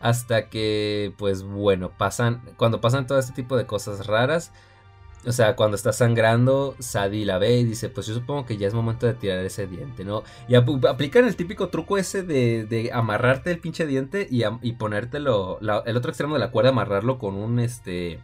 hasta 0.00 0.48
que 0.48 1.12
pues 1.18 1.42
bueno, 1.42 1.90
pasan, 1.96 2.42
cuando 2.56 2.80
pasan 2.80 3.06
todo 3.06 3.18
este 3.18 3.32
tipo 3.32 3.56
de 3.56 3.66
cosas 3.66 4.06
raras, 4.06 4.52
o 5.26 5.32
sea, 5.32 5.56
cuando 5.56 5.76
está 5.76 5.92
sangrando, 5.92 6.76
Sadie 6.78 7.26
la 7.26 7.38
ve 7.38 7.58
y 7.58 7.64
dice, 7.64 7.88
pues 7.88 8.06
yo 8.06 8.14
supongo 8.14 8.46
que 8.46 8.56
ya 8.56 8.68
es 8.68 8.74
momento 8.74 9.06
de 9.06 9.14
tirar 9.14 9.44
ese 9.44 9.66
diente, 9.66 10.04
¿no? 10.04 10.22
Y 10.48 10.54
aplican 10.54 11.24
el 11.24 11.36
típico 11.36 11.68
truco 11.68 11.98
ese 11.98 12.22
de, 12.22 12.90
amarrarte 12.92 13.50
el 13.50 13.58
pinche 13.58 13.86
diente 13.86 14.28
y, 14.30 14.42
y 14.62 14.72
ponértelo, 14.72 15.58
el 15.60 15.96
otro 15.96 16.10
extremo 16.10 16.34
de 16.34 16.40
la 16.40 16.50
cuerda, 16.50 16.70
amarrarlo 16.70 17.18
con 17.18 17.34
un, 17.34 17.58
este, 17.58 18.20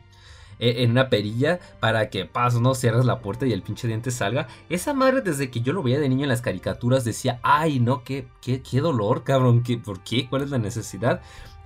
en 0.59 0.91
una 0.91 1.09
perilla 1.09 1.61
para 1.81 2.11
que 2.11 2.25
paso, 2.25 2.61
no 2.61 2.75
cierres 2.75 3.05
la 3.05 3.21
puerta 3.21 3.47
y 3.47 3.53
el 3.53 3.63
pinche 3.63 3.89
diente 3.89 4.11
salga. 4.11 4.49
Esa 4.69 4.95
madre 4.95 5.21
desde 5.21 5.51
que 5.51 5.61
yo 5.61 5.73
lo 5.73 5.83
veía 5.83 6.01
de 6.01 6.09
niño 6.09 6.25
en 6.25 6.29
las 6.29 6.43
caricaturas 6.43 7.05
decía, 7.05 7.41
ay 7.43 7.81
no, 7.81 8.05
qué, 8.05 8.27
qué, 8.41 8.63
qué 8.63 8.81
dolor, 8.81 9.25
cabrón, 9.25 9.63
¿qué, 9.63 9.79
¿por 9.79 10.03
qué? 10.03 10.29
¿Cuál 10.29 10.43
es 10.43 10.51
la 10.51 10.59
necesidad? 10.59 11.21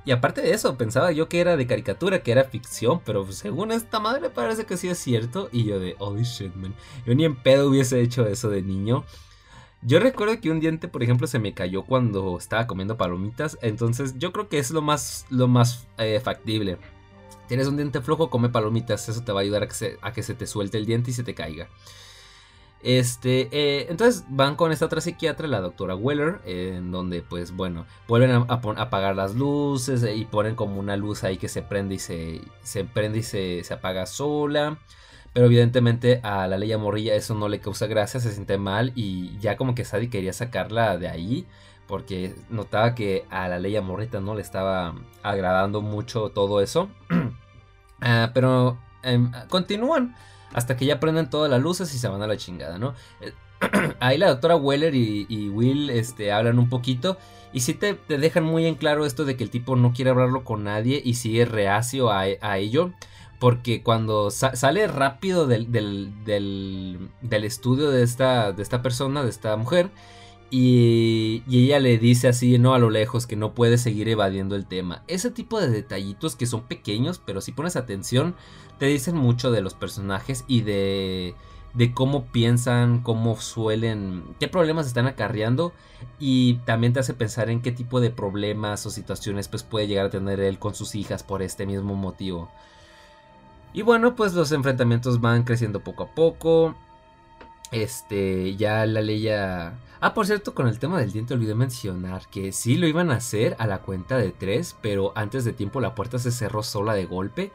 Y 0.08 0.10
aparte 0.10 0.40
de 0.40 0.52
eso, 0.52 0.78
pensaba 0.78 1.12
yo 1.12 1.28
que 1.28 1.38
era 1.38 1.58
de 1.58 1.66
caricatura, 1.66 2.22
que 2.22 2.32
era 2.32 2.44
ficción, 2.44 3.02
pero 3.04 3.30
según 3.30 3.72
esta 3.72 4.00
madre 4.00 4.30
parece 4.30 4.64
que 4.64 4.78
sí 4.78 4.88
es 4.88 4.98
cierto. 4.98 5.50
Y 5.52 5.64
yo 5.64 5.78
de, 5.78 5.96
holy 5.98 6.22
shit, 6.22 6.54
man. 6.54 6.74
Yo 7.04 7.14
ni 7.14 7.26
en 7.26 7.36
pedo 7.36 7.68
hubiese 7.68 8.00
hecho 8.00 8.26
eso 8.26 8.48
de 8.48 8.62
niño. 8.62 9.04
Yo 9.82 10.00
recuerdo 10.00 10.40
que 10.40 10.50
un 10.50 10.60
diente, 10.60 10.88
por 10.88 11.02
ejemplo, 11.02 11.26
se 11.26 11.38
me 11.38 11.52
cayó 11.52 11.82
cuando 11.82 12.38
estaba 12.38 12.66
comiendo 12.66 12.96
palomitas. 12.96 13.58
Entonces 13.60 14.14
yo 14.18 14.32
creo 14.32 14.48
que 14.48 14.58
es 14.58 14.70
lo 14.70 14.80
más, 14.80 15.26
lo 15.28 15.46
más 15.46 15.86
eh, 15.98 16.20
factible. 16.24 16.78
Tienes 17.48 17.66
un 17.66 17.76
diente 17.76 18.00
flojo, 18.02 18.30
come 18.30 18.50
palomitas. 18.50 19.08
Eso 19.08 19.22
te 19.24 19.32
va 19.32 19.40
a 19.40 19.42
ayudar 19.42 19.62
a 19.64 20.12
que 20.12 20.22
se, 20.22 20.34
te 20.34 20.46
suelte 20.46 20.78
el 20.78 20.86
diente 20.86 21.10
y 21.10 21.14
se 21.14 21.24
te 21.24 21.34
caiga. 21.34 21.68
Este, 22.80 23.48
eh, 23.50 23.86
entonces 23.88 24.24
van 24.28 24.54
con 24.54 24.70
esta 24.70 24.84
otra 24.84 25.00
psiquiatra, 25.00 25.48
la 25.48 25.60
doctora 25.60 25.96
Weller, 25.96 26.40
en 26.44 26.92
donde 26.92 27.22
pues 27.22 27.50
bueno, 27.50 27.86
vuelven 28.06 28.30
a, 28.30 28.46
apagar 28.76 29.16
las 29.16 29.34
luces 29.34 30.06
y 30.14 30.24
ponen 30.26 30.54
como 30.54 30.78
una 30.78 30.96
luz 30.96 31.24
ahí 31.24 31.38
que 31.38 31.48
se 31.48 31.62
prende 31.62 31.96
y 31.96 31.98
se, 31.98 32.40
se 32.62 32.84
prende 32.84 33.18
y 33.18 33.22
se, 33.24 33.64
se, 33.64 33.74
apaga 33.74 34.06
sola. 34.06 34.78
Pero 35.32 35.46
evidentemente 35.46 36.20
a 36.22 36.46
la 36.46 36.56
ley 36.58 36.74
morrilla 36.76 37.14
eso 37.14 37.34
no 37.34 37.48
le 37.48 37.60
causa 37.60 37.86
gracia, 37.86 38.20
se 38.20 38.32
siente 38.32 38.58
mal 38.58 38.92
y 38.94 39.36
ya 39.38 39.56
como 39.56 39.74
que 39.74 39.84
Sadie 39.84 40.10
quería 40.10 40.32
sacarla 40.32 40.98
de 40.98 41.08
ahí 41.08 41.46
porque 41.88 42.36
notaba 42.50 42.94
que 42.94 43.24
a 43.30 43.48
la 43.48 43.58
ley 43.58 43.74
amorrita 43.74 44.20
no 44.20 44.36
le 44.36 44.42
estaba 44.42 44.94
agradando 45.24 45.80
mucho 45.80 46.30
todo 46.30 46.60
eso. 46.60 46.88
Ah, 48.00 48.30
pero 48.32 48.78
em, 49.02 49.32
continúan 49.48 50.14
hasta 50.52 50.76
que 50.76 50.86
ya 50.86 51.00
prenden 51.00 51.30
todas 51.30 51.50
las 51.50 51.60
luces 51.60 51.92
y 51.92 51.98
se 51.98 52.06
van 52.06 52.22
a 52.22 52.28
la 52.28 52.36
chingada, 52.36 52.78
¿no? 52.78 52.94
Eh, 53.20 53.32
ahí 53.98 54.18
la 54.18 54.28
doctora 54.28 54.54
Weller 54.54 54.94
y, 54.94 55.48
Will 55.48 55.90
este, 55.90 56.30
hablan 56.30 56.60
un 56.60 56.68
poquito 56.68 57.18
y 57.52 57.60
sí 57.60 57.74
te, 57.74 57.98
dejan 58.06 58.44
muy 58.44 58.66
en 58.66 58.76
claro 58.76 59.04
esto 59.04 59.24
de 59.24 59.36
que 59.36 59.42
el 59.42 59.50
tipo 59.50 59.74
no 59.74 59.92
quiere 59.92 60.10
hablarlo 60.10 60.44
con 60.44 60.64
nadie 60.64 61.02
y 61.04 61.14
sigue 61.14 61.44
reacio 61.44 62.10
a, 62.10 62.58
ello. 62.58 62.92
Porque 63.40 63.82
cuando 63.82 64.30
sale 64.30 64.88
rápido 64.88 65.46
del, 65.46 65.72
del, 65.72 67.44
estudio 67.44 67.90
de 67.90 68.02
esta, 68.02 68.52
de 68.52 68.62
esta 68.62 68.82
persona, 68.82 69.22
de 69.22 69.30
esta 69.30 69.56
mujer, 69.56 69.90
y, 70.50 71.42
ella 71.50 71.78
le 71.78 71.98
dice 71.98 72.28
así, 72.28 72.58
no 72.58 72.74
a 72.74 72.78
lo 72.78 72.90
lejos, 72.90 73.26
que 73.26 73.36
no 73.36 73.54
puede 73.54 73.78
seguir 73.78 74.08
evadiendo 74.08 74.56
el 74.56 74.66
tema. 74.66 75.02
Ese 75.06 75.30
tipo 75.30 75.60
de 75.60 75.68
detallitos 75.68 76.36
que 76.36 76.46
son 76.46 76.62
pequeños, 76.62 77.20
pero 77.24 77.40
si 77.40 77.52
pones 77.52 77.76
atención, 77.76 78.34
te 78.78 78.86
dicen 78.86 79.16
mucho 79.16 79.50
de 79.50 79.60
los 79.60 79.74
personajes 79.74 80.44
y 80.48 80.62
de, 80.62 81.34
de 81.74 81.92
cómo 81.92 82.26
piensan, 82.26 83.02
cómo 83.02 83.38
suelen, 83.40 84.24
qué 84.40 84.48
problemas 84.48 84.86
están 84.86 85.06
acarreando. 85.06 85.72
Y 86.18 86.54
también 86.64 86.92
te 86.92 87.00
hace 87.00 87.14
pensar 87.14 87.50
en 87.50 87.60
qué 87.60 87.72
tipo 87.72 88.00
de 88.00 88.10
problemas 88.10 88.86
o 88.86 88.90
situaciones 88.90 89.48
pues, 89.48 89.64
puede 89.64 89.86
llegar 89.86 90.06
a 90.06 90.10
tener 90.10 90.40
él 90.40 90.58
con 90.58 90.74
sus 90.74 90.94
hijas 90.94 91.22
por 91.22 91.42
este 91.42 91.66
mismo 91.66 91.94
motivo. 91.94 92.50
Y 93.74 93.82
bueno, 93.82 94.16
pues 94.16 94.32
los 94.32 94.50
enfrentamientos 94.52 95.20
van 95.20 95.42
creciendo 95.42 95.80
poco 95.80 96.04
a 96.04 96.14
poco. 96.14 96.74
Este, 97.70 98.56
ya 98.56 98.86
la 98.86 99.02
ley 99.02 99.20
ya... 99.20 99.78
Ah, 100.00 100.14
por 100.14 100.26
cierto, 100.26 100.54
con 100.54 100.68
el 100.68 100.78
tema 100.78 101.00
del 101.00 101.12
diente 101.12 101.34
olvidé 101.34 101.54
mencionar 101.56 102.28
que 102.30 102.52
sí 102.52 102.76
lo 102.76 102.86
iban 102.86 103.10
a 103.10 103.16
hacer 103.16 103.56
a 103.58 103.66
la 103.66 103.80
cuenta 103.80 104.16
de 104.16 104.30
tres, 104.30 104.76
pero 104.80 105.12
antes 105.16 105.44
de 105.44 105.52
tiempo 105.52 105.80
la 105.80 105.94
puerta 105.96 106.18
se 106.18 106.30
cerró 106.30 106.62
sola 106.62 106.94
de 106.94 107.06
golpe 107.06 107.50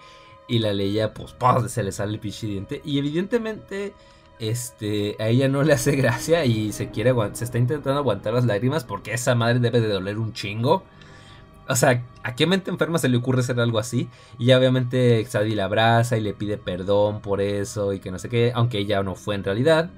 y 0.48 0.60
la 0.60 0.74
ley 0.74 0.94
ya, 0.94 1.14
pues, 1.14 1.36
se 1.72 1.84
le 1.84 1.92
sale 1.94 2.14
el 2.14 2.20
pinche 2.20 2.48
diente. 2.48 2.82
Y 2.84 2.98
evidentemente, 2.98 3.94
este, 4.40 5.16
a 5.20 5.30
ella 5.30 5.48
no 5.48 5.64
le 5.64 5.74
hace 5.74 5.96
gracia 5.96 6.44
y 6.46 6.74
se 6.74 6.90
quiere, 6.92 7.14
se 7.34 7.46
está 7.46 7.58
intentando 7.58 8.00
aguantar 8.00 8.34
las 8.34 8.46
lágrimas 8.46 8.84
porque 8.84 9.14
esa 9.14 9.36
madre 9.36 9.60
debe 9.60 9.80
de 9.80 9.88
doler 9.88 10.18
un 10.18 10.34
chingo. 10.34 10.84
O 11.70 11.76
sea, 11.78 12.04
¿a 12.24 12.36
qué 12.36 12.46
mente 12.46 12.72
enferma 12.72 12.98
se 12.98 13.08
le 13.08 13.16
ocurre 13.16 13.40
hacer 13.40 13.58
algo 13.60 13.80
así? 13.80 14.10
Y 14.38 14.48
ya 14.48 14.58
obviamente 14.58 15.24
Sadie 15.26 15.56
la 15.56 15.66
abraza 15.66 16.18
y 16.18 16.22
le 16.22 16.34
pide 16.34 16.58
perdón 16.58 17.22
por 17.22 17.40
eso 17.40 17.94
y 17.94 18.00
que 18.00 18.12
no 18.12 18.20
sé 18.20 18.28
qué, 18.28 18.52
aunque 18.54 18.80
ella 18.80 19.02
no 19.02 19.16
fue 19.16 19.36
en 19.36 19.46
realidad. 19.46 19.90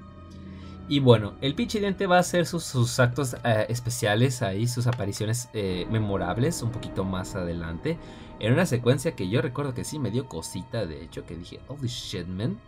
Y 0.88 1.00
bueno, 1.00 1.34
el 1.42 1.56
pinche 1.56 1.80
diente 1.80 2.06
va 2.06 2.18
a 2.18 2.20
hacer 2.20 2.46
sus, 2.46 3.00
actos 3.00 3.36
eh, 3.44 3.66
especiales 3.70 4.44
ahí, 4.44 4.68
sus 4.68 4.86
apariciones 4.86 5.50
eh, 5.54 5.88
memorables 5.90 6.62
un 6.62 6.72
poquito 6.72 7.04
más 7.04 7.36
adelante. 7.36 7.98
En 8.40 8.54
una 8.54 8.68
secuencia 8.68 9.16
que 9.16 9.28
yo 9.28 9.42
recuerdo 9.42 9.74
que 9.74 9.84
sí 9.84 9.98
me 9.98 10.12
dio 10.12 10.28
cosita, 10.28 10.86
de 10.86 11.04
hecho, 11.04 11.26
que 11.26 11.36
dije, 11.36 11.60
holy 11.68 11.88
shit, 11.88 12.28
man. 12.28 12.60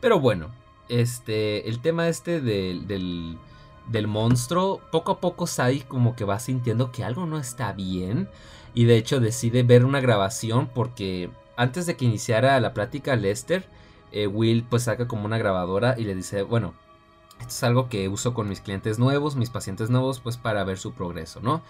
Pero 0.00 0.20
bueno, 0.20 0.50
este, 0.88 1.68
el 1.68 1.80
tema 1.80 2.08
este 2.08 2.40
del, 2.40 2.86
del, 2.86 3.36
del 3.88 4.06
monstruo, 4.06 4.80
poco 4.92 5.12
a 5.12 5.20
poco 5.20 5.46
Sai 5.48 5.80
como 5.80 6.14
que 6.14 6.24
va 6.24 6.38
sintiendo 6.38 6.92
que 6.92 7.02
algo 7.02 7.26
no 7.26 7.38
está 7.38 7.72
bien. 7.72 8.28
Y 8.74 8.84
de 8.84 8.96
hecho 8.96 9.18
decide 9.18 9.64
ver 9.64 9.84
una 9.84 10.00
grabación 10.00 10.68
porque 10.72 11.30
antes 11.56 11.86
de 11.86 11.96
que 11.96 12.04
iniciara 12.04 12.60
la 12.60 12.72
plática 12.74 13.16
Lester, 13.16 13.64
eh, 14.12 14.28
Will 14.28 14.62
pues 14.62 14.84
saca 14.84 15.08
como 15.08 15.24
una 15.24 15.38
grabadora 15.38 15.96
y 15.98 16.04
le 16.04 16.14
dice, 16.14 16.42
bueno, 16.42 16.74
esto 17.40 17.50
es 17.50 17.62
algo 17.64 17.88
que 17.88 18.08
uso 18.08 18.34
con 18.34 18.48
mis 18.48 18.60
clientes 18.60 18.98
nuevos, 18.98 19.36
mis 19.36 19.50
pacientes 19.50 19.90
nuevos, 19.90 20.20
pues 20.20 20.36
para 20.36 20.64
ver 20.64 20.78
su 20.78 20.92
progreso, 20.92 21.40
¿no? 21.40 21.62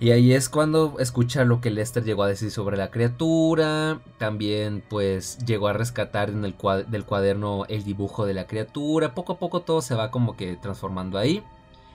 Y 0.00 0.12
ahí 0.12 0.32
es 0.32 0.48
cuando 0.48 0.94
escucha 1.00 1.44
lo 1.44 1.60
que 1.60 1.70
Lester 1.70 2.04
llegó 2.04 2.22
a 2.22 2.28
decir 2.28 2.52
sobre 2.52 2.76
la 2.76 2.90
criatura. 2.90 4.00
También 4.16 4.82
pues 4.88 5.38
llegó 5.44 5.66
a 5.66 5.72
rescatar 5.72 6.30
en 6.30 6.44
el 6.44 6.54
del 6.86 7.04
cuaderno 7.04 7.64
el 7.68 7.82
dibujo 7.82 8.24
de 8.24 8.34
la 8.34 8.46
criatura. 8.46 9.14
Poco 9.14 9.34
a 9.34 9.38
poco 9.38 9.62
todo 9.62 9.82
se 9.82 9.96
va 9.96 10.12
como 10.12 10.36
que 10.36 10.56
transformando 10.56 11.18
ahí. 11.18 11.42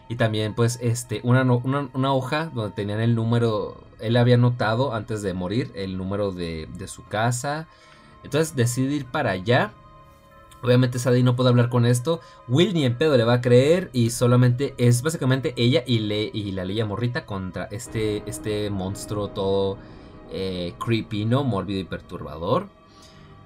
Y 0.09 0.17
también 0.17 0.53
pues 0.53 0.79
este, 0.81 1.21
una, 1.23 1.43
una, 1.43 2.13
hoja 2.13 2.51
donde 2.53 2.75
tenían 2.75 2.99
el 2.99 3.15
número, 3.15 3.81
él 4.01 4.17
había 4.17 4.35
notado 4.35 4.93
antes 4.93 5.21
de 5.21 5.33
morir 5.33 5.71
el 5.73 5.97
número 5.97 6.33
de, 6.33 6.67
de 6.75 6.89
su 6.89 7.05
casa. 7.05 7.67
Entonces 8.25 8.53
decide 8.53 8.95
ir 8.95 9.05
para 9.05 9.31
allá. 9.31 9.71
Obviamente 10.63 10.97
Sadie 10.97 11.23
no 11.23 11.35
puede 11.35 11.49
hablar 11.49 11.69
con 11.69 11.85
esto. 11.85 12.21
Will 12.47 12.73
ni 12.73 12.85
en 12.85 12.97
pedo 12.97 13.17
le 13.17 13.25
va 13.25 13.33
a 13.33 13.41
creer. 13.41 13.89
Y 13.93 14.09
solamente 14.09 14.73
es 14.77 15.01
básicamente 15.01 15.53
ella 15.57 15.83
y, 15.85 15.99
le, 15.99 16.31
y 16.33 16.51
la 16.53 16.65
Leia 16.65 16.85
Morrita 16.85 17.25
contra 17.25 17.65
este, 17.65 18.23
este 18.25 18.69
monstruo 18.69 19.27
todo 19.27 19.77
eh, 20.31 20.73
creepy, 20.83 21.25
¿no? 21.25 21.43
Mórbido 21.43 21.79
y 21.79 21.83
perturbador. 21.83 22.67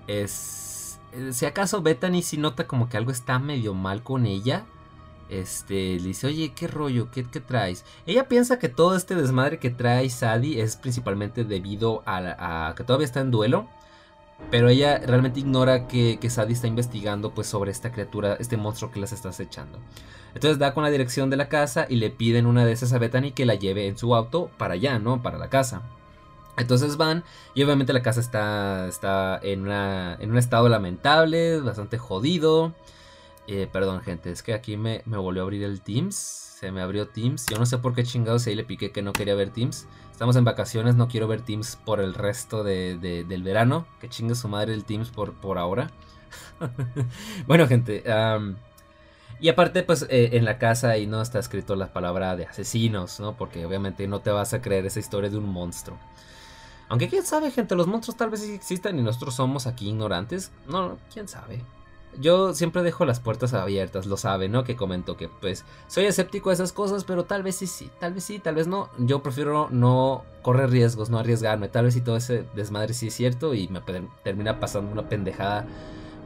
Es. 0.08 1.00
Eh, 1.12 1.34
si 1.34 1.46
acaso 1.46 1.82
Bethany 1.82 2.22
si 2.22 2.38
nota 2.38 2.68
como 2.68 2.88
que 2.88 2.98
algo 2.98 3.12
está 3.12 3.40
medio 3.40 3.74
mal 3.74 4.04
con 4.04 4.26
ella. 4.26 4.66
Este, 5.30 6.00
le 6.00 6.08
dice, 6.08 6.28
oye, 6.28 6.54
¿qué 6.56 6.68
rollo? 6.68 7.10
¿Qué, 7.12 7.24
traes? 7.24 7.84
Ella 8.06 8.30
piensa 8.30 8.60
que 8.60 8.70
todo 8.70 8.96
este 8.96 9.14
desmadre 9.16 9.60
que 9.60 9.70
trae 9.70 10.10
Sadie 10.10 10.62
es 10.62 10.78
principalmente 10.78 11.44
debido 11.44 12.02
a, 12.06 12.74
que 12.78 12.84
todavía 12.84 13.06
está 13.06 13.20
en 13.20 13.32
duelo. 13.32 13.68
Pero 14.50 14.70
ella 14.70 15.00
realmente 15.00 15.40
ignora 15.40 15.88
que, 15.88 16.20
que, 16.20 16.30
Sadie 16.30 16.54
está 16.54 16.68
investigando 16.68 17.34
pues 17.34 17.48
sobre 17.48 17.72
esta 17.72 17.92
criatura, 17.92 18.38
este 18.40 18.56
monstruo 18.56 18.92
que 18.92 19.00
las 19.00 19.12
está 19.12 19.30
acechando. 19.30 19.80
Entonces 20.34 20.60
da 20.60 20.74
con 20.74 20.84
la 20.84 20.90
dirección 20.90 21.30
de 21.30 21.38
la 21.38 21.50
casa 21.50 21.86
y 21.90 21.96
le 21.98 22.10
piden 22.12 22.46
una 22.46 22.66
de 22.66 22.72
esas 22.72 22.94
a 22.94 23.00
Bethany 23.00 23.32
que 23.32 23.46
la 23.46 23.56
lleve 23.56 23.88
en 23.88 23.98
su 23.98 24.16
auto 24.16 24.50
para 24.58 24.76
allá, 24.76 25.00
¿no? 25.00 25.22
Para 25.22 25.38
la 25.38 25.50
casa. 25.50 25.82
Entonces 26.58 26.98
van 26.98 27.24
y 27.54 27.64
obviamente 27.64 27.94
la 27.94 28.02
casa 28.02 28.20
está, 28.20 28.88
está 28.88 29.40
en, 29.44 29.62
una, 29.62 30.18
en 30.20 30.32
un 30.32 30.38
estado 30.38 30.68
lamentable, 30.70 31.60
bastante 31.60 31.98
jodido. 31.98 32.74
Eh, 33.48 33.68
perdón, 33.72 34.02
gente, 34.02 34.32
es 34.32 34.44
que 34.44 34.54
aquí 34.54 34.76
me, 34.76 35.02
volvió 35.06 35.44
a 35.44 35.46
abrir 35.46 35.64
el 35.64 35.82
Teams. 35.82 36.47
Se 36.60 36.72
me 36.72 36.82
abrió 36.82 37.08
Teams. 37.08 37.46
Yo 37.46 37.60
no 37.60 37.68
sé 37.68 37.78
por 37.78 37.94
qué 37.94 38.04
chingados 38.04 38.48
ahí 38.48 38.56
le 38.56 38.64
piqué 38.64 38.92
que 38.92 39.04
no 39.04 39.14
quería 39.14 39.36
ver 39.36 39.52
Teams. 39.52 39.86
Estamos 40.12 40.36
en 40.38 40.44
vacaciones, 40.44 40.96
no 40.96 41.08
quiero 41.08 41.28
ver 41.28 41.42
Teams 41.42 41.76
por 41.76 42.00
el 42.00 42.16
resto 42.16 42.64
del 42.64 43.44
verano. 43.44 43.86
Que 44.02 44.10
chingue 44.10 44.34
su 44.34 44.48
madre 44.48 44.74
el 44.74 44.84
Teams 44.84 45.12
por, 45.12 45.34
por 45.34 45.60
ahora. 45.60 45.92
bueno, 47.48 47.68
gente. 47.68 48.04
y 49.40 49.50
aparte, 49.50 49.84
pues 49.84 50.08
eh, 50.10 50.30
en 50.34 50.46
la 50.46 50.58
casa 50.58 50.90
ahí 50.90 51.06
no 51.06 51.22
está 51.22 51.38
escrito 51.38 51.76
la 51.76 51.94
palabra 51.94 52.36
de 52.36 52.48
asesinos, 52.48 53.20
¿no? 53.20 53.38
Porque 53.38 53.64
obviamente 53.64 54.08
no 54.08 54.22
te 54.22 54.32
vas 54.32 54.56
a 54.56 54.60
creer 54.60 54.88
esa 54.88 55.00
historia 55.00 55.30
de 55.30 55.38
un 55.38 55.48
monstruo. 55.48 56.00
Aunque 56.90 57.08
quién 57.08 57.24
sabe, 57.24 57.52
gente, 57.52 57.76
los 57.76 57.86
monstruos 57.86 58.18
tal 58.18 58.32
vez 58.32 58.42
existan 58.50 58.98
y 58.98 59.04
nosotros 59.04 59.36
somos 59.36 59.68
aquí 59.68 59.90
ignorantes. 59.90 60.52
No, 60.68 60.98
quién 61.14 61.28
sabe 61.28 61.62
yo 62.20 62.54
siempre 62.54 62.84
dejo 62.84 63.06
las 63.06 63.20
puertas 63.20 63.54
abiertas, 63.54 64.06
lo 64.06 64.18
sabe, 64.18 64.50
¿no? 64.50 64.64
Que 64.64 64.76
comento 64.76 65.18
que 65.18 65.30
pues 65.30 65.66
soy 65.88 66.06
escéptico 66.06 66.50
de 66.50 66.56
esas 66.56 66.74
cosas, 66.74 67.04
pero 67.04 67.26
tal 67.26 67.44
vez 67.44 67.56
sí, 67.56 67.68
sí, 67.68 67.90
tal 68.00 68.14
vez 68.14 68.24
sí, 68.24 68.40
tal 68.40 68.56
vez 68.56 68.68
no. 68.68 68.90
Yo 68.98 69.22
prefiero 69.22 69.70
no 69.72 70.24
correr 70.42 70.70
riesgos, 70.70 71.10
no 71.10 71.20
arriesgarme. 71.20 71.70
Tal 71.70 71.86
vez 71.86 71.94
si 71.94 72.02
todo 72.02 72.18
ese 72.18 72.46
desmadre 72.56 72.94
sí 72.94 73.08
es 73.08 73.14
cierto 73.14 73.54
y 73.54 73.68
me 73.68 73.82
termina 74.24 74.60
pasando 74.60 74.92
una 74.92 75.10
pendejada 75.10 75.66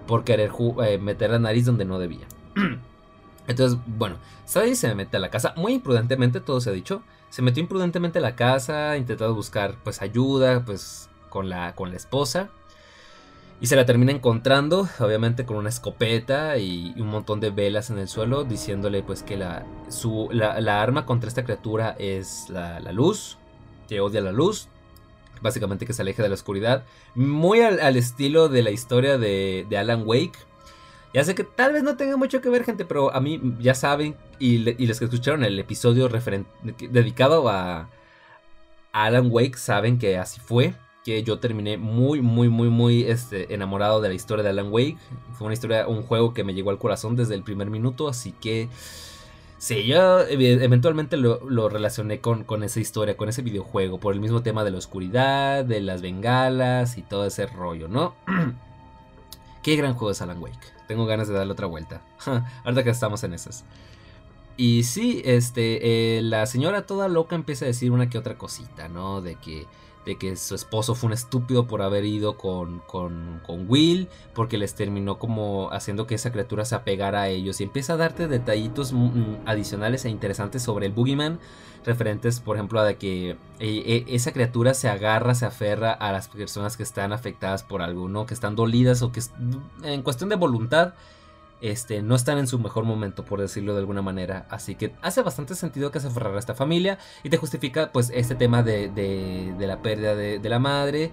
por 0.08 0.24
querer 0.24 0.52
eh, 0.86 0.98
meter 0.98 1.32
la 1.32 1.40
nariz 1.40 1.66
donde 1.66 1.86
no 1.86 2.00
debía. 2.00 2.28
Entonces, 3.48 3.80
bueno, 3.86 4.18
Sadie 4.46 4.76
se 4.76 4.94
mete 4.96 5.18
a 5.18 5.20
la 5.20 5.30
casa 5.30 5.54
muy 5.58 5.74
imprudentemente, 5.74 6.40
todo 6.40 6.62
se 6.62 6.70
ha 6.70 6.74
dicho. 6.74 7.02
Se 7.30 7.42
metió 7.42 7.62
imprudentemente 7.62 8.20
a 8.20 8.22
la 8.22 8.36
casa, 8.36 8.98
intentando 8.98 9.34
buscar 9.34 9.76
pues 9.84 10.02
ayuda, 10.02 10.64
pues 10.66 11.10
con 11.30 11.50
la, 11.50 11.74
con 11.76 11.90
la 11.90 11.98
esposa. 11.98 12.50
Y 13.62 13.68
se 13.68 13.76
la 13.76 13.86
termina 13.86 14.12
encontrando, 14.12 14.90
obviamente 15.00 15.46
con 15.46 15.56
una 15.56 15.70
escopeta 15.70 16.58
y 16.58 16.96
un 16.98 17.10
montón 17.10 17.40
de 17.40 17.52
velas 17.52 17.92
en 17.92 18.00
el 18.00 18.08
suelo, 18.08 18.44
diciéndole 18.44 19.04
pues 19.04 19.22
que 19.22 19.38
la, 19.38 19.68
su, 19.88 20.30
la, 20.32 20.82
arma 20.82 21.06
contra 21.06 21.28
esta 21.28 21.44
criatura 21.44 21.96
es 22.00 22.50
la, 22.50 22.80
luz, 22.92 23.38
que 23.88 24.02
odia 24.02 24.20
la 24.20 24.32
luz, 24.32 24.68
básicamente 25.42 25.86
que 25.86 25.94
se 25.94 26.02
aleje 26.02 26.24
de 26.24 26.30
la 26.30 26.34
oscuridad, 26.34 26.86
muy 27.14 27.62
al, 27.62 27.96
estilo 27.98 28.50
de 28.50 28.64
la 28.64 28.72
historia 28.72 29.20
de, 29.20 29.68
Alan 29.78 30.02
Wake. 30.08 30.40
Ya 31.14 31.24
sé 31.24 31.36
que 31.36 31.44
tal 31.44 31.74
vez 31.74 31.84
no 31.84 31.98
tenga 31.98 32.18
mucho 32.18 32.42
que 32.42 32.50
ver, 32.50 32.64
gente, 32.64 32.84
pero 32.84 33.14
a 33.14 33.22
mí 33.22 33.40
ya 33.60 33.76
saben, 33.76 34.16
y, 34.40 34.84
y 34.84 34.88
los 34.88 34.98
que 34.98 35.06
escucharon 35.06 35.44
el 35.44 35.60
episodio 35.60 36.10
dedicado 36.90 37.48
a 37.48 37.90
Alan 38.92 39.28
Wake 39.30 39.58
saben 39.58 40.00
que 40.00 40.18
así 40.18 40.40
fue 40.40 40.74
que 41.04 41.24
yo 41.24 41.40
terminé 41.40 41.78
muy, 41.78 42.22
muy, 42.22 42.50
muy, 42.50 42.70
muy 42.70 43.04
este, 43.04 43.54
enamorado 43.54 44.02
de 44.02 44.10
la 44.10 44.14
historia 44.16 44.44
de 44.44 44.50
Alan 44.50 44.72
Wake. 44.72 44.98
Fue 45.34 45.46
una 45.46 45.54
historia, 45.54 45.88
un 45.88 46.04
juego 46.04 46.34
que 46.34 46.44
me 46.44 46.54
llegó 46.54 46.70
al 46.70 46.78
corazón 46.78 47.16
desde 47.16 47.36
el 47.36 47.44
primer 47.44 47.70
minuto, 47.70 48.08
así 48.08 48.34
que 48.34 48.70
sí, 49.58 49.86
yo 49.86 50.20
eventualmente 50.28 51.18
lo, 51.18 51.70
relacioné 51.70 52.20
con, 52.20 52.44
con, 52.44 52.64
esa 52.64 52.80
historia, 52.80 53.18
con 53.18 53.30
ese 53.30 53.42
videojuego, 53.42 54.00
por 54.00 54.14
el 54.14 54.20
mismo 54.20 54.44
tema 54.44 54.64
de 54.64 54.72
la 54.72 54.78
oscuridad, 54.78 55.66
de 55.66 55.82
las 55.82 56.02
bengalas 56.02 56.98
y 56.98 57.02
todo 57.02 57.26
ese 57.26 57.48
rollo, 57.48 57.88
¿no? 57.88 58.16
Qué 59.64 59.76
gran 59.76 59.94
juego 59.94 60.12
es 60.12 60.22
Alan 60.22 60.42
Wake. 60.42 60.58
Tengo 60.88 61.06
ganas 61.06 61.28
de 61.28 61.36
darle 61.36 61.54
otra 61.54 61.68
vuelta. 61.68 62.02
Ahorita 62.64 62.84
que 62.84 62.90
estamos 62.90 63.24
en 63.24 63.34
esas. 63.34 63.64
Y 64.58 64.84
sí, 64.84 65.22
este, 65.26 66.18
eh, 66.18 66.22
la 66.22 66.46
señora 66.46 66.86
toda 66.86 67.08
loca 67.08 67.36
empieza 67.36 67.66
a 67.66 67.68
decir 67.68 67.92
una 67.92 68.10
que 68.10 68.18
otra 68.18 68.38
cosita, 68.38 68.90
¿no? 68.90 69.22
De 69.22 69.36
que 69.36 69.66
de 70.06 70.18
que 70.18 70.36
su 70.36 70.56
esposo 70.56 70.96
fue 70.96 71.08
un 71.08 71.14
estúpido 71.14 71.68
por 71.68 71.82
haber 71.82 72.06
ido 72.06 72.38
con, 72.38 72.80
con, 72.88 73.42
Will, 73.68 74.10
porque 74.34 74.58
les 74.58 74.74
terminó 74.74 75.20
como 75.20 75.70
haciendo 75.72 76.08
que 76.08 76.16
esa 76.16 76.32
criatura 76.32 76.66
se 76.66 76.76
apegara 76.76 77.22
a 77.22 77.30
ellos 77.30 77.62
y 77.62 77.64
empieza 77.64 77.94
a 77.94 77.98
darte 77.98 78.28
detallitos 78.28 78.94
mm, 78.94 78.98
mm, 78.98 79.38
adicionales 79.46 80.06
e 80.06 80.10
interesantes 80.10 80.64
sobre 80.64 80.88
el 80.88 80.94
Boogeyman, 80.94 81.40
referentes 81.86 82.40
por 82.40 82.56
ejemplo 82.56 82.80
a 82.80 82.86
de 82.86 82.96
que 82.98 83.32
eh, 83.32 83.38
eh, 83.60 84.06
esa 84.08 84.32
criatura 84.32 84.74
se 84.74 84.90
agarra, 84.90 85.36
se 85.36 85.46
aferra 85.46 85.92
a 85.92 86.12
las 86.12 86.28
personas 86.28 86.78
que 86.78 86.84
están 86.84 87.14
afectadas 87.14 87.64
por 87.64 87.82
algo, 87.82 88.10
¿no? 88.10 88.26
que 88.26 88.34
están 88.34 88.56
dolidas 88.56 89.02
o 89.02 89.12
que 89.12 89.22
en 89.84 90.02
cuestión 90.02 90.30
de 90.30 90.36
voluntad 90.36 90.94
este, 91.62 92.02
no 92.02 92.16
están 92.16 92.40
en 92.40 92.48
su 92.48 92.60
mejor 92.60 92.86
momento, 92.86 93.24
por 93.24 93.40
decirlo 93.40 93.74
de 93.74 93.80
alguna 93.80 94.02
manera. 94.02 94.48
Así 94.50 94.76
que 94.76 94.94
hace 95.02 95.22
bastante 95.22 95.56
sentido 95.56 95.92
que 95.92 96.00
se 96.00 96.08
aferrara 96.08 96.36
a 96.36 96.40
esta 96.40 96.56
familia 96.56 96.98
y 97.24 97.30
te 97.30 97.38
justifica 97.38 97.92
pues 97.92 98.12
este 98.14 98.36
tema 98.36 98.64
de, 98.64 98.90
de, 98.90 99.68
la 99.68 99.82
pérdida 99.82 100.16
de, 100.16 100.50
la 100.50 100.60
madre. 100.60 101.12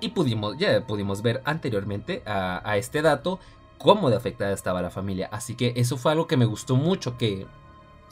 Y 0.00 0.10
pudimos, 0.10 0.58
ya 0.58 0.86
pudimos 0.86 1.22
ver 1.22 1.40
anteriormente 1.44 2.22
a, 2.26 2.76
este 2.76 3.02
dato 3.02 3.40
cómo 3.78 4.10
de 4.10 4.16
afectada 4.16 4.52
estaba 4.52 4.82
la 4.82 4.90
familia. 4.90 5.28
Así 5.32 5.54
que 5.54 5.72
eso 5.76 5.96
fue 5.96 6.12
algo 6.12 6.26
que 6.26 6.36
me 6.36 6.44
gustó 6.44 6.76
mucho, 6.76 7.16
que 7.16 7.46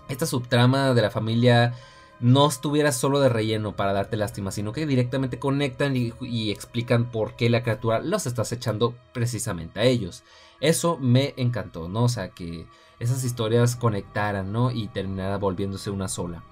esta 0.08 0.26
subtrama 0.26 0.94
de 0.94 1.02
la 1.02 1.10
familia 1.10 1.74
no 2.20 2.46
estuviera 2.48 2.92
solo 2.92 3.20
de 3.20 3.28
relleno 3.28 3.76
para 3.76 3.92
darte 3.92 4.16
lástima, 4.16 4.50
sino 4.50 4.72
que 4.72 4.86
directamente 4.86 5.38
conectan 5.38 5.96
y, 5.96 6.12
y 6.20 6.50
explican 6.50 7.10
por 7.10 7.34
qué 7.34 7.50
la 7.50 7.62
criatura 7.62 8.00
los 8.00 8.26
está 8.26 8.42
acechando 8.42 8.94
precisamente 9.12 9.80
a 9.80 9.84
ellos. 9.84 10.22
Eso 10.60 10.98
me 10.98 11.34
encantó, 11.36 11.88
¿no? 11.88 12.04
O 12.04 12.08
sea, 12.08 12.30
que 12.30 12.66
esas 12.98 13.24
historias 13.24 13.76
conectaran, 13.76 14.52
¿no? 14.52 14.70
Y 14.70 14.88
terminara 14.88 15.38
volviéndose 15.38 15.90
una 15.90 16.08
sola. 16.08 16.42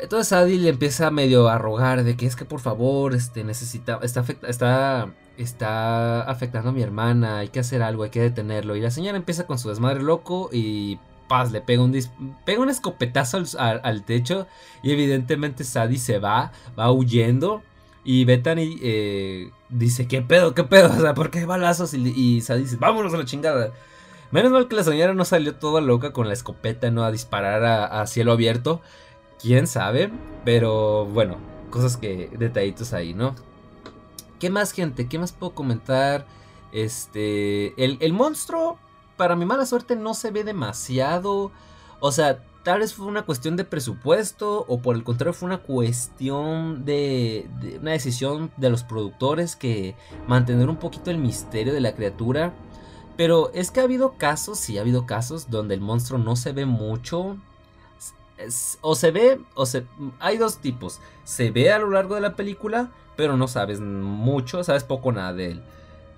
Entonces 0.00 0.32
Adi 0.32 0.58
le 0.58 0.68
empieza 0.68 1.10
medio 1.10 1.48
a 1.48 1.58
rogar 1.58 2.04
de 2.04 2.16
que 2.16 2.26
es 2.26 2.36
que 2.36 2.44
por 2.44 2.60
favor, 2.60 3.14
este, 3.14 3.42
necesita, 3.42 3.98
está, 4.02 4.24
está, 4.46 5.12
está 5.36 6.22
afectando 6.22 6.70
a 6.70 6.72
mi 6.72 6.82
hermana, 6.82 7.38
hay 7.38 7.48
que 7.48 7.60
hacer 7.60 7.82
algo, 7.82 8.04
hay 8.04 8.10
que 8.10 8.20
detenerlo. 8.20 8.76
Y 8.76 8.80
la 8.80 8.90
señora 8.90 9.16
empieza 9.16 9.46
con 9.46 9.58
su 9.58 9.68
desmadre 9.68 10.02
loco 10.02 10.50
y 10.52 10.98
paz, 11.28 11.52
le 11.52 11.60
pega 11.60 11.82
un, 11.82 11.96
pega 12.44 12.62
un 12.62 12.70
escopetazo 12.70 13.42
al, 13.58 14.04
techo 14.04 14.46
y 14.82 14.92
evidentemente 14.92 15.64
Sadie 15.64 15.98
se 15.98 16.18
va, 16.18 16.52
va 16.78 16.90
huyendo 16.90 17.62
y 18.04 18.24
Bethany 18.24 18.78
eh, 18.80 19.50
dice, 19.68 20.06
¿qué 20.06 20.22
pedo? 20.22 20.54
¿Qué 20.54 20.64
pedo? 20.64 20.90
O 20.96 21.00
sea, 21.00 21.14
¿por 21.14 21.30
qué 21.30 21.40
hay 21.40 21.44
balazos? 21.44 21.94
Y, 21.94 21.98
y 21.98 22.34
dice, 22.36 22.76
vámonos 22.78 23.14
a 23.14 23.18
la 23.18 23.24
chingada. 23.24 23.72
Menos 24.30 24.52
mal 24.52 24.68
que 24.68 24.76
la 24.76 24.84
señora 24.84 25.14
no 25.14 25.24
salió 25.24 25.54
toda 25.54 25.80
loca 25.80 26.12
con 26.12 26.28
la 26.28 26.34
escopeta, 26.34 26.90
¿no? 26.90 27.04
A 27.04 27.10
disparar 27.10 27.64
a, 27.64 28.06
cielo 28.06 28.32
abierto. 28.32 28.82
¿Quién 29.40 29.66
sabe? 29.66 30.10
Pero 30.44 31.06
bueno, 31.06 31.38
cosas 31.70 31.96
que, 31.96 32.30
detallitos 32.38 32.92
ahí, 32.92 33.14
¿no? 33.14 33.34
¿Qué 34.38 34.50
más, 34.50 34.72
gente? 34.72 35.08
¿Qué 35.08 35.18
más 35.18 35.32
puedo 35.32 35.54
comentar? 35.54 36.26
Este, 36.72 37.72
el, 37.82 37.96
el 38.00 38.12
monstruo, 38.12 38.78
para 39.16 39.34
mi 39.34 39.46
mala 39.46 39.64
suerte, 39.64 39.96
no 39.96 40.12
se 40.12 40.30
ve 40.30 40.44
demasiado. 40.44 41.50
O 42.00 42.12
sea, 42.12 42.42
tal 42.68 42.80
vez 42.80 42.92
fue 42.92 43.06
una 43.06 43.22
cuestión 43.22 43.56
de 43.56 43.64
presupuesto 43.64 44.66
o 44.68 44.82
por 44.82 44.94
el 44.94 45.02
contrario 45.02 45.32
fue 45.32 45.46
una 45.46 45.62
cuestión 45.62 46.84
de, 46.84 47.48
una 47.80 47.92
decisión 47.92 48.50
de 48.58 48.68
los 48.68 48.82
productores 48.82 49.56
que 49.56 49.94
mantener 50.26 50.68
un 50.68 50.76
poquito 50.76 51.10
el 51.10 51.16
misterio 51.16 51.72
de 51.72 51.80
la 51.80 51.94
criatura. 51.94 52.52
Pero 53.16 53.50
es 53.54 53.70
que 53.70 53.80
ha 53.80 53.84
habido 53.84 54.18
casos, 54.18 54.58
sí 54.58 54.76
ha 54.76 54.82
habido 54.82 55.06
casos 55.06 55.48
donde 55.48 55.76
el 55.76 55.80
monstruo 55.80 56.18
no 56.18 56.36
se 56.36 56.52
ve 56.52 56.66
mucho. 56.66 57.38
o 58.82 58.94
se 58.94 59.12
ve, 59.12 59.40
o 59.54 59.64
se... 59.64 59.86
Hay 60.20 60.36
dos 60.36 60.58
tipos. 60.58 61.00
Se 61.24 61.50
ve 61.50 61.72
a 61.72 61.78
lo 61.78 61.88
largo 61.88 62.16
de 62.16 62.20
la 62.20 62.36
película, 62.36 62.90
pero 63.16 63.38
no 63.38 63.48
sabes 63.48 63.80
mucho, 63.80 64.62
sabes 64.62 64.84
poco 64.84 65.10
nada 65.10 65.32
de 65.32 65.52
él. 65.52 65.62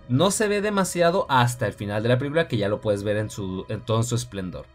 No 0.09 0.33
se 0.33 0.49
ve 0.49 0.63
demasiado 0.63 1.27
hasta 1.29 1.69
el 1.69 1.75
final 1.75 2.03
de 2.03 2.09
la 2.09 2.19
película, 2.19 2.49
que 2.49 2.57
ya 2.57 2.69
lo 2.69 2.81
puedes 2.81 3.05
ver 3.05 3.19
en, 3.19 3.31
su, 3.31 3.67
en 3.69 3.83
todo 3.83 4.03
su 4.03 4.17
esplendor. 4.17 4.67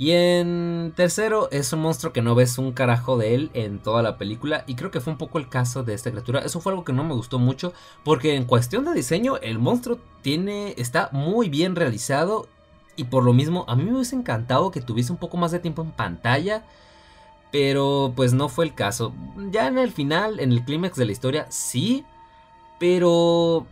Y 0.00 0.12
en 0.12 0.94
tercero, 0.96 1.50
es 1.50 1.74
un 1.74 1.80
monstruo 1.80 2.14
que 2.14 2.22
no 2.22 2.34
ves 2.34 2.56
un 2.56 2.72
carajo 2.72 3.18
de 3.18 3.34
él 3.34 3.50
en 3.52 3.80
toda 3.80 4.02
la 4.02 4.16
película. 4.16 4.64
Y 4.66 4.74
creo 4.74 4.90
que 4.90 5.00
fue 5.00 5.12
un 5.12 5.18
poco 5.18 5.36
el 5.36 5.50
caso 5.50 5.82
de 5.82 5.92
esta 5.92 6.10
criatura. 6.10 6.40
Eso 6.40 6.58
fue 6.58 6.72
algo 6.72 6.86
que 6.86 6.94
no 6.94 7.04
me 7.04 7.12
gustó 7.12 7.38
mucho. 7.38 7.74
Porque 8.02 8.34
en 8.34 8.46
cuestión 8.46 8.86
de 8.86 8.94
diseño, 8.94 9.36
el 9.42 9.58
monstruo 9.58 9.98
tiene. 10.22 10.72
está 10.78 11.10
muy 11.12 11.50
bien 11.50 11.76
realizado. 11.76 12.48
Y 12.96 13.04
por 13.04 13.24
lo 13.24 13.34
mismo, 13.34 13.66
a 13.68 13.76
mí 13.76 13.84
me 13.84 13.92
hubiese 13.92 14.16
encantado 14.16 14.70
que 14.70 14.80
tuviese 14.80 15.12
un 15.12 15.18
poco 15.18 15.36
más 15.36 15.50
de 15.52 15.58
tiempo 15.58 15.82
en 15.82 15.90
pantalla. 15.90 16.64
Pero 17.52 18.14
pues 18.16 18.32
no 18.32 18.48
fue 18.48 18.64
el 18.64 18.74
caso. 18.74 19.12
Ya 19.50 19.66
en 19.66 19.76
el 19.76 19.90
final, 19.92 20.40
en 20.40 20.52
el 20.52 20.64
clímax 20.64 20.96
de 20.96 21.04
la 21.04 21.12
historia, 21.12 21.46
sí. 21.50 22.06
Pero 22.78 23.66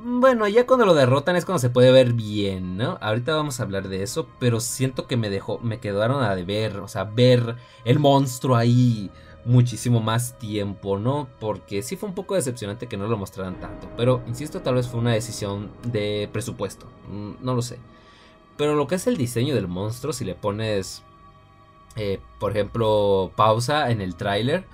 bueno, 0.00 0.46
ya 0.46 0.66
cuando 0.66 0.86
lo 0.86 0.94
derrotan 0.94 1.36
es 1.36 1.44
cuando 1.44 1.58
se 1.58 1.70
puede 1.70 1.90
ver 1.90 2.12
bien, 2.12 2.76
¿no? 2.76 2.98
Ahorita 3.00 3.34
vamos 3.34 3.58
a 3.58 3.64
hablar 3.64 3.88
de 3.88 4.02
eso, 4.02 4.28
pero 4.38 4.60
siento 4.60 5.06
que 5.06 5.16
me 5.16 5.28
dejó, 5.28 5.58
me 5.58 5.80
quedaron 5.80 6.22
a 6.22 6.34
deber, 6.36 6.78
o 6.78 6.88
sea, 6.88 7.04
ver 7.04 7.56
el 7.84 7.98
monstruo 7.98 8.56
ahí 8.56 9.10
muchísimo 9.44 10.00
más 10.00 10.38
tiempo, 10.38 10.98
¿no? 10.98 11.28
Porque 11.40 11.82
sí 11.82 11.96
fue 11.96 12.08
un 12.08 12.14
poco 12.14 12.34
decepcionante 12.34 12.86
que 12.86 12.96
no 12.96 13.08
lo 13.08 13.16
mostraran 13.16 13.58
tanto, 13.60 13.88
pero 13.96 14.22
insisto, 14.26 14.60
tal 14.60 14.74
vez 14.74 14.86
fue 14.86 15.00
una 15.00 15.12
decisión 15.12 15.70
de 15.84 16.28
presupuesto, 16.32 16.86
mm, 17.10 17.32
no 17.40 17.54
lo 17.54 17.62
sé. 17.62 17.78
Pero 18.56 18.74
lo 18.74 18.86
que 18.86 18.96
es 18.96 19.06
el 19.06 19.16
diseño 19.16 19.54
del 19.54 19.68
monstruo, 19.68 20.12
si 20.12 20.24
le 20.24 20.34
pones, 20.34 21.02
eh, 21.96 22.20
por 22.38 22.52
ejemplo, 22.52 23.32
pausa 23.36 23.90
en 23.90 24.00
el 24.00 24.16
tráiler, 24.16 24.64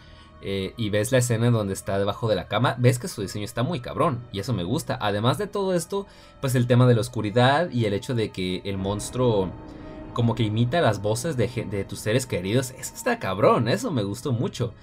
eh, 0.47 0.75
y 0.77 0.91
ves 0.91 1.11
la 1.11 1.19
escena 1.19 1.51
donde 1.51 1.73
está 1.73 1.99
debajo 1.99 2.29
de 2.29 2.35
la 2.37 2.49
cama, 2.49 2.77
ves 2.79 2.99
que 2.99 3.09
su 3.09 3.23
diseño 3.23 3.47
está 3.47 3.63
muy 3.63 3.81
cabrón 3.81 4.21
y 4.31 4.41
eso 4.41 4.53
me 4.53 4.63
gusta. 4.63 4.99
Además 5.01 5.39
de 5.39 5.47
todo 5.47 5.75
esto, 5.75 6.07
pues 6.43 6.55
el 6.55 6.67
tema 6.67 6.87
de 6.87 6.95
la 6.95 7.01
oscuridad 7.01 7.71
y 7.71 7.87
el 7.87 7.95
hecho 7.95 8.15
de 8.15 8.31
que 8.31 8.61
el 8.65 8.77
monstruo 8.77 9.51
como 10.13 10.35
que 10.35 10.43
imita 10.43 10.83
las 10.83 11.01
voces 11.01 11.39
de, 11.39 11.87
tus 11.89 11.99
seres 11.99 12.27
queridos, 12.27 12.73
eso 12.73 12.95
está 12.95 13.19
cabrón, 13.19 13.69
eso 13.69 13.91
me 13.91 14.05
gustó 14.05 14.33
mucho. 14.33 14.75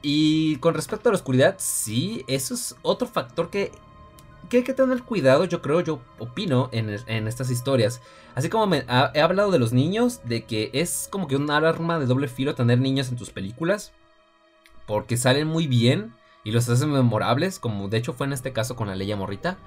Y 0.00 0.56
con 0.56 0.74
respecto 0.74 1.08
a 1.08 1.12
la 1.12 1.16
oscuridad, 1.16 1.56
sí, 1.58 2.24
eso 2.28 2.54
es 2.54 2.76
otro 2.82 3.08
factor 3.08 3.50
que, 3.50 3.72
que 4.48 4.58
hay 4.58 4.62
que 4.62 4.74
tener 4.74 5.02
cuidado, 5.02 5.44
yo 5.44 5.60
creo, 5.60 5.80
yo 5.80 6.00
opino 6.20 6.68
en, 6.70 6.96
en 7.06 7.26
estas 7.26 7.50
historias. 7.50 8.00
Así 8.36 8.48
como 8.48 8.72
he 8.74 9.20
hablado 9.20 9.50
de 9.50 9.58
los 9.58 9.72
niños, 9.72 10.20
de 10.24 10.44
que 10.44 10.70
es 10.72 11.08
como 11.10 11.26
que 11.26 11.34
un 11.34 11.50
arma 11.50 11.98
de 11.98 12.06
doble 12.06 12.28
filo 12.28 12.54
tener 12.54 12.78
niños 12.78 13.08
en 13.08 13.16
tus 13.16 13.30
películas 13.30 13.92
porque 14.88 15.18
salen 15.18 15.46
muy 15.46 15.68
bien 15.68 16.14
y 16.42 16.50
los 16.50 16.68
hacen 16.68 16.90
memorables, 16.90 17.58
como 17.58 17.88
de 17.88 17.98
hecho 17.98 18.14
fue 18.14 18.26
en 18.26 18.32
este 18.32 18.54
caso 18.54 18.74
con 18.74 18.88
la 18.88 18.96
Leia 18.96 19.16
Morrita, 19.16 19.58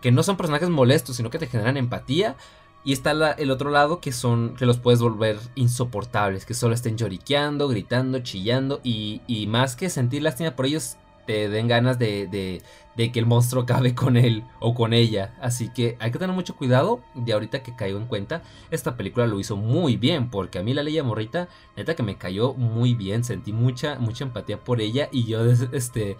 que 0.00 0.12
no 0.12 0.22
son 0.22 0.36
personajes 0.36 0.70
molestos, 0.70 1.16
sino 1.16 1.28
que 1.28 1.40
te 1.40 1.48
generan 1.48 1.76
empatía. 1.76 2.36
Y 2.82 2.94
está 2.94 3.10
el 3.32 3.50
otro 3.50 3.70
lado 3.70 4.00
que 4.00 4.12
son 4.12 4.54
que 4.54 4.64
los 4.64 4.78
puedes 4.78 5.00
volver 5.02 5.38
insoportables, 5.54 6.46
que 6.46 6.54
solo 6.54 6.72
estén 6.72 6.96
lloriqueando, 6.96 7.68
gritando, 7.68 8.20
chillando 8.20 8.80
y, 8.82 9.20
y 9.26 9.48
más 9.48 9.76
que 9.76 9.90
sentir 9.90 10.22
lástima 10.22 10.52
por 10.52 10.64
ellos, 10.64 10.96
te 11.30 11.48
den 11.48 11.68
ganas 11.68 11.96
de, 11.96 12.26
de, 12.26 13.12
que 13.12 13.20
el 13.20 13.24
monstruo 13.24 13.62
acabe 13.62 13.94
con 13.94 14.16
él 14.16 14.42
o 14.58 14.74
con 14.74 14.92
ella. 14.92 15.32
Así 15.40 15.68
que 15.72 15.96
hay 16.00 16.10
que 16.10 16.18
tener 16.18 16.34
mucho 16.34 16.56
cuidado. 16.56 17.00
De 17.14 17.32
ahorita 17.32 17.62
que 17.62 17.76
caigo 17.76 18.00
en 18.00 18.06
cuenta, 18.06 18.42
esta 18.72 18.96
película 18.96 19.28
lo 19.28 19.38
hizo 19.38 19.56
muy 19.56 19.96
bien. 19.96 20.28
Porque 20.28 20.58
a 20.58 20.64
mí 20.64 20.74
la 20.74 20.82
Leia 20.82 21.04
Morrita, 21.04 21.48
neta 21.76 21.94
que 21.94 22.02
me 22.02 22.16
cayó 22.16 22.52
muy 22.54 22.94
bien. 22.94 23.22
Sentí 23.22 23.52
mucha, 23.52 24.00
mucha 24.00 24.24
empatía 24.24 24.58
por 24.58 24.80
ella. 24.80 25.08
Y 25.12 25.24
yo, 25.26 25.44
este, 25.72 26.16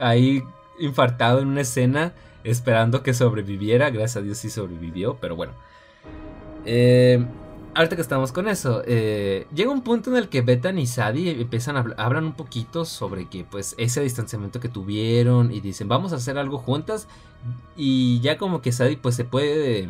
ahí 0.00 0.42
infartado 0.80 1.38
en 1.38 1.46
una 1.46 1.60
escena, 1.60 2.12
esperando 2.42 3.04
que 3.04 3.14
sobreviviera. 3.14 3.90
Gracias 3.90 4.16
a 4.16 4.22
Dios 4.22 4.38
sí 4.38 4.50
sobrevivió, 4.50 5.18
pero 5.20 5.36
bueno. 5.36 5.52
Eh, 6.66 7.24
ahorita 7.74 7.96
que 7.96 8.02
estamos 8.02 8.32
con 8.32 8.48
eso, 8.48 8.82
eh, 8.86 9.46
llega 9.54 9.70
un 9.70 9.82
punto 9.82 10.10
en 10.10 10.16
el 10.16 10.28
que 10.28 10.42
Betan 10.42 10.78
y 10.78 10.86
Sadie 10.86 11.40
empiezan 11.40 11.76
a 11.76 11.80
hablar 11.96 12.22
un 12.22 12.34
poquito 12.34 12.84
sobre 12.84 13.28
que 13.28 13.44
pues 13.44 13.74
ese 13.78 14.02
distanciamiento 14.02 14.60
que 14.60 14.68
tuvieron 14.68 15.52
y 15.52 15.60
dicen 15.60 15.88
vamos 15.88 16.12
a 16.12 16.16
hacer 16.16 16.38
algo 16.38 16.58
juntas 16.58 17.08
y 17.76 18.20
ya 18.20 18.38
como 18.38 18.60
que 18.60 18.72
Sadie 18.72 18.98
pues 18.98 19.14
se 19.14 19.24
puede 19.24 19.88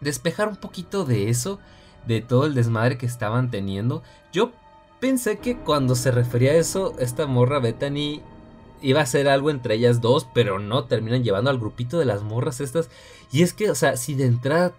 despejar 0.00 0.48
un 0.48 0.56
poquito 0.56 1.04
de 1.04 1.28
eso, 1.30 1.58
de 2.06 2.20
todo 2.20 2.46
el 2.46 2.54
desmadre 2.54 2.98
que 2.98 3.06
estaban 3.06 3.50
teniendo. 3.50 4.02
Yo 4.32 4.52
pensé 5.00 5.38
que 5.38 5.56
cuando 5.56 5.94
se 5.94 6.10
refería 6.10 6.52
a 6.52 6.56
eso, 6.56 6.94
esta 6.98 7.26
morra 7.26 7.60
Bethany 7.60 8.20
iba 8.82 9.00
a 9.00 9.04
hacer 9.04 9.28
algo 9.28 9.50
entre 9.50 9.74
ellas 9.74 10.00
dos, 10.00 10.26
pero 10.34 10.58
no, 10.58 10.84
terminan 10.84 11.24
llevando 11.24 11.50
al 11.50 11.58
grupito 11.58 11.98
de 11.98 12.04
las 12.04 12.22
morras 12.22 12.60
estas. 12.60 12.90
Y 13.32 13.42
es 13.42 13.52
que, 13.52 13.70
o 13.70 13.74
sea, 13.74 13.96
si 13.96 14.14
de 14.14 14.26
entrada 14.26 14.74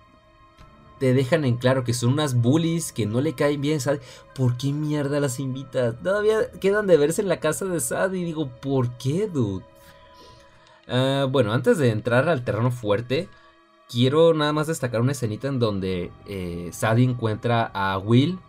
te 0.99 1.13
dejan 1.13 1.45
en 1.45 1.57
claro 1.57 1.83
que 1.83 1.93
son 1.93 2.13
unas 2.13 2.35
bullies 2.35 2.91
que 2.91 3.05
no 3.05 3.21
le 3.21 3.33
caen 3.33 3.61
bien 3.61 3.79
Sad. 3.79 3.99
¿Por 4.33 4.57
qué 4.57 4.73
mierda 4.73 5.19
las 5.19 5.39
invitas? 5.39 5.95
Todavía 6.01 6.51
quedan 6.59 6.87
de 6.87 6.97
verse 6.97 7.21
en 7.21 7.27
la 7.27 7.39
casa 7.39 7.65
de 7.65 7.79
Sad 7.79 8.13
y 8.13 8.23
digo, 8.23 8.49
¿por 8.61 8.89
qué, 8.97 9.27
dude? 9.27 9.63
Ah, 10.87 11.27
bueno, 11.29 11.53
antes 11.53 11.77
de 11.77 11.91
entrar 11.91 12.29
al 12.29 12.43
terreno 12.43 12.71
fuerte, 12.71 13.29
quiero 13.89 14.33
nada 14.33 14.53
más 14.53 14.67
destacar 14.67 15.01
una 15.01 15.11
escenita 15.11 15.47
en 15.47 15.59
donde 15.59 16.11
eh, 16.25 16.69
Sadie 16.71 17.05
encuentra 17.05 17.69
a 17.73 17.97
Will. 17.97 18.39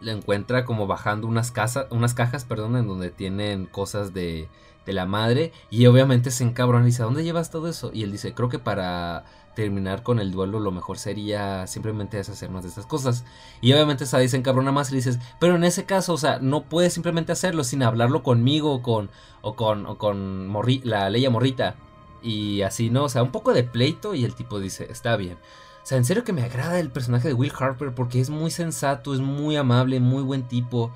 Le 0.00 0.12
encuentra 0.12 0.64
como 0.66 0.86
bajando 0.86 1.26
unas, 1.26 1.50
casas, 1.50 1.86
unas 1.90 2.12
cajas, 2.12 2.44
perdón, 2.44 2.76
en 2.76 2.86
donde 2.86 3.10
tienen 3.10 3.64
cosas 3.64 4.12
de, 4.12 4.48
de 4.84 4.92
la 4.92 5.06
madre. 5.06 5.52
Y 5.70 5.86
obviamente 5.86 6.30
se 6.30 6.44
encabrona 6.44 6.84
y 6.84 6.88
dice, 6.88 7.02
¿a 7.02 7.06
dónde 7.06 7.24
llevas 7.24 7.50
todo 7.50 7.68
eso? 7.68 7.90
Y 7.94 8.02
él 8.02 8.12
dice, 8.12 8.34
creo 8.34 8.50
que 8.50 8.58
para 8.58 9.24
terminar 9.58 10.04
con 10.04 10.20
el 10.20 10.30
duelo, 10.30 10.60
lo 10.60 10.70
mejor 10.70 10.98
sería 10.98 11.66
simplemente 11.66 12.16
deshacernos 12.16 12.62
de 12.62 12.68
estas 12.68 12.86
cosas. 12.86 13.24
Y 13.60 13.72
obviamente 13.72 14.06
Sadie 14.06 14.28
se 14.28 14.36
encabrona 14.36 14.70
más 14.70 14.92
y 14.92 14.94
dices, 14.94 15.18
pero 15.40 15.56
en 15.56 15.64
ese 15.64 15.84
caso, 15.84 16.12
o 16.12 16.16
sea, 16.16 16.38
no 16.38 16.62
puedes 16.62 16.92
simplemente 16.92 17.32
hacerlo 17.32 17.64
sin 17.64 17.82
hablarlo 17.82 18.22
conmigo 18.22 18.72
o 18.72 18.82
con, 18.82 19.10
o 19.42 19.56
con, 19.56 19.84
o 19.86 19.98
con 19.98 20.52
la 20.84 21.10
Leia 21.10 21.28
Morrita. 21.28 21.74
Y 22.22 22.62
así, 22.62 22.88
¿no? 22.88 23.02
O 23.02 23.08
sea, 23.08 23.24
un 23.24 23.32
poco 23.32 23.52
de 23.52 23.64
pleito 23.64 24.14
y 24.14 24.24
el 24.24 24.36
tipo 24.36 24.60
dice, 24.60 24.86
está 24.92 25.16
bien. 25.16 25.38
O 25.82 25.86
sea, 25.88 25.98
en 25.98 26.04
serio 26.04 26.22
que 26.22 26.32
me 26.32 26.44
agrada 26.44 26.78
el 26.78 26.90
personaje 26.90 27.26
de 27.26 27.34
Will 27.34 27.52
Harper 27.58 27.92
porque 27.92 28.20
es 28.20 28.30
muy 28.30 28.52
sensato, 28.52 29.12
es 29.12 29.18
muy 29.18 29.56
amable, 29.56 29.98
muy 29.98 30.22
buen 30.22 30.44
tipo. 30.44 30.92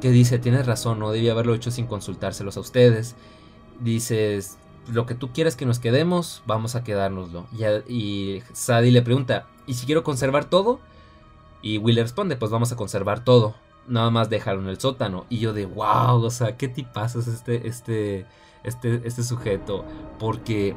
Que 0.00 0.10
dice, 0.10 0.38
tienes 0.38 0.64
razón, 0.64 0.98
no 0.98 1.10
debía 1.10 1.32
haberlo 1.32 1.54
hecho 1.54 1.70
sin 1.70 1.86
consultárselos 1.86 2.56
a 2.56 2.60
ustedes. 2.60 3.16
Dices, 3.80 4.56
lo 4.92 5.06
que 5.06 5.14
tú 5.14 5.32
quieras 5.32 5.56
que 5.56 5.66
nos 5.66 5.78
quedemos, 5.78 6.42
vamos 6.46 6.74
a 6.74 6.84
quedárnoslo. 6.84 7.46
Y, 7.88 8.42
Sadie 8.52 8.92
le 8.92 9.02
pregunta, 9.02 9.46
¿y 9.66 9.74
si 9.74 9.86
quiero 9.86 10.04
conservar 10.04 10.44
todo? 10.46 10.80
Y 11.62 11.78
Will 11.78 11.96
responde, 11.96 12.36
pues 12.36 12.50
vamos 12.50 12.72
a 12.72 12.76
conservar 12.76 13.24
todo. 13.24 13.54
Nada 13.88 14.10
más 14.10 14.30
dejarlo 14.30 14.62
en 14.62 14.68
el 14.68 14.80
sótano. 14.80 15.26
Y 15.28 15.38
yo 15.38 15.52
de, 15.52 15.66
wow, 15.66 16.22
o 16.22 16.30
sea, 16.30 16.56
¿qué 16.56 16.68
tipazo 16.68 17.20
es 17.20 17.28
este, 17.28 17.66
este, 17.66 18.26
este, 18.64 19.00
este 19.04 19.22
sujeto? 19.22 19.84
Porque 20.18 20.76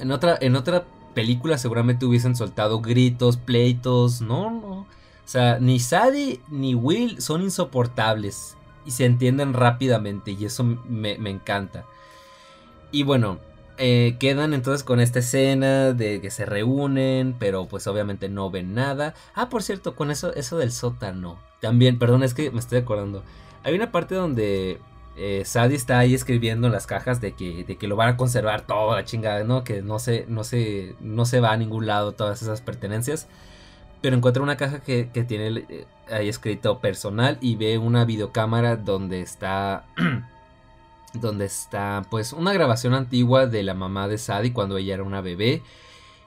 en 0.00 0.12
otra, 0.12 0.38
en 0.40 0.56
otra 0.56 0.84
película 1.14 1.58
seguramente 1.58 2.06
hubiesen 2.06 2.36
soltado 2.36 2.80
gritos, 2.80 3.36
pleitos. 3.36 4.20
No, 4.20 4.50
no. 4.50 4.68
O 4.68 5.28
sea, 5.28 5.58
ni 5.58 5.80
Sadie 5.80 6.40
ni 6.48 6.74
Will 6.74 7.20
son 7.20 7.42
insoportables. 7.42 8.56
Y 8.84 8.92
se 8.92 9.04
entienden 9.04 9.52
rápidamente. 9.52 10.30
Y 10.30 10.44
eso 10.44 10.64
me, 10.64 11.18
me 11.18 11.30
encanta. 11.30 11.86
Y 12.90 13.02
bueno, 13.02 13.38
eh, 13.78 14.16
quedan 14.18 14.54
entonces 14.54 14.84
con 14.84 15.00
esta 15.00 15.18
escena 15.18 15.92
de 15.92 16.20
que 16.20 16.30
se 16.30 16.46
reúnen, 16.46 17.34
pero 17.38 17.66
pues 17.66 17.86
obviamente 17.86 18.28
no 18.28 18.50
ven 18.50 18.74
nada. 18.74 19.14
Ah, 19.34 19.48
por 19.48 19.62
cierto, 19.62 19.94
con 19.94 20.10
eso, 20.10 20.32
eso 20.34 20.56
del 20.58 20.72
sótano. 20.72 21.38
También, 21.60 21.98
perdón, 21.98 22.22
es 22.22 22.34
que 22.34 22.50
me 22.50 22.58
estoy 22.58 22.78
acordando. 22.78 23.22
Hay 23.64 23.74
una 23.74 23.92
parte 23.92 24.14
donde 24.14 24.80
eh, 25.16 25.42
Sadie 25.44 25.76
está 25.76 25.98
ahí 25.98 26.14
escribiendo 26.14 26.66
en 26.66 26.72
las 26.72 26.86
cajas 26.86 27.20
de 27.20 27.32
que, 27.32 27.64
de 27.64 27.76
que 27.76 27.88
lo 27.88 27.96
van 27.96 28.10
a 28.10 28.16
conservar 28.16 28.62
toda 28.66 28.96
la 28.96 29.04
chingada, 29.04 29.44
¿no? 29.44 29.64
Que 29.64 29.82
no 29.82 29.98
se, 29.98 30.26
no 30.28 30.44
se, 30.44 30.94
no 31.00 31.26
se 31.26 31.40
va 31.40 31.52
a 31.52 31.56
ningún 31.56 31.86
lado 31.86 32.12
todas 32.12 32.42
esas 32.42 32.60
pertenencias. 32.62 33.28
Pero 34.02 34.16
encuentra 34.16 34.42
una 34.42 34.56
caja 34.56 34.80
que, 34.80 35.10
que 35.12 35.24
tiene 35.24 35.64
eh, 35.68 35.86
ahí 36.10 36.28
escrito 36.28 36.80
personal 36.80 37.38
y 37.40 37.56
ve 37.56 37.78
una 37.78 38.04
videocámara 38.04 38.76
donde 38.76 39.20
está 39.20 39.86
donde 41.20 41.46
está 41.46 42.04
pues 42.10 42.32
una 42.32 42.52
grabación 42.52 42.94
antigua 42.94 43.46
de 43.46 43.62
la 43.62 43.74
mamá 43.74 44.08
de 44.08 44.18
Sadie 44.18 44.52
cuando 44.52 44.76
ella 44.76 44.94
era 44.94 45.02
una 45.02 45.20
bebé. 45.20 45.62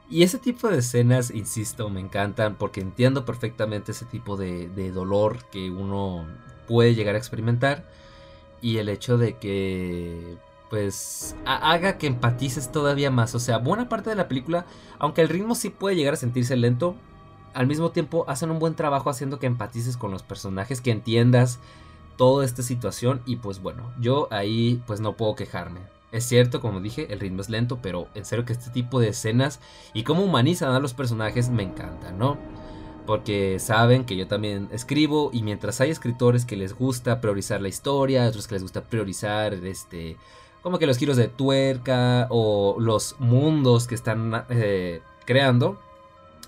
Y 0.10 0.24
ese 0.24 0.40
tipo 0.40 0.70
de 0.70 0.80
escenas, 0.80 1.30
insisto, 1.32 1.90
me 1.90 2.00
encantan 2.00 2.56
porque 2.56 2.82
entiendo 2.82 3.26
perfectamente 3.26 3.92
ese 3.92 4.06
tipo 4.06 4.38
de, 4.38 4.92
dolor 4.92 5.46
que 5.52 5.70
uno 5.70 6.26
puede 6.68 6.96
llegar 6.96 7.16
a 7.16 7.20
experimentar. 7.20 7.86
Y 8.62 8.78
el 8.78 8.90
hecho 8.90 9.18
de 9.18 9.38
que 9.38 10.38
pues 10.70 11.36
haga 11.46 11.98
que 11.98 12.08
empatices 12.08 12.72
todavía 12.72 13.12
más. 13.12 13.36
O 13.36 13.40
sea, 13.40 13.58
buena 13.58 13.90
parte 13.90 14.10
de 14.10 14.16
la 14.16 14.28
película, 14.28 14.66
aunque 15.00 15.22
el 15.22 15.30
ritmo 15.30 15.56
sí 15.56 15.70
puede 15.70 15.96
llegar 15.96 16.14
a 16.14 16.18
sentirse 16.18 16.56
lento, 16.56 16.96
al 17.54 17.68
mismo 17.68 17.92
tiempo 17.92 18.26
hacen 18.28 18.52
un 18.52 18.60
buen 18.60 18.76
trabajo 18.76 19.10
haciendo 19.10 19.40
que 19.40 19.48
empatices 19.48 19.98
con 19.98 20.12
los 20.12 20.24
personajes, 20.24 20.82
que 20.82 20.92
entiendas 20.92 21.60
toda 22.20 22.44
esta 22.44 22.64
situación 22.64 23.22
y 23.26 23.38
pues 23.38 23.62
bueno, 23.62 23.94
yo 23.98 24.28
ahí 24.30 24.84
pues 24.86 25.00
no 25.00 25.16
puedo 25.16 25.36
quejarme. 25.36 25.80
Es 26.12 26.26
cierto, 26.26 26.60
como 26.60 26.82
dije, 26.82 27.08
el 27.14 27.22
ritmo 27.22 27.40
es 27.40 27.50
lento, 27.50 27.80
pero 27.82 28.10
en 28.14 28.26
serio 28.26 28.44
que 28.44 28.52
este 28.52 28.72
tipo 28.72 29.00
de 29.00 29.08
escenas 29.08 29.62
y 29.94 30.04
cómo 30.04 30.24
humanizan 30.24 30.76
a 30.76 30.82
los 30.82 30.94
personajes 30.94 31.50
me 31.50 31.64
encantan, 31.64 32.20
¿no? 32.20 32.38
porque 33.06 33.58
saben 33.58 34.06
que 34.06 34.16
yo 34.16 34.28
también 34.28 34.68
escribo 34.72 35.32
y 35.34 35.42
mientras 35.42 35.82
hay 35.82 35.90
escritores 35.90 36.46
que 36.46 36.56
les 36.56 36.74
gusta 36.76 37.22
priorizar 37.22 37.60
la 37.60 37.68
historia, 37.68 38.28
otros 38.28 38.48
que 38.48 38.54
les 38.54 38.62
gusta 38.62 38.84
priorizar 38.84 39.56
este 39.56 40.16
como 40.62 40.78
que 40.78 40.86
los 40.86 41.00
giros 41.00 41.18
de 41.18 41.28
tuerca 41.28 42.28
o 42.30 42.76
los 42.80 43.16
mundos 43.18 43.88
que 43.88 43.96
están 43.96 44.46
eh, 44.50 45.02
creando, 45.26 45.80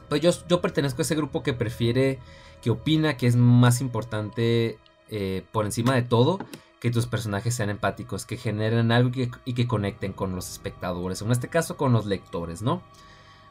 pues 0.07 0.21
yo, 0.21 0.29
yo 0.47 0.61
pertenezco 0.61 1.01
a 1.01 1.03
ese 1.03 1.15
grupo 1.15 1.41
que 1.41 1.53
prefiere, 1.53 2.19
que 2.61 2.69
opina 2.69 3.17
que 3.17 3.25
es 3.25 3.35
más 3.35 3.81
importante 3.81 4.77
eh, 5.11 5.43
por 5.51 5.65
encima 5.65 5.93
de 5.93 6.01
todo 6.01 6.39
que 6.79 6.89
tus 6.89 7.05
personajes 7.05 7.53
sean 7.53 7.69
empáticos, 7.69 8.25
que 8.25 8.37
generen 8.37 8.91
algo 8.91 9.11
y 9.45 9.53
que 9.53 9.67
conecten 9.67 10.13
con 10.13 10.35
los 10.35 10.49
espectadores, 10.49 11.21
en 11.21 11.31
este 11.31 11.47
caso 11.47 11.77
con 11.77 11.93
los 11.93 12.07
lectores, 12.07 12.63
¿no? 12.63 12.81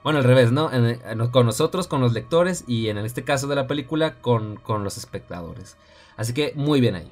Bueno, 0.03 0.19
al 0.19 0.25
revés, 0.25 0.51
¿no? 0.51 0.71
con 1.31 1.47
nosotros, 1.47 1.87
con 1.87 2.01
los 2.01 2.13
lectores 2.15 2.65
y 2.67 2.89
en 2.89 2.97
este 2.99 3.23
caso 3.23 3.47
de 3.49 3.55
la 3.55 3.67
película 3.67 4.15
con, 4.15 4.59
los 4.67 4.97
espectadores. 4.97 5.77
Así 6.17 6.33
que 6.33 6.53
muy 6.57 6.81
bien 6.81 6.95
ahí. 6.95 7.11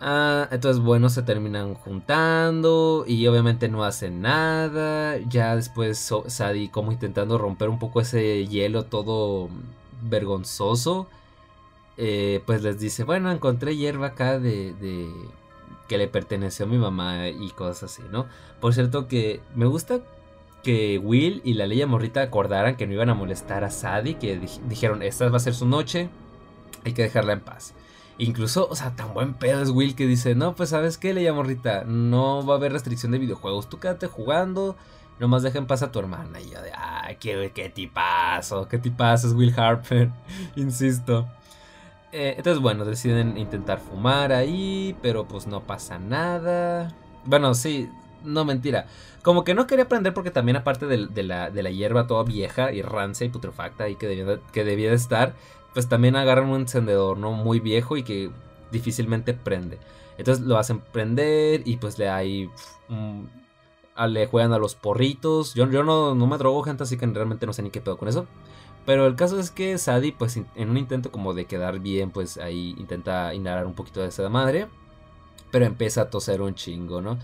Ah, 0.00 0.48
entonces, 0.50 0.82
bueno, 0.82 1.08
se 1.10 1.22
terminan 1.22 1.74
juntando 1.74 3.04
y 3.06 3.26
obviamente 3.26 3.68
no 3.68 3.84
hacen 3.84 4.22
nada. 4.22 5.18
Ya 5.28 5.56
después 5.56 6.12
Sadie 6.26 6.70
como 6.70 6.92
intentando 6.92 7.36
romper 7.36 7.68
un 7.68 7.78
poco 7.78 8.00
ese 8.00 8.46
hielo 8.46 8.84
todo 8.84 9.48
vergonzoso. 10.02 11.08
Eh, 11.96 12.42
pues 12.46 12.62
les 12.62 12.78
dice, 12.78 13.04
bueno, 13.04 13.30
encontré 13.30 13.76
hierba 13.76 14.08
acá 14.08 14.38
de, 14.38 14.74
que 15.88 15.98
le 15.98 16.08
perteneció 16.08 16.64
a 16.64 16.68
mi 16.68 16.78
mamá 16.78 17.28
y 17.28 17.50
cosas 17.50 17.84
así, 17.84 18.02
¿no? 18.10 18.26
Por 18.60 18.72
cierto 18.74 19.08
que 19.08 19.40
me 19.54 19.66
gusta 19.66 20.00
que 20.62 20.98
Will 20.98 21.42
y 21.44 21.54
la 21.54 21.66
Leia 21.66 21.86
Morrita 21.86 22.22
acordaran 22.22 22.76
que 22.76 22.86
no 22.86 22.94
iban 22.94 23.10
a 23.10 23.14
molestar 23.14 23.64
a 23.64 23.70
Sadie, 23.70 24.18
que 24.18 24.40
dijeron, 24.68 25.02
esta 25.02 25.28
va 25.28 25.36
a 25.36 25.40
ser 25.40 25.54
su 25.54 25.66
noche, 25.66 26.08
hay 26.84 26.92
que 26.92 27.02
dejarla 27.02 27.34
en 27.34 27.40
paz. 27.40 27.74
Incluso, 28.18 28.68
o 28.70 28.76
sea, 28.76 28.94
tan 28.94 29.12
buen 29.14 29.34
pedo 29.34 29.62
es 29.62 29.70
Will 29.70 29.94
que 29.96 30.06
dice, 30.06 30.34
no, 30.34 30.54
pues 30.54 30.70
sabes 30.70 30.98
qué, 30.98 31.12
Leia 31.12 31.32
Morrita, 31.32 31.84
no 31.84 32.46
va 32.46 32.54
a 32.54 32.56
haber 32.56 32.72
restricción 32.72 33.12
de 33.12 33.18
videojuegos, 33.18 33.68
tú 33.68 33.80
quédate 33.80 34.06
jugando, 34.06 34.76
nomás 35.18 35.42
deja 35.42 35.58
en 35.58 35.66
paz 35.66 35.82
a 35.82 35.90
tu 35.90 35.98
hermana. 35.98 36.40
Y 36.40 36.50
yo 36.50 36.62
de, 36.62 36.72
ay, 36.76 37.16
qué, 37.16 37.50
qué 37.54 37.68
tipazo, 37.68 38.68
qué 38.68 38.78
tipazo 38.78 39.28
es 39.28 39.34
Will 39.34 39.58
Harper, 39.58 40.10
insisto. 40.56 41.26
Eh, 42.12 42.34
entonces, 42.36 42.62
bueno, 42.62 42.84
deciden 42.84 43.38
intentar 43.38 43.80
fumar 43.80 44.32
ahí, 44.32 44.94
pero 45.00 45.26
pues 45.26 45.46
no 45.46 45.62
pasa 45.62 45.98
nada. 45.98 46.94
Bueno, 47.24 47.54
sí, 47.54 47.88
no 48.22 48.44
mentira. 48.44 48.86
Como 49.22 49.44
que 49.44 49.54
no 49.54 49.66
quería 49.66 49.84
aprender 49.84 50.12
porque 50.12 50.30
también 50.30 50.56
aparte 50.56 50.86
de, 50.86 51.22
la, 51.22 51.50
hierba 51.70 52.06
toda 52.06 52.24
vieja 52.24 52.72
y 52.72 52.82
rancia 52.82 53.26
y 53.26 53.30
putrefacta 53.30 53.88
y 53.88 53.96
que 53.96 54.06
debía, 54.08 54.24
de, 54.24 54.40
que 54.52 54.64
debía 54.64 54.90
de 54.90 54.96
estar, 54.96 55.34
pues 55.72 55.88
también 55.88 56.16
agarran 56.16 56.48
un 56.50 56.62
encendedor, 56.62 57.16
¿no? 57.16 57.32
Muy 57.32 57.60
viejo 57.60 57.96
y 57.96 58.02
que 58.02 58.30
difícilmente 58.70 59.32
prende. 59.32 59.78
Entonces 60.18 60.44
lo 60.44 60.58
hacen 60.58 60.80
prender 60.80 61.62
y 61.64 61.78
pues 61.78 61.98
le 61.98 62.10
hay... 62.10 62.50
le 64.06 64.26
juegan 64.26 64.52
a 64.52 64.58
los 64.58 64.74
porritos. 64.74 65.54
Yo, 65.54 65.70
yo 65.70 65.82
no, 65.82 66.14
no 66.14 66.26
me 66.26 66.36
drogo, 66.36 66.62
gente, 66.62 66.82
así 66.82 66.98
que 66.98 67.06
realmente 67.06 67.46
no 67.46 67.54
sé 67.54 67.62
ni 67.62 67.70
qué 67.70 67.80
pedo 67.80 67.96
con 67.96 68.08
eso. 68.08 68.26
Pero 68.84 69.06
el 69.06 69.14
caso 69.14 69.38
es 69.38 69.50
que 69.50 69.78
Sadie, 69.78 70.12
pues 70.12 70.36
en 70.36 70.70
un 70.70 70.76
intento 70.76 71.12
como 71.12 71.34
de 71.34 71.44
quedar 71.44 71.78
bien, 71.78 72.10
pues 72.10 72.38
ahí 72.38 72.74
intenta 72.78 73.32
inhalar 73.34 73.66
un 73.66 73.74
poquito 73.74 74.00
de 74.00 74.08
esa 74.08 74.28
madre. 74.28 74.66
Pero 75.50 75.66
empieza 75.66 76.02
a 76.02 76.10
toser 76.10 76.40
un 76.40 76.54
chingo, 76.54 77.00
¿no? 77.00 77.18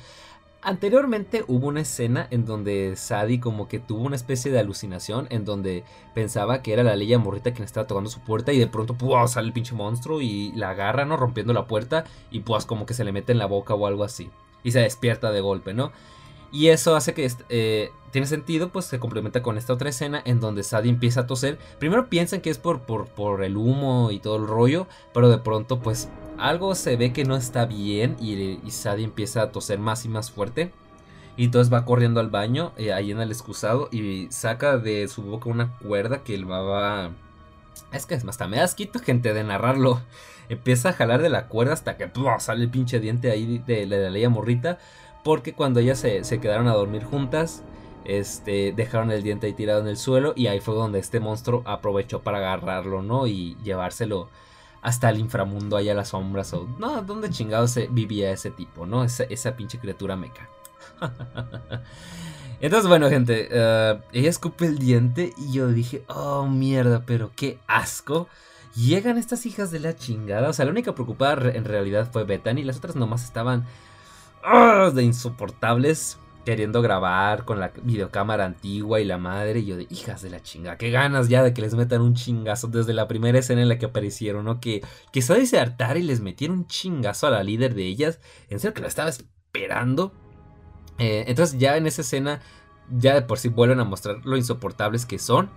Anteriormente 0.61 1.45
hubo 1.47 1.69
una 1.69 1.83
escena 1.83 2.27
en 2.33 2.45
donde 2.45 2.97
Sadie 2.97 3.39
como 3.39 3.69
que 3.69 3.79
tuvo 3.79 4.03
una 4.03 4.17
especie 4.17 4.51
de 4.51 4.59
alucinación 4.59 5.29
en 5.31 5.45
donde 5.45 5.85
pensaba 6.15 6.63
que 6.63 6.73
era 6.73 6.83
la 6.83 6.97
Leia 6.97 7.17
Morrita 7.19 7.53
quien 7.53 7.65
estaba 7.65 7.87
tocando 7.87 8.11
su 8.11 8.21
puerta 8.21 8.53
y 8.53 8.59
de 8.59 8.67
pronto 8.67 8.95
¡pua! 8.95 9.27
sale 9.29 9.47
el 9.47 9.53
pinche 9.53 9.77
monstruo 9.77 10.21
y 10.21 10.51
la 10.57 10.71
agarra, 10.71 11.05
¿no? 11.05 11.17
Rompiendo 11.17 11.53
la 11.53 11.69
puerta 11.69 12.05
y 12.33 12.41
pues 12.41 12.67
como 12.67 12.87
que 12.87 12.95
se 12.95 13.05
le 13.05 13.13
mete 13.13 13.31
en 13.31 13.39
la 13.39 13.47
boca 13.47 13.75
o 13.75 13.87
algo 13.87 14.03
así. 14.03 14.31
Y 14.65 14.73
se 14.73 14.81
despierta 14.81 15.31
de 15.31 15.41
golpe, 15.41 15.75
¿no? 15.75 15.93
Y 16.51 16.69
eso 16.69 16.97
hace 16.97 17.15
que 17.15 17.31
eh, 17.51 17.91
tiene 18.11 18.27
sentido, 18.27 18.71
pues 18.71 18.87
se 18.87 18.99
complementa 18.99 19.43
con 19.43 19.59
esta 19.59 19.73
otra 19.73 19.91
escena 19.91 20.23
en 20.25 20.41
donde 20.41 20.63
Sadie 20.63 20.91
empieza 20.91 21.21
a 21.21 21.27
toser. 21.27 21.59
Primero 21.79 22.09
piensan 22.09 22.41
que 22.41 22.51
es 22.51 22.59
por, 22.59 22.81
por, 22.81 23.07
por 23.07 23.45
el 23.45 23.57
humo 23.57 24.11
y 24.11 24.19
todo 24.19 24.37
el 24.37 24.47
rollo, 24.47 24.87
pero 25.13 25.29
de 25.29 25.39
pronto 25.39 25.81
pues 25.81 26.09
algo 26.39 26.75
se 26.75 26.97
ve 26.97 27.13
que 27.13 27.25
no 27.25 27.37
está 27.37 27.67
bien 27.67 28.17
y, 28.21 28.71
Sadie 28.71 29.05
empieza 29.05 29.43
a 29.43 29.51
toser 29.51 29.79
más 29.79 30.05
y 30.05 30.09
más 30.09 30.31
fuerte. 30.31 30.73
Y 31.37 31.45
entonces 31.45 31.73
va 31.73 31.85
corriendo 31.85 32.19
al 32.19 32.31
baño, 32.31 32.73
eh, 32.77 32.93
ahí 32.93 33.13
en 33.13 33.21
el 33.21 33.31
excusado, 33.31 33.89
y 33.93 34.27
saca 34.31 34.77
de 34.77 35.07
su 35.07 35.23
boca 35.23 35.49
una 35.49 35.77
cuerda 35.79 36.25
que 36.25 36.35
él 36.35 36.51
va... 36.51 37.13
Es 37.93 38.07
que 38.07 38.15
hasta 38.15 38.49
me 38.49 38.57
das 38.57 38.75
quito, 38.75 38.99
gente, 38.99 39.33
de 39.33 39.45
narrarlo. 39.45 40.01
Empieza 40.49 40.89
a 40.89 40.93
jalar 40.95 41.23
de 41.23 41.29
la 41.29 41.47
cuerda 41.47 41.75
hasta 41.75 41.97
que 41.97 42.11
sale 42.41 42.65
el 42.65 42.71
pinche 42.71 42.99
diente 42.99 43.31
ahí 43.31 43.63
de, 43.65 43.87
la 43.87 44.11
ley 44.11 44.27
morrita. 44.27 44.79
Porque 45.25 45.53
cuando 45.53 45.81
ellas 45.81 45.99
se, 45.99 46.25
se, 46.25 46.41
quedaron 46.41 46.69
a 46.69 46.75
dormir 46.75 47.05
juntas, 47.05 47.63
este, 48.05 48.73
dejaron 48.73 49.11
el 49.11 49.23
diente 49.23 49.47
ahí 49.47 49.53
tirado 49.53 49.81
en 49.81 49.89
el 49.89 49.97
suelo. 49.97 50.33
Y 50.37 50.47
ahí 50.47 50.61
fue 50.61 50.75
donde 50.75 50.99
este 50.99 51.21
monstruo 51.21 51.63
aprovechó 51.67 52.23
para 52.23 52.39
agarrarlo, 52.39 53.03
¿no? 53.03 53.27
Y 53.27 53.57
llevárselo 53.63 54.29
hasta 54.83 55.11
el 55.11 55.19
inframundo, 55.19 55.77
allá 55.77 55.95
las 55.95 56.09
sombras, 56.09 56.53
o 56.55 56.69
no, 56.79 57.03
¿dónde 57.03 57.31
chingados 57.31 57.79
vivía 57.91 58.31
ese 58.31 58.51
tipo, 58.51 58.87
no? 58.87 59.05
Esa, 59.05 59.25
esa 59.25 59.57
pinche 59.57 59.79
criatura 59.79 60.17
meca. 60.17 60.49
Entonces, 62.61 62.89
bueno, 62.89 63.09
gente, 63.09 63.49
uh, 63.53 64.01
ella 64.13 64.31
escupe 64.31 64.67
el 64.67 64.79
diente 64.79 65.33
y 65.37 65.53
yo 65.53 65.69
dije, 65.69 66.03
oh 66.09 66.47
mierda, 66.47 67.03
pero 67.07 67.31
qué 67.37 67.59
asco. 67.67 68.29
Llegan 68.75 69.17
estas 69.17 69.47
hijas 69.47 69.71
de 69.71 69.81
la 69.81 69.95
chingada. 69.97 70.49
O 70.49 70.53
sea, 70.53 70.65
la 70.65 70.73
única 70.73 70.95
preocupada 70.95 71.51
en 71.53 71.65
realidad 71.65 72.09
fue 72.13 72.25
Bethany. 72.25 72.65
Las 72.65 72.79
otras 72.79 72.97
nomás 72.97 73.25
estaban 73.25 73.65
de 74.95 75.03
insoportables 75.03 76.19
queriendo 76.49 76.81
grabar 76.81 77.45
con 77.45 77.61
la 77.61 77.73
videocámara 77.83 78.47
antigua 78.47 79.01
y 79.01 79.05
la 79.05 79.19
madre. 79.19 79.61
Y 79.61 79.67
yo 79.67 79.77
de 79.77 79.87
hijas 79.91 80.23
de 80.23 80.31
la 80.31 80.41
chinga, 80.41 80.79
qué 80.79 80.91
ganas 80.91 81.29
ya 81.29 81.43
de 81.43 81.53
que 81.53 81.61
les 81.61 81.75
metan 81.75 82.01
un 82.01 82.15
chingazo 82.15 82.69
desde 82.69 82.95
la 82.95 83.07
primera 83.07 83.39
escena 83.39 83.61
en 83.61 83.69
la 83.69 83.79
que 83.79 83.85
aparecieron, 83.85 84.47
¿no? 84.47 84.59
Que, 84.59 84.83
que 85.13 85.21
se 85.21 85.59
hartar 85.59 85.99
y 85.99 86.03
les 86.03 86.21
metieron 86.21 86.61
un 86.61 86.67
chingazo 86.67 87.27
a 87.27 87.31
la 87.31 87.43
líder 87.43 87.75
de 87.75 87.85
ellas. 87.85 88.21
En 88.49 88.61
serio 88.61 88.73
que 88.73 88.81
lo 88.81 88.89
estaba 88.89 89.11
esperando. 89.11 90.15
Eh, 90.97 91.25
entonces 91.29 91.59
ya 91.59 91.77
en 91.77 91.87
esa 91.87 92.01
escena, 92.01 92.41
ya 92.91 93.13
de 93.13 93.23
por 93.23 93.39
sí 93.39 93.51
vuelven 93.51 93.81
a 93.81 93.85
mostrar 93.85 94.25
lo 94.25 94.39
insoportables 94.39 95.05
que 95.05 95.19
son. 95.19 95.51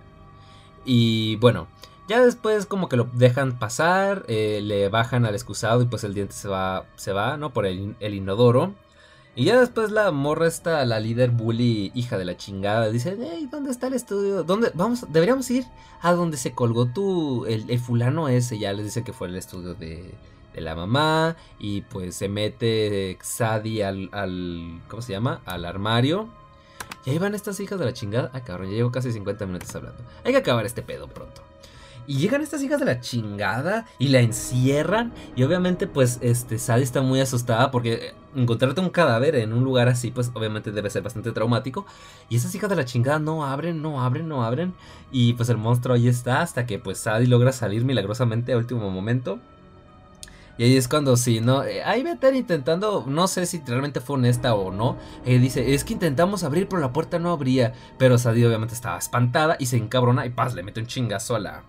Y 0.84 1.36
bueno, 1.36 1.68
ya 2.12 2.22
después 2.22 2.66
como 2.66 2.90
que 2.90 2.98
lo 2.98 3.08
dejan 3.14 3.58
pasar, 3.58 4.24
eh, 4.28 4.60
le 4.62 4.90
bajan 4.90 5.24
al 5.24 5.34
excusado 5.34 5.80
y 5.80 5.86
pues 5.86 6.04
el 6.04 6.12
diente 6.12 6.34
se 6.34 6.46
va, 6.46 6.84
se 6.94 7.14
va, 7.14 7.38
¿no? 7.38 7.54
Por 7.54 7.64
el, 7.64 7.96
inodoro. 8.00 8.74
Y 9.34 9.46
ya 9.46 9.58
después 9.58 9.90
la 9.90 10.10
morra 10.10 10.46
está, 10.46 10.84
la 10.84 11.00
líder 11.00 11.30
bully, 11.30 11.90
hija 11.94 12.18
de 12.18 12.26
la 12.26 12.36
chingada, 12.36 12.90
dice, 12.90 13.16
hey, 13.18 13.48
¿dónde 13.50 13.70
está 13.70 13.86
el 13.86 13.94
estudio? 13.94 14.44
¿Dónde? 14.44 14.70
Vamos, 14.74 15.06
deberíamos 15.10 15.50
ir 15.50 15.64
a 16.02 16.12
donde 16.12 16.36
se 16.36 16.52
colgó 16.52 16.84
tu, 16.84 17.46
el, 17.46 17.78
fulano 17.78 18.28
ese, 18.28 18.58
ya 18.58 18.74
les 18.74 18.84
dice 18.84 19.04
que 19.04 19.14
fue 19.14 19.28
el 19.28 19.36
estudio 19.36 19.72
de, 19.72 20.12
la 20.54 20.74
mamá, 20.74 21.36
y 21.58 21.80
pues 21.80 22.14
se 22.14 22.28
mete 22.28 23.16
al, 23.82 24.10
al, 24.12 24.82
¿cómo 24.86 25.00
se 25.00 25.12
llama? 25.12 25.40
Al 25.46 25.64
armario. 25.64 26.28
Y 27.06 27.10
ahí 27.10 27.18
van 27.18 27.34
estas 27.34 27.58
hijas 27.58 27.78
de 27.78 27.86
la 27.86 27.94
chingada. 27.94 28.30
Ah, 28.34 28.42
cabrón, 28.42 28.68
ya 28.68 28.76
llevo 28.76 28.92
casi 28.92 29.12
50 29.12 29.46
minutos 29.46 29.74
hablando. 29.74 30.02
Hay 30.24 30.32
que 30.32 30.38
acabar 30.38 30.66
este 30.66 30.82
pedo 30.82 31.08
pronto. 31.08 31.42
Y 32.06 32.18
llegan 32.18 32.42
estas 32.42 32.62
hijas 32.62 32.80
de 32.80 32.86
la 32.86 33.00
chingada 33.00 33.86
y 33.98 34.08
la 34.08 34.20
encierran. 34.20 35.12
Y 35.36 35.42
obviamente, 35.44 35.86
pues, 35.86 36.18
este, 36.20 36.58
Sadie 36.58 36.84
está 36.84 37.02
muy 37.02 37.20
asustada 37.20 37.70
porque 37.70 38.14
encontrarte 38.34 38.80
un 38.80 38.90
cadáver 38.90 39.36
en 39.36 39.52
un 39.52 39.62
lugar 39.64 39.88
así, 39.88 40.10
pues 40.10 40.30
obviamente 40.34 40.72
debe 40.72 40.90
ser 40.90 41.02
bastante 41.02 41.32
traumático. 41.32 41.86
Y 42.28 42.36
esas 42.36 42.54
hijas 42.54 42.70
de 42.70 42.76
la 42.76 42.84
chingada 42.84 43.18
no 43.18 43.44
abren, 43.44 43.82
no 43.82 44.02
abren, 44.02 44.28
no 44.28 44.44
abren. 44.44 44.74
Y 45.10 45.34
pues 45.34 45.48
el 45.48 45.58
monstruo 45.58 45.94
ahí 45.94 46.08
está 46.08 46.40
hasta 46.40 46.66
que 46.66 46.78
pues 46.78 46.98
Sadie 46.98 47.28
logra 47.28 47.52
salir 47.52 47.84
milagrosamente 47.84 48.52
a 48.52 48.58
último 48.58 48.90
momento. 48.90 49.38
Y 50.58 50.64
ahí 50.64 50.76
es 50.76 50.86
cuando 50.86 51.16
sí, 51.16 51.40
¿no? 51.40 51.64
Eh, 51.64 51.82
ahí 51.82 52.02
estar 52.02 52.34
intentando, 52.34 53.04
no 53.06 53.26
sé 53.26 53.46
si 53.46 53.62
realmente 53.66 54.00
fue 54.00 54.16
honesta 54.16 54.54
o 54.54 54.70
no. 54.70 54.98
Eh, 55.24 55.38
dice, 55.38 55.74
es 55.74 55.82
que 55.82 55.94
intentamos 55.94 56.44
abrir, 56.44 56.68
pero 56.68 56.80
la 56.80 56.92
puerta 56.92 57.18
no 57.18 57.30
abría. 57.30 57.72
Pero 57.98 58.18
Sadie 58.18 58.46
obviamente 58.46 58.74
estaba 58.74 58.98
espantada 58.98 59.56
y 59.58 59.66
se 59.66 59.78
encabrona 59.78 60.26
y 60.26 60.30
paz, 60.30 60.54
le 60.54 60.62
mete 60.62 60.80
un 60.80 60.86
chingazo 60.86 61.36
a 61.36 61.38
la, 61.38 61.64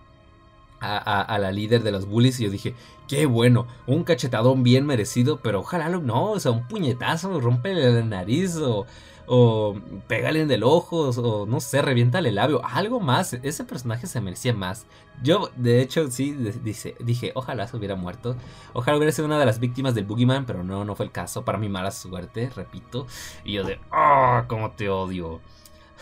a, 0.84 1.38
la 1.38 1.52
líder 1.52 1.82
de 1.82 1.92
los 1.92 2.06
bullies 2.06 2.40
y 2.40 2.44
yo 2.44 2.50
dije, 2.50 2.74
qué 3.08 3.26
bueno, 3.26 3.66
un 3.86 4.04
cachetadón 4.04 4.62
bien 4.62 4.86
merecido, 4.86 5.38
pero 5.42 5.60
ojalá 5.60 5.88
no, 5.88 6.32
o 6.32 6.40
sea, 6.40 6.52
un 6.52 6.66
puñetazo, 6.68 7.40
rompe 7.40 7.74
la 7.74 8.02
nariz 8.02 8.56
o, 8.56 8.86
o 9.26 9.76
pégale 10.06 10.42
en 10.42 10.50
el 10.50 10.62
ojo 10.62 11.10
o 11.10 11.46
no 11.46 11.60
sé, 11.60 11.82
reviéntale 11.82 12.28
el 12.28 12.36
labio, 12.36 12.64
algo 12.64 13.00
más, 13.00 13.34
ese 13.34 13.64
personaje 13.64 14.06
se 14.06 14.20
merecía 14.20 14.54
más. 14.54 14.86
Yo, 15.22 15.50
de 15.56 15.80
hecho, 15.80 16.10
sí, 16.10 16.32
dice, 16.32 16.96
dije, 17.00 17.32
ojalá 17.34 17.66
se 17.68 17.76
hubiera 17.76 17.94
muerto, 17.94 18.36
ojalá 18.72 18.96
hubiera 18.96 19.12
sido 19.12 19.26
una 19.26 19.38
de 19.38 19.46
las 19.46 19.60
víctimas 19.60 19.94
del 19.94 20.04
Boogeyman, 20.04 20.44
pero 20.44 20.64
no, 20.64 20.84
no 20.84 20.94
fue 20.94 21.06
el 21.06 21.12
caso, 21.12 21.44
para 21.44 21.58
mi 21.58 21.68
mala 21.68 21.90
suerte, 21.90 22.50
repito, 22.54 23.06
y 23.44 23.52
yo 23.52 23.64
de, 23.64 23.78
ah, 23.90 24.44
cómo 24.48 24.72
te 24.72 24.88
odio. 24.88 25.40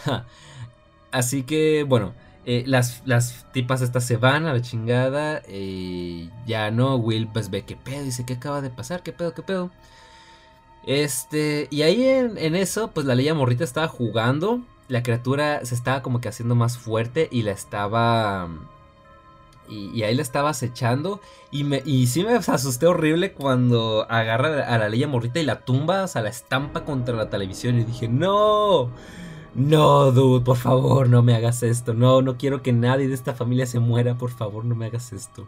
Así 1.13 1.43
que, 1.43 1.85
bueno, 1.87 2.15
Eh, 2.45 2.65
las, 2.67 3.03
las 3.05 3.47
tipas 3.53 3.83
estas 3.83 4.05
se 4.05 4.17
van 4.17 4.47
a 4.47 4.53
la 4.53 4.61
chingada. 4.63 5.43
Eh, 5.47 6.29
ya 6.47 6.71
no, 6.71 6.97
Will 6.97 7.29
pues 7.29 7.51
ve 7.51 7.63
qué 7.63 7.77
pedo. 7.77 8.05
Dice, 8.05 8.25
¿qué 8.27 8.35
acaba 8.35 8.61
de 8.61 8.71
pasar? 8.71 9.03
¿Qué 9.03 9.13
pedo? 9.13 9.35
¿Qué 9.35 9.43
pedo? 9.43 9.71
Este, 10.85 11.69
y 11.71 11.83
ahí 11.83 12.05
en, 12.05 12.57
eso, 12.57 12.91
pues 12.91 13.07
la 13.07 13.15
Leia 13.15 13.35
Morrita 13.35 13.65
estaba 13.65 13.89
jugando. 13.89 14.61
La 14.89 15.03
criatura 15.03 15.65
se 15.65 15.75
estaba 15.75 16.03
como 16.03 16.21
que 16.21 16.29
haciendo 16.29 16.55
más 16.55 16.79
fuerte 16.79 17.29
y 17.31 17.43
la 17.43 17.53
estaba... 17.53 18.49
Y, 19.69 20.03
ahí 20.03 20.15
la 20.15 20.23
estaba 20.23 20.51
acechando. 20.51 21.21
Y, 21.51 21.65
me, 21.65 21.83
y 21.87 22.09
sí 22.09 22.25
me 22.25 22.35
asusté 22.35 22.87
horrible 22.87 23.33
cuando 23.33 24.07
agarra 24.11 24.67
a 24.67 24.77
la 24.77 24.89
Leia 24.89 25.09
Morrita 25.09 25.41
y 25.41 25.45
la 25.45 25.61
tumba, 25.61 26.03
o 26.03 26.09
sea, 26.09 26.21
la 26.21 26.29
estampa 26.29 26.85
contra 26.85 27.15
la 27.17 27.31
televisión. 27.31 27.79
Y 27.79 27.85
dije, 27.85 28.09
no, 28.09 28.91
no, 29.55 30.13
dude, 30.13 30.45
por 30.45 30.57
favor, 30.57 31.09
no 31.09 31.23
me 31.23 31.35
hagas 31.35 31.63
esto. 31.63 31.93
No, 31.93 32.23
no 32.23 32.39
quiero 32.39 32.63
que 32.63 32.73
nadie 32.73 33.09
de 33.09 33.15
esta 33.15 33.35
familia 33.35 33.67
se 33.67 33.81
muera, 33.81 34.17
por 34.17 34.31
favor, 34.31 34.65
no 34.65 34.75
me 34.75 34.87
hagas 34.87 35.13
esto. 35.13 35.47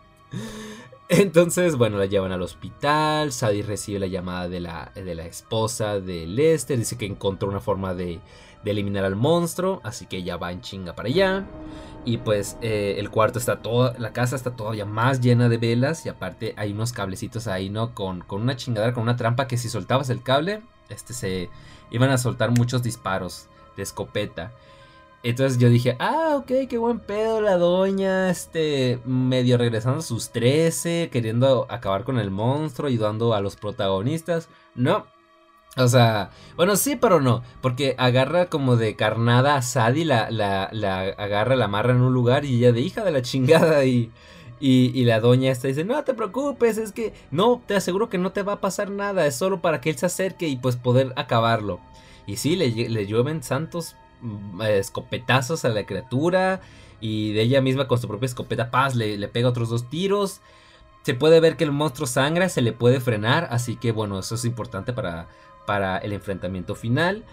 Entonces, 1.08 1.76
bueno, 1.76 1.98
la 1.98 2.06
llevan 2.06 2.32
al 2.32 2.42
hospital. 2.42 3.32
Sadie 3.32 3.62
recibe 3.62 3.98
la 3.98 4.06
llamada 4.06 4.48
de 4.48 4.60
la, 4.60 4.92
de 4.94 5.14
la 5.14 5.24
esposa 5.24 6.00
de 6.00 6.26
Lester. 6.26 6.78
Dice 6.78 6.98
que 6.98 7.06
encontró 7.06 7.48
una 7.48 7.60
forma 7.60 7.94
de, 7.94 8.20
eliminar 8.64 9.04
al 9.04 9.16
monstruo. 9.16 9.80
Así 9.84 10.06
que 10.06 10.18
ella 10.18 10.36
va 10.36 10.52
en 10.52 10.60
chinga 10.60 10.94
para 10.94 11.08
allá. 11.08 11.46
Y 12.06 12.18
pues 12.18 12.58
eh, 12.60 12.96
el 12.98 13.10
cuarto 13.10 13.38
está 13.38 13.62
todo, 13.62 13.94
la 13.96 14.12
casa 14.12 14.36
está 14.36 14.56
todavía 14.56 14.84
más 14.84 15.20
llena 15.20 15.48
de 15.48 15.56
velas. 15.56 16.04
Y 16.04 16.10
aparte 16.10 16.54
hay 16.56 16.72
unos 16.72 16.92
cablecitos 16.92 17.46
ahí, 17.46 17.70
¿no? 17.70 17.94
Con, 17.94 18.20
con 18.20 18.42
una 18.42 18.56
chingadera, 18.56 18.92
con 18.92 19.02
una 19.02 19.16
trampa 19.16 19.46
que 19.46 19.56
si 19.56 19.68
soltabas 19.70 20.10
el 20.10 20.22
cable, 20.22 20.62
este 20.90 21.14
se 21.14 21.48
iban 21.90 22.10
a 22.10 22.18
soltar 22.18 22.50
muchos 22.50 22.82
disparos 22.82 23.48
de 23.76 23.82
escopeta. 23.82 24.52
Entonces 25.24 25.58
yo 25.58 25.70
dije, 25.70 25.96
ah, 26.00 26.34
ok, 26.36 26.68
qué 26.68 26.76
buen 26.76 27.00
pedo 27.00 27.40
la 27.40 27.56
doña, 27.56 28.28
este, 28.28 29.00
medio 29.06 29.56
regresando 29.56 30.00
a 30.00 30.02
sus 30.02 30.30
13, 30.30 31.08
queriendo 31.10 31.66
acabar 31.70 32.04
con 32.04 32.18
el 32.18 32.30
monstruo, 32.30 32.88
ayudando 32.88 33.32
a 33.32 33.40
los 33.40 33.56
protagonistas. 33.56 34.50
No. 34.74 35.06
O 35.76 35.88
sea, 35.88 36.30
bueno, 36.56 36.76
sí, 36.76 36.96
pero 36.96 37.20
no, 37.20 37.42
porque 37.62 37.96
agarra 37.98 38.46
como 38.46 38.76
de 38.76 38.96
carnada 38.96 39.56
a 39.56 39.62
Sadie, 39.62 40.04
la, 40.04 40.30
la, 40.30 40.68
la 40.72 41.00
agarra, 41.00 41.56
la 41.56 41.64
amarra 41.64 41.92
en 41.92 42.02
un 42.02 42.12
lugar 42.12 42.44
y 42.44 42.56
ella 42.56 42.72
de 42.72 42.82
hija 42.82 43.02
de 43.02 43.10
la 43.10 43.22
chingada 43.22 43.84
y... 43.84 44.12
Y, 44.60 45.04
la 45.04 45.20
doña 45.20 45.50
esta 45.50 45.68
dice, 45.68 45.84
no 45.84 46.02
te 46.04 46.14
preocupes, 46.14 46.78
es 46.78 46.92
que 46.92 47.12
no, 47.30 47.62
te 47.66 47.74
aseguro 47.76 48.08
que 48.08 48.16
no 48.16 48.32
te 48.32 48.42
va 48.42 48.54
a 48.54 48.60
pasar 48.62 48.90
nada, 48.90 49.26
es 49.26 49.34
solo 49.34 49.60
para 49.60 49.82
que 49.82 49.90
él 49.90 49.98
se 49.98 50.06
acerque 50.06 50.48
y 50.48 50.56
pues 50.56 50.76
poder 50.76 51.12
acabarlo. 51.16 51.80
Y 52.26 52.36
sí, 52.36 52.56
le, 52.56 52.70
le 52.70 53.06
llueven 53.06 53.42
santos 53.42 53.96
Mm, 54.24 54.62
escopetazos 54.62 55.66
a 55.66 55.68
la 55.68 55.84
criatura 55.84 56.62
y 56.98 57.34
de 57.34 57.42
ella 57.42 57.60
misma 57.60 57.86
con 57.86 57.98
su 57.98 58.08
propia 58.08 58.24
escopeta 58.24 58.70
paz 58.70 58.94
le, 58.94 59.18
le, 59.18 59.28
pega 59.28 59.50
otros 59.50 59.68
dos 59.68 59.90
tiros. 59.90 60.40
Se 61.02 61.12
puede 61.12 61.40
ver 61.40 61.56
que 61.58 61.64
el 61.64 61.72
monstruo 61.72 62.06
sangra, 62.06 62.48
se 62.48 62.62
le 62.62 62.72
puede 62.72 63.00
frenar, 63.00 63.48
así 63.50 63.76
que 63.76 63.92
bueno, 63.92 64.18
eso 64.18 64.36
es 64.36 64.46
importante 64.46 64.94
para, 64.94 65.28
para 65.66 65.98
el 65.98 66.14
enfrentamiento 66.14 66.74
final. 66.74 67.24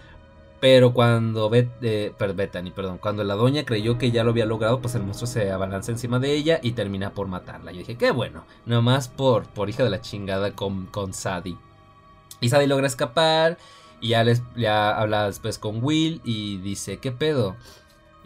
Pero 0.60 0.92
cuando 0.92 1.48
Bet, 1.48 1.70
eh, 1.82 2.14
Bethany, 2.34 2.70
perdón, 2.72 2.98
cuando 2.98 3.24
la 3.24 3.34
doña 3.34 3.64
creyó 3.64 3.96
que 3.96 4.10
ya 4.10 4.22
lo 4.22 4.30
había 4.30 4.46
logrado, 4.46 4.80
pues 4.82 4.94
el 4.94 5.02
monstruo 5.02 5.26
se 5.26 5.50
abalanza 5.50 5.92
encima 5.92 6.18
de 6.18 6.34
ella 6.34 6.60
y 6.62 6.72
termina 6.72 7.14
por 7.14 7.26
matarla. 7.26 7.72
Yo 7.72 7.78
dije, 7.78 7.96
qué 7.96 8.10
bueno, 8.10 8.44
nomás 8.66 9.08
por, 9.08 9.44
por 9.48 9.70
hija 9.70 9.82
de 9.82 9.90
la 9.90 10.02
chingada 10.02 10.52
con, 10.52 10.86
con 10.86 11.14
Sadie. 11.14 11.56
Y 12.40 12.50
Sadie 12.50 12.66
logra 12.68 12.86
escapar 12.86 13.56
y 14.02 14.08
ya, 14.08 14.24
les, 14.24 14.42
ya 14.56 14.98
habla 14.98 15.26
después 15.26 15.58
con 15.58 15.82
Will 15.82 16.20
y 16.24 16.58
dice, 16.58 16.98
¿qué 16.98 17.12
pedo? 17.12 17.54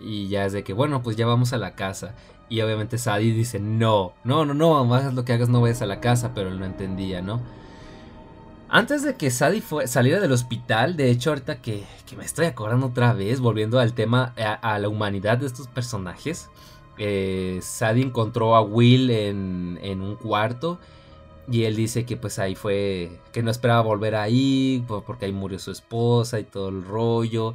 Y 0.01 0.27
ya 0.29 0.47
es 0.47 0.55
de 0.55 0.65
que, 0.65 0.73
bueno, 0.73 1.03
pues 1.03 1.17
ya 1.17 1.27
vamos 1.27 1.53
a 1.53 1.59
la 1.59 1.75
casa. 1.75 2.15
Y 2.49 2.63
obviamente 2.63 2.97
Sadie 2.97 3.35
dice, 3.35 3.61
no, 3.61 4.15
no, 4.25 4.47
no, 4.47 4.55
no, 4.55 4.95
hagas 4.95 5.13
lo 5.13 5.27
que 5.27 5.35
hagas, 5.35 5.51
no 5.51 5.61
vayas 5.61 5.83
a 5.83 5.87
la 5.87 6.01
casa, 6.01 6.33
pero 6.35 6.49
él 6.49 6.59
no 6.59 6.65
entendía, 6.65 7.21
¿no? 7.21 7.43
Antes 8.71 9.03
de 9.03 9.17
que 9.17 9.31
Sadie 9.31 9.63
saliera 9.85 10.19
del 10.19 10.33
hospital, 10.33 10.97
de 10.97 11.11
hecho 11.11 11.31
ahorita 11.31 11.61
que, 11.61 11.85
me 12.17 12.25
estoy 12.25 12.47
acordando 12.47 12.87
otra 12.87 13.13
vez, 13.13 13.41
volviendo 13.41 13.79
al 13.79 13.93
tema, 13.93 14.33
a, 14.39 14.79
la 14.79 14.89
humanidad 14.89 15.37
de 15.39 15.47
estos 15.47 15.69
personajes, 15.69 16.49
eh, 16.97 17.59
Sadie 17.61 18.03
encontró 18.03 18.57
a 18.57 18.63
Will 18.63 19.11
en, 19.11 19.79
en 19.83 20.01
un 20.01 20.17
cuarto 20.17 20.81
y 21.49 21.65
él 21.65 21.77
dice 21.77 22.05
que 22.05 22.17
pues 22.17 22.39
ahí 22.39 22.55
fue, 22.55 23.21
que 23.33 23.43
no 23.43 23.51
esperaba 23.51 23.83
volver 23.83 24.17
ahí, 24.17 24.85
porque 24.89 25.27
ahí 25.27 25.33
murió 25.33 25.59
su 25.59 25.71
esposa 25.71 26.41
y 26.41 26.45
todo 26.45 26.69
el 26.71 26.85
rollo. 26.85 27.55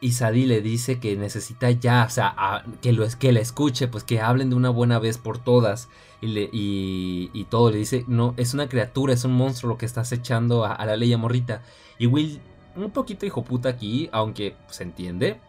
Y 0.00 0.12
Sadie 0.12 0.46
le 0.46 0.60
dice 0.60 1.00
que 1.00 1.16
necesita 1.16 1.70
ya, 1.70 2.04
o 2.06 2.10
sea, 2.10 2.64
que, 2.82 2.92
lo, 2.92 3.06
que 3.18 3.32
la 3.32 3.40
escuche, 3.40 3.88
pues 3.88 4.04
que 4.04 4.20
hablen 4.20 4.50
de 4.50 4.56
una 4.56 4.70
buena 4.70 4.98
vez 4.98 5.18
por 5.18 5.38
todas. 5.38 5.88
Y, 6.20 6.26
le, 6.28 6.48
y, 6.52 7.46
todo 7.50 7.70
le 7.70 7.78
dice, 7.78 8.04
no, 8.06 8.34
es 8.36 8.54
una 8.54 8.68
criatura, 8.68 9.14
es 9.14 9.24
un 9.24 9.32
monstruo 9.32 9.72
lo 9.72 9.78
que 9.78 9.86
estás 9.86 10.12
echando 10.12 10.64
a, 10.64 10.84
la 10.84 10.96
ley 10.96 11.16
morrita. 11.16 11.62
Y 11.98 12.06
Will, 12.06 12.40
un 12.76 12.90
poquito 12.90 13.26
hijo 13.26 13.44
puta 13.44 13.70
aquí, 13.70 14.08
aunque 14.12 14.56
se 14.68 14.82
entiende. 14.84 15.40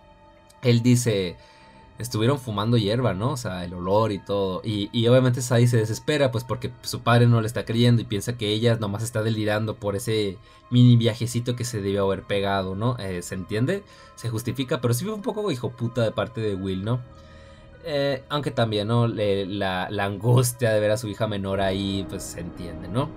Él 0.62 0.82
dice, 0.82 1.38
estuvieron 1.98 2.39
fumando 2.39 2.78
hierba, 2.78 3.14
¿no? 3.14 3.32
O 3.32 3.38
sea, 3.38 3.64
el 3.64 3.74
olor 3.74 4.12
y 4.12 4.20
todo. 4.20 4.62
Y, 4.64 5.08
obviamente 5.08 5.41
Sadie 5.41 5.68
se 5.68 5.78
desespera, 5.78 6.32
pues 6.32 6.43
porque 6.43 6.72
su 6.82 7.02
padre 7.02 7.28
no 7.28 7.41
le 7.41 7.48
está 7.48 7.66
creyendo 7.66 8.02
y 8.02 8.06
piensa 8.06 8.38
que 8.38 8.50
ella 8.50 8.76
nomás 8.76 9.04
está 9.04 9.24
delirando 9.24 9.76
por 9.76 9.96
ese 9.96 10.38
mini 10.70 10.98
viajecito 10.98 11.56
que 11.56 11.64
se 11.64 11.82
debió 11.82 12.06
haber 12.06 12.24
pegado, 12.24 12.76
¿no? 12.76 12.98
Eh, 13.00 13.22
¿Se 13.22 13.36
entiende? 13.36 13.84
Se 14.16 14.30
justifica, 14.30 14.82
pero 14.82 14.93
sí 14.93 15.06
fue 15.06 15.14
un 15.14 15.22
poco 15.22 15.52
hijo 15.52 15.72
puta 15.72 16.02
de 16.02 16.12
parte 16.12 16.41
de 16.41 16.56
Will, 16.56 16.84
¿no? 16.84 17.00
Eh, 17.86 18.24
aunque 18.30 18.52
también, 18.52 18.88
¿no? 18.88 19.08
la, 19.08 19.88
la 19.91 20.06
angustia 20.06 20.72
de 20.72 20.80
ver 20.80 20.91
a 20.91 20.98
su 20.98 21.08
hija 21.08 21.28
menor 21.28 21.62
ahí, 21.62 22.06
pues 22.10 22.24
se 22.24 22.39
entiende, 22.39 22.88
¿no? 22.88 23.10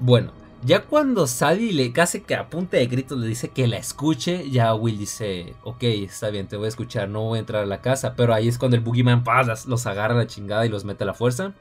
Bueno, 0.00 0.32
ya 0.66 0.82
cuando 0.82 1.28
Sadie 1.28 1.72
le 1.72 1.92
casi 1.92 2.22
que 2.22 2.34
a 2.34 2.48
de 2.50 2.86
gritos 2.88 3.16
le 3.16 3.28
dice 3.28 3.50
que 3.50 3.68
la 3.68 3.76
escuche, 3.76 4.50
ya 4.50 4.74
Will 4.74 4.98
dice, 4.98 5.54
ok, 5.62 5.84
está 5.84 6.30
bien, 6.30 6.48
te 6.48 6.56
voy 6.56 6.64
a 6.66 6.68
escuchar, 6.70 7.08
no 7.08 7.22
voy 7.22 7.36
a 7.36 7.40
entrar 7.40 7.62
a 7.62 7.66
la 7.66 7.80
casa. 7.80 8.14
Pero 8.16 8.34
ahí 8.34 8.48
es 8.48 8.58
cuando 8.58 8.76
el 8.76 8.82
Boogeyman 8.82 9.22
los 9.66 9.86
agarra 9.86 10.14
a 10.14 10.18
la 10.18 10.26
chingada 10.26 10.66
y 10.66 10.68
los 10.68 10.84
mete 10.84 11.04
a 11.04 11.06
la 11.06 11.14
fuerza. 11.14 11.52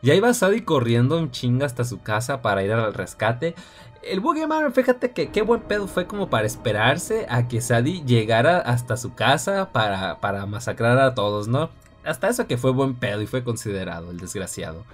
Ya 0.00 0.14
iba 0.14 0.32
Sadie 0.32 0.64
corriendo 0.64 1.18
en 1.18 1.32
chinga 1.32 1.66
hasta 1.66 1.82
su 1.82 2.02
casa 2.02 2.40
para 2.40 2.62
ir 2.62 2.70
al 2.72 2.94
rescate. 2.94 3.56
El 4.02 4.20
Boogeyman, 4.20 4.72
fíjate 4.72 5.10
que 5.10 5.30
qué 5.32 5.42
buen 5.42 5.62
pedo 5.62 5.88
fue 5.88 6.06
como 6.06 6.30
para 6.30 6.46
esperarse 6.46 7.26
a 7.28 7.48
que 7.48 7.60
Sadie 7.60 8.04
llegara 8.04 8.58
hasta 8.58 8.96
su 8.96 9.12
casa 9.14 9.72
para, 9.72 10.20
para 10.20 10.46
masacrar 10.46 11.00
a 11.00 11.14
todos, 11.14 11.48
¿no? 11.48 11.70
Hasta 12.04 12.28
eso 12.28 12.46
que 12.46 12.58
fue 12.58 12.70
buen 12.70 12.94
pedo 12.94 13.20
y 13.22 13.26
fue 13.26 13.42
considerado, 13.42 14.12
el 14.12 14.18
desgraciado. 14.18 14.84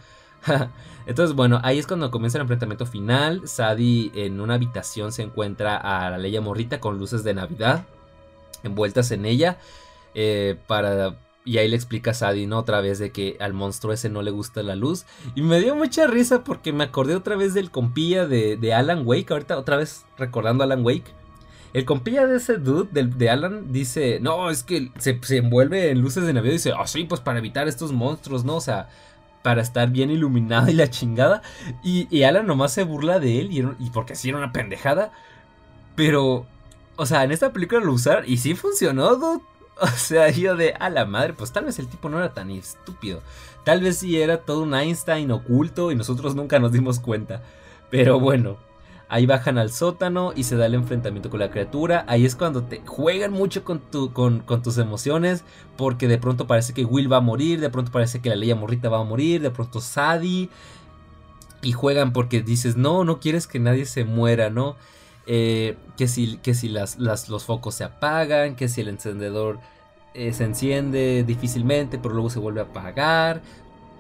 Entonces, 1.07 1.35
bueno, 1.35 1.61
ahí 1.65 1.79
es 1.79 1.87
cuando 1.87 2.11
comienza 2.11 2.39
el 2.39 2.43
enfrentamiento 2.43 2.87
final. 2.87 3.47
Sadie 3.47 4.13
en 4.15 4.41
una 4.41 4.55
habitación 4.55 5.13
se 5.13 5.23
encuentra 5.23 5.77
a 5.77 6.11
la 6.11 6.19
Leia 6.19 6.41
Morrita 6.41 6.81
con 6.81 6.99
luces 6.99 7.25
de 7.25 7.35
Navidad 7.35 7.85
envueltas 8.63 9.11
en 9.11 9.27
ella. 9.27 9.59
Eh, 10.15 10.57
para. 10.67 11.17
Y 11.45 11.59
ahí 11.59 11.67
le 11.67 11.75
explica 11.75 12.13
a 12.13 12.15
Sadie, 12.15 12.47
¿no? 12.47 12.59
Otra 12.59 12.81
vez 12.81 13.01
de 13.01 13.11
que 13.11 13.37
al 13.41 13.53
monstruo 13.53 13.93
ese 13.93 14.09
no 14.09 14.23
le 14.23 14.31
gusta 14.31 14.63
la 14.63 14.77
luz. 14.77 15.07
Y 15.35 15.43
me 15.43 15.59
dio 15.59 15.75
mucha 15.75 16.07
risa 16.07 16.45
porque 16.45 16.73
me 16.73 16.85
acordé 16.85 17.17
otra 17.17 17.35
vez 17.35 17.53
del 17.53 17.73
compilla 17.73 18.27
de, 18.27 18.75
Alan 18.75 19.03
Wake. 19.05 19.33
Ahorita 19.33 19.59
otra 19.59 19.77
vez 19.77 20.05
recordando 20.17 20.63
a 20.63 20.67
Alan 20.67 20.85
Wake. 20.85 21.11
El 21.73 21.85
compilla 21.85 22.27
de 22.27 22.37
ese 22.37 22.59
dude, 22.59 23.03
de, 23.03 23.31
Alan, 23.31 23.73
dice, 23.73 24.21
no, 24.21 24.51
es 24.51 24.63
que 24.63 24.93
se, 24.99 25.19
se, 25.23 25.39
envuelve 25.39 25.91
en 25.91 26.03
luces 26.03 26.25
de 26.25 26.35
Navidad 26.35 26.53
y 26.53 26.57
dice, 26.57 26.73
ah, 26.79 26.87
sí, 26.87 27.05
pues 27.05 27.23
para 27.23 27.39
evitar 27.39 27.67
estos 27.67 27.93
monstruos, 27.93 28.45
¿no? 28.45 28.57
O 28.57 28.61
sea, 28.61 28.91
para 29.43 29.63
estar 29.63 29.91
bien 29.91 30.11
iluminada 30.11 30.71
y 30.71 30.75
la 30.75 30.91
chingada. 30.91 31.43
Y, 31.83 32.23
Alan 32.23 32.47
nomás 32.47 32.73
se 32.73 32.85
burla 32.85 33.19
de 33.19 33.41
él 33.41 33.77
y, 33.79 33.91
porque 33.91 34.15
así 34.15 34.29
era 34.29 34.39
una 34.39 34.53
pendejada. 34.53 35.13
Pero, 35.95 36.47
o 36.97 37.07
sea, 37.07 37.25
en 37.25 37.33
esta 37.33 37.53
película 37.53 37.81
lo 37.81 37.93
usaron 37.93 38.25
y 38.27 38.39
sí 38.39 38.55
funcionó, 38.55 39.17
dude. 39.17 39.43
O 39.81 39.87
sea, 39.87 40.29
yo 40.31 40.55
de 40.55 40.75
a 40.79 40.91
la 40.91 41.07
madre, 41.07 41.33
pues 41.33 41.51
tal 41.51 41.65
vez 41.65 41.79
el 41.79 41.89
tipo 41.89 42.09
no 42.09 42.19
era 42.19 42.35
tan 42.35 42.51
estúpido. 42.51 43.21
Tal 43.65 43.81
vez 43.81 43.99
sí 43.99 44.21
era 44.21 44.39
todo 44.43 44.63
un 44.63 44.75
Einstein 44.75 45.31
oculto 45.33 45.91
y 45.91 45.97
nosotros 45.97 46.37
nunca 46.37 46.61
nos 46.61 46.73
dimos 46.73 47.01
cuenta. 47.01 47.43
Pero 47.91 48.21
bueno. 48.21 48.59
Ahí 49.13 49.27
bajan 49.27 49.59
al 49.59 49.71
sótano 49.71 50.33
y 50.35 50.45
se 50.45 50.57
da 50.57 50.65
el 50.65 50.73
enfrentamiento 50.73 51.29
con 51.29 51.39
la 51.39 51.51
criatura. 51.51 52.07
Ahí 52.09 52.25
es 52.25 52.35
cuando 52.35 52.63
te 52.63 52.81
juegan 52.87 53.31
mucho 53.31 53.63
con, 53.63 53.79
tu, 53.79 54.11
con, 54.15 54.43
tus 54.63 54.79
emociones. 54.79 55.45
Porque 55.77 56.09
de 56.09 56.17
pronto 56.17 56.47
parece 56.47 56.73
que 56.73 56.87
Will 56.87 57.13
va 57.13 57.19
a 57.19 57.21
morir. 57.21 57.61
De 57.61 57.69
pronto 57.69 57.93
parece 57.93 58.23
que 58.23 58.31
la 58.31 58.37
Leia 58.37 58.55
Morrita 58.55 58.89
va 58.89 59.01
a 59.01 59.05
morir. 59.05 59.43
De 59.43 59.51
pronto 59.51 59.83
Sadie. 59.83 60.49
Y 61.61 61.73
juegan 61.73 62.15
porque 62.15 62.41
dices, 62.41 62.79
no, 62.79 63.05
no 63.05 63.21
quieres 63.21 63.47
que 63.47 63.59
nadie 63.59 63.85
se 63.85 64.07
muera, 64.07 64.49
¿no? 64.49 64.77
Eh, 65.27 65.77
que 65.99 66.09
si, 66.09 66.39
que 66.39 66.55
si 66.55 66.71
las, 66.71 66.99
los 66.99 67.45
focos 67.45 67.75
se 67.75 67.85
apagan. 67.85 68.57
Que 68.57 68.67
si 68.67 68.81
el 68.81 68.89
encendedor 68.89 69.61
eh, 70.15 70.33
se 70.33 70.45
enciende 70.45 71.23
difícilmente, 71.23 71.99
pero 71.99 72.15
luego 72.15 72.31
se 72.31 72.39
vuelve 72.39 72.61
a 72.61 72.65
apagar 72.65 73.43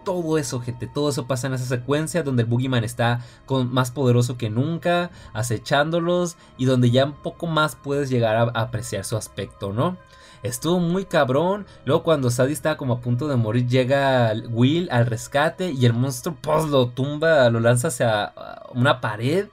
todo 0.04 0.38
eso, 0.38 0.60
gente, 0.60 0.86
todo 0.86 1.10
eso 1.10 1.26
pasa 1.26 1.46
en 1.46 1.54
esa 1.54 1.64
secuencia 1.64 2.22
donde 2.22 2.42
el 2.42 2.48
Boogeyman 2.48 2.84
está 2.84 3.20
con, 3.46 3.72
más 3.72 3.90
poderoso 3.90 4.36
que 4.36 4.50
nunca, 4.50 5.10
acechándolos 5.32 6.36
y 6.56 6.64
donde 6.64 6.90
ya 6.90 7.04
un 7.04 7.12
poco 7.14 7.46
más 7.46 7.76
puedes 7.76 8.10
llegar 8.10 8.36
a, 8.36 8.42
apreciar 8.60 9.04
su 9.04 9.16
aspecto, 9.16 9.72
¿no? 9.72 9.96
estuvo 10.42 10.80
muy 10.80 11.04
cabrón. 11.04 11.66
Luego 11.84 12.02
cuando 12.02 12.30
Sadie 12.30 12.52
estaba 12.52 12.76
como 12.76 12.94
a 12.94 13.00
punto 13.00 13.28
de 13.28 13.36
morir, 13.36 13.68
llega 13.68 14.32
Will 14.50 14.88
al 14.90 15.06
rescate 15.06 15.70
y 15.70 15.86
el 15.86 15.92
monstruo 15.92 16.36
pues 16.40 16.64
lo 16.64 16.88
tumba, 16.88 17.48
lo 17.50 17.60
lanza 17.60 17.88
hacia 17.88 18.32
una 18.74 19.00
pared 19.00 19.46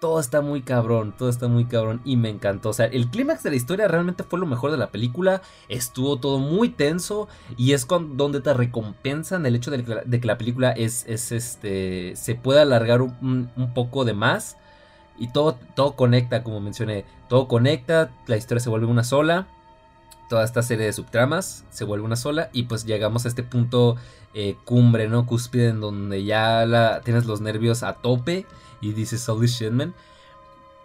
todo 0.00 0.18
está 0.18 0.40
muy 0.40 0.62
cabrón, 0.62 1.14
todo 1.16 1.28
está 1.28 1.46
muy 1.46 1.66
cabrón 1.66 2.00
y 2.04 2.16
me 2.16 2.30
encantó. 2.30 2.70
O 2.70 2.72
sea, 2.72 2.86
el 2.86 3.08
clímax 3.08 3.42
de 3.42 3.50
la 3.50 3.56
historia 3.56 3.86
realmente 3.86 4.24
fue 4.24 4.38
lo 4.38 4.46
mejor 4.46 4.70
de 4.70 4.78
la 4.78 4.90
película. 4.90 5.42
Estuvo 5.68 6.18
todo 6.18 6.38
muy 6.38 6.70
tenso 6.70 7.28
y 7.58 7.74
es 7.74 7.84
con, 7.84 8.16
donde 8.16 8.40
te 8.40 8.54
recompensan 8.54 9.44
el 9.44 9.54
hecho 9.54 9.70
de 9.70 9.84
que, 9.84 10.26
la, 10.26 10.38
película 10.38 10.70
es, 10.72 11.04
es, 11.06 11.32
este, 11.32 12.16
se 12.16 12.34
puede 12.34 12.60
alargar 12.60 13.02
un, 13.02 13.50
poco 13.74 14.06
de 14.06 14.14
más. 14.14 14.56
Y 15.18 15.30
todo, 15.32 15.58
todo 15.76 15.96
conecta, 15.96 16.42
como 16.42 16.60
mencioné, 16.60 17.04
todo 17.28 17.46
conecta, 17.46 18.10
la 18.26 18.38
historia 18.38 18.60
se 18.60 18.70
vuelve 18.70 18.86
una 18.86 19.04
sola. 19.04 19.48
Toda 20.30 20.44
esta 20.44 20.62
serie 20.62 20.86
de 20.86 20.92
subtramas 20.94 21.66
se 21.68 21.84
vuelve 21.84 22.06
una 22.06 22.16
sola 22.16 22.48
y 22.52 22.62
pues 22.62 22.86
llegamos 22.86 23.26
a 23.26 23.28
este 23.28 23.42
punto 23.42 23.96
eh, 24.32 24.56
cumbre, 24.64 25.08
¿no? 25.08 25.26
Cúspide 25.26 25.68
en 25.68 25.80
donde 25.80 26.24
ya 26.24 26.64
la, 26.64 27.02
tienes 27.02 27.26
los 27.26 27.42
nervios 27.42 27.82
a 27.82 27.94
tope 27.94 28.46
y 28.80 28.92
dice 28.92 29.16
Holy 29.30 29.46
Shitman. 29.46 29.94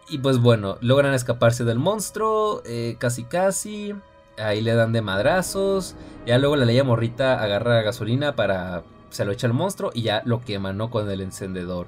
Y 0.08 0.20
pues 0.20 0.40
bueno, 0.40 0.78
logran 0.82 1.14
escaparse 1.14 1.64
del 1.64 1.80
monstruo, 1.80 2.62
eh, 2.66 2.96
casi 3.00 3.24
casi. 3.24 3.96
Ahí 4.38 4.62
le 4.62 4.76
dan 4.76 4.94
de 4.94 5.02
madrazos. 5.02 5.96
Ya 6.26 6.38
luego 6.38 6.56
la 6.56 6.66
leía 6.66 6.84
morrita 6.84 7.42
agarra 7.42 7.82
gasolina 7.82 8.36
para. 8.36 8.84
Se 9.10 9.26
lo 9.26 9.32
echa 9.32 9.48
al 9.48 9.54
monstruo 9.54 9.92
y 9.94 10.02
ya 10.04 10.22
lo 10.26 10.42
quema, 10.42 10.74
¿no? 10.74 10.90
Con 10.90 11.10
el 11.10 11.22
encendedor 11.22 11.88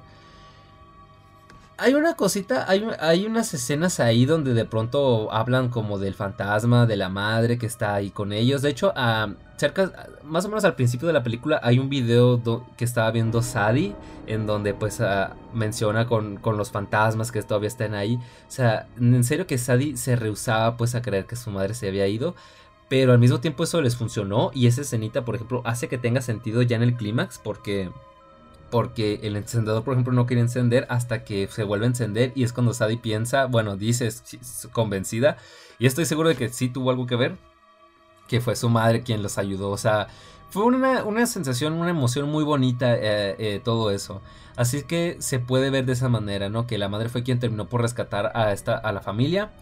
hay 1.78 1.94
una 1.94 2.14
cosita, 2.14 2.68
hay, 2.68 2.84
hay, 2.98 3.24
unas 3.24 3.54
escenas 3.54 4.00
ahí 4.00 4.26
donde 4.26 4.52
de 4.52 4.64
pronto 4.64 5.32
hablan 5.32 5.68
como 5.68 5.98
del 5.98 6.14
fantasma, 6.14 6.86
de 6.86 6.96
la 6.96 7.08
madre 7.08 7.56
que 7.56 7.66
está 7.66 7.94
ahí 7.94 8.10
con 8.10 8.32
ellos. 8.32 8.62
De 8.62 8.70
hecho, 8.70 8.92
cerca, 9.56 10.08
más 10.24 10.44
o 10.44 10.48
menos 10.48 10.64
al 10.64 10.74
principio 10.74 11.06
de 11.06 11.14
la 11.14 11.22
película 11.22 11.60
hay 11.62 11.78
un 11.78 11.88
video 11.88 12.42
que 12.76 12.84
estaba 12.84 13.12
viendo 13.12 13.42
Sadie, 13.42 13.94
en 14.26 14.46
donde 14.46 14.74
pues 14.74 15.00
ah, 15.00 15.36
menciona 15.54 16.06
con, 16.06 16.38
con, 16.38 16.56
los 16.56 16.72
fantasmas 16.72 17.30
que 17.30 17.42
todavía 17.42 17.68
están 17.68 17.94
ahí. 17.94 18.16
O 18.16 18.50
sea, 18.50 18.88
en 18.98 19.22
serio 19.22 19.46
que 19.46 19.56
Sadie 19.56 19.96
se 19.96 20.16
rehusaba 20.16 20.76
pues 20.76 20.96
a 20.96 21.02
creer 21.02 21.26
que 21.26 21.36
su 21.36 21.50
madre 21.50 21.74
se 21.74 21.86
había 21.86 22.08
ido. 22.08 22.34
Pero 22.88 23.12
al 23.12 23.18
mismo 23.18 23.38
tiempo 23.38 23.64
eso 23.64 23.80
les 23.82 23.96
funcionó 23.96 24.50
y 24.52 24.66
esa 24.66 24.80
escenita, 24.80 25.24
por 25.24 25.36
ejemplo, 25.36 25.62
hace 25.64 25.88
que 25.88 25.98
tenga 25.98 26.22
sentido 26.22 26.62
ya 26.62 26.76
en 26.76 26.82
el 26.82 26.96
clímax 26.96 27.38
porque 27.38 27.90
porque 28.70 29.20
el 29.22 29.36
encendedor, 29.36 29.84
por 29.84 29.94
ejemplo, 29.94 30.12
no 30.12 30.26
quiere 30.26 30.42
encender 30.42 30.86
hasta 30.90 31.24
que 31.24 31.48
se 31.48 31.64
vuelve 31.64 31.86
a 31.86 31.88
encender 31.88 32.32
y 32.34 32.44
es 32.44 32.52
cuando 32.52 32.74
Sadie 32.74 32.98
piensa, 32.98 33.46
bueno, 33.46 33.76
dice 33.76 34.08
convencida, 34.72 35.36
y 35.78 35.86
estoy 35.86 36.04
seguro 36.04 36.28
de 36.28 36.36
que 36.36 36.48
sí 36.48 36.68
tuvo 36.68 36.90
algo 36.90 37.06
que 37.06 37.16
ver, 37.16 37.36
que 38.28 38.40
fue 38.40 38.56
su 38.56 38.68
madre 38.68 39.02
quien 39.02 39.22
los 39.22 39.38
ayudó, 39.38 39.70
o 39.70 39.78
sea, 39.78 40.08
fue 40.50 40.64
una, 40.64 41.26
sensación, 41.26 41.74
una 41.74 41.90
emoción 41.90 42.30
muy 42.30 42.42
bonita 42.42 42.94
eh, 42.94 43.36
eh, 43.38 43.60
todo 43.62 43.90
eso. 43.90 44.22
Así 44.56 44.82
que 44.82 45.16
se 45.20 45.38
puede 45.38 45.70
ver 45.70 45.84
de 45.84 45.92
esa 45.92 46.08
manera, 46.08 46.48
¿no? 46.48 46.66
Que 46.66 46.78
la 46.78 46.88
madre 46.88 47.10
fue 47.10 47.22
quien 47.22 47.38
terminó 47.38 47.68
por 47.68 47.82
rescatar 47.82 48.32
a, 48.34 48.52
esta, 48.52 48.76
a 48.76 48.92
la 48.92 49.02
familia. 49.02 49.52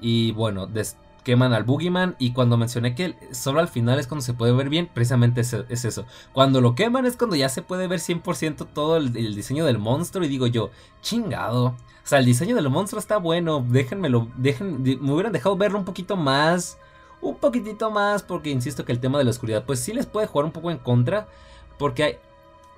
Y 0.00 0.32
bueno, 0.32 0.66
des, 0.66 0.96
queman 1.24 1.52
al 1.52 1.64
Boogeyman 1.64 2.14
y 2.18 2.32
cuando 2.32 2.56
mencioné 2.56 2.94
que 2.94 3.16
solo 3.32 3.58
al 3.58 3.68
final 3.68 3.98
es 3.98 4.06
cuando 4.06 4.22
se 4.22 4.34
puede 4.34 4.52
ver 4.52 4.68
bien, 4.68 4.88
precisamente 4.92 5.40
es, 5.40 5.54
eso. 5.84 6.04
Cuando 6.32 6.60
lo 6.60 6.74
queman 6.74 7.06
es 7.06 7.16
cuando 7.16 7.34
ya 7.34 7.48
se 7.48 7.62
puede 7.62 7.88
ver 7.88 7.98
100% 7.98 8.68
todo 8.72 8.96
el, 8.96 9.12
diseño 9.12 9.64
del 9.64 9.78
monstruo 9.78 10.24
y 10.24 10.28
digo 10.28 10.46
yo, 10.46 10.70
chingado. 11.02 11.66
O 11.66 12.06
sea, 12.06 12.18
el 12.18 12.26
diseño 12.26 12.54
del 12.54 12.68
monstruo 12.70 13.00
está 13.00 13.16
bueno, 13.16 13.64
déjenmelo, 13.66 14.28
dejen, 14.36 14.82
me 14.82 15.12
hubieran 15.12 15.32
dejado 15.32 15.56
verlo 15.56 15.78
un 15.78 15.86
poquito 15.86 16.16
más, 16.16 16.78
un 17.22 17.36
poquitito 17.36 17.90
más, 17.90 18.22
porque 18.22 18.50
insisto 18.50 18.84
que 18.84 18.92
el 18.92 19.00
tema 19.00 19.18
de 19.18 19.24
la 19.24 19.30
oscuridad 19.30 19.64
pues 19.64 19.80
sí 19.80 19.94
les 19.94 20.06
puede 20.06 20.26
jugar 20.26 20.44
un 20.44 20.52
poco 20.52 20.70
en 20.70 20.78
contra, 20.78 21.26
porque 21.78 22.20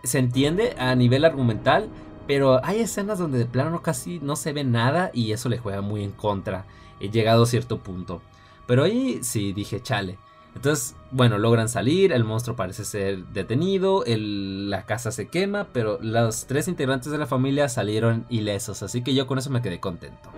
se 0.04 0.20
entiende 0.20 0.76
a 0.78 0.94
nivel 0.94 1.24
argumental, 1.24 1.88
pero 2.28 2.64
hay 2.64 2.80
escenas 2.80 3.18
donde 3.18 3.38
de 3.38 3.46
plano 3.46 3.82
casi 3.82 4.20
no 4.20 4.36
se 4.36 4.52
ve 4.52 4.62
nada 4.62 5.10
y 5.12 5.32
eso 5.32 5.48
le 5.48 5.58
juega 5.58 5.80
muy 5.80 6.04
en 6.04 6.12
contra. 6.12 6.64
He 7.00 7.10
llegado 7.10 7.42
a 7.42 7.46
cierto 7.46 7.78
punto. 7.78 8.22
Pero 8.66 8.84
ahí 8.84 9.20
sí 9.22 9.52
dije, 9.52 9.80
chale. 9.80 10.18
Entonces, 10.54 10.96
bueno, 11.10 11.36
logran 11.36 11.68
salir, 11.68 12.12
el 12.12 12.24
monstruo 12.24 12.56
parece 12.56 12.86
ser 12.86 13.26
detenido, 13.26 14.04
la 14.06 14.86
casa 14.86 15.12
se 15.12 15.28
quema, 15.28 15.66
pero 15.72 15.98
los 16.00 16.46
tres 16.46 16.66
integrantes 16.66 17.12
de 17.12 17.18
la 17.18 17.26
familia 17.26 17.68
salieron 17.68 18.24
ilesos, 18.30 18.82
así 18.82 19.02
que 19.02 19.14
yo 19.14 19.26
con 19.26 19.38
eso 19.38 19.50
me 19.50 19.60
quedé 19.60 19.80
contento. 19.80 20.30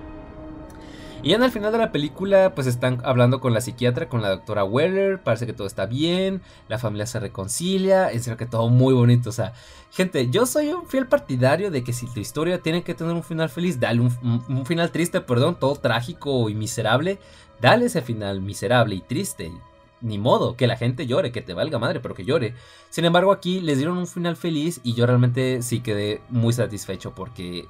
Y 1.23 1.35
en 1.35 1.43
el 1.43 1.51
final 1.51 1.73
de 1.73 1.79
la 1.79 1.91
película, 1.91 2.53
pues 2.55 2.67
están 2.67 3.01
hablando 3.05 3.41
con 3.41 3.53
la 3.53 3.61
psiquiatra, 3.61 4.09
con 4.09 4.23
la 4.23 4.31
doctora 4.31 4.65
Weller, 4.65 5.21
parece 5.21 5.47
que 5.47 5.53
todo 5.53 5.67
está 5.67 5.87
bien, 5.87 6.43
la 6.69 6.79
familia 6.79 7.07
se 7.07 7.19
reconcilia, 7.21 8.11
es 8.11 8.29
que 8.29 8.47
todo 8.47 8.69
muy 8.71 8.95
bonito, 8.95 9.31
o 9.31 9.33
sea, 9.33 9.53
gente, 9.93 10.31
yo 10.31 10.47
soy 10.47 10.73
un 10.73 10.87
fiel 10.87 11.07
partidario 11.07 11.71
de 11.71 11.83
que 11.83 11.93
si 11.93 12.07
tu 12.07 12.19
historia 12.19 12.61
tiene 12.61 12.83
que 12.83 12.95
tener 12.95 13.15
un 13.15 13.25
final 13.25 13.49
feliz, 13.49 13.79
dale 13.79 14.01
un 14.01 14.67
final 14.67 14.91
triste, 14.91 15.21
perdón, 15.21 15.57
todo 15.61 15.77
trágico 15.77 16.49
y 16.51 16.55
miserable, 16.55 17.19
Dale 17.61 17.87
ese 17.87 18.03
final 18.03 18.41
miserable 18.41 18.95
y 18.95 19.01
triste. 19.01 19.53
Ni 20.01 20.17
modo, 20.17 20.57
que 20.57 20.69
la 20.69 20.77
gente 20.77 21.07
llore, 21.07 21.33
que 21.33 21.43
te 21.43 21.55
valga 21.55 21.79
madre, 21.79 21.99
pero 22.01 22.15
que 22.15 22.25
llore. 22.25 22.55
Sin 22.89 23.05
embargo, 23.05 23.33
aquí 23.33 23.61
les 23.61 23.79
dieron 23.79 23.99
un 23.99 24.07
final 24.07 24.37
feliz 24.37 24.81
y 24.85 24.95
yo 24.95 25.07
realmente 25.07 25.61
sí 25.63 25.81
quedé 25.81 26.21
muy 26.29 26.53
satisfecho 26.53 27.15
porque 27.15 27.67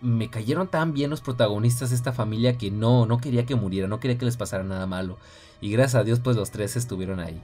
me 0.00 0.28
cayeron 0.28 0.68
tan 0.68 0.92
bien 0.92 1.10
los 1.10 1.20
protagonistas 1.20 1.90
de 1.90 1.96
esta 1.96 2.12
familia 2.12 2.58
que 2.58 2.70
no, 2.70 3.06
no 3.06 3.18
quería 3.18 3.46
que 3.46 3.54
murieran, 3.54 3.90
no 3.90 4.00
quería 4.00 4.18
que 4.18 4.24
les 4.24 4.36
pasara 4.36 4.64
nada 4.64 4.86
malo. 4.86 5.16
Y 5.60 5.70
gracias 5.70 6.00
a 6.00 6.04
Dios, 6.04 6.20
pues 6.20 6.36
los 6.36 6.50
tres 6.50 6.76
estuvieron 6.76 7.20
ahí. 7.20 7.40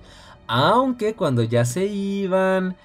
Aunque 0.47 1.15
cuando 1.15 1.43
ya 1.43 1.65
se 1.65 1.87
iban, 1.87 2.77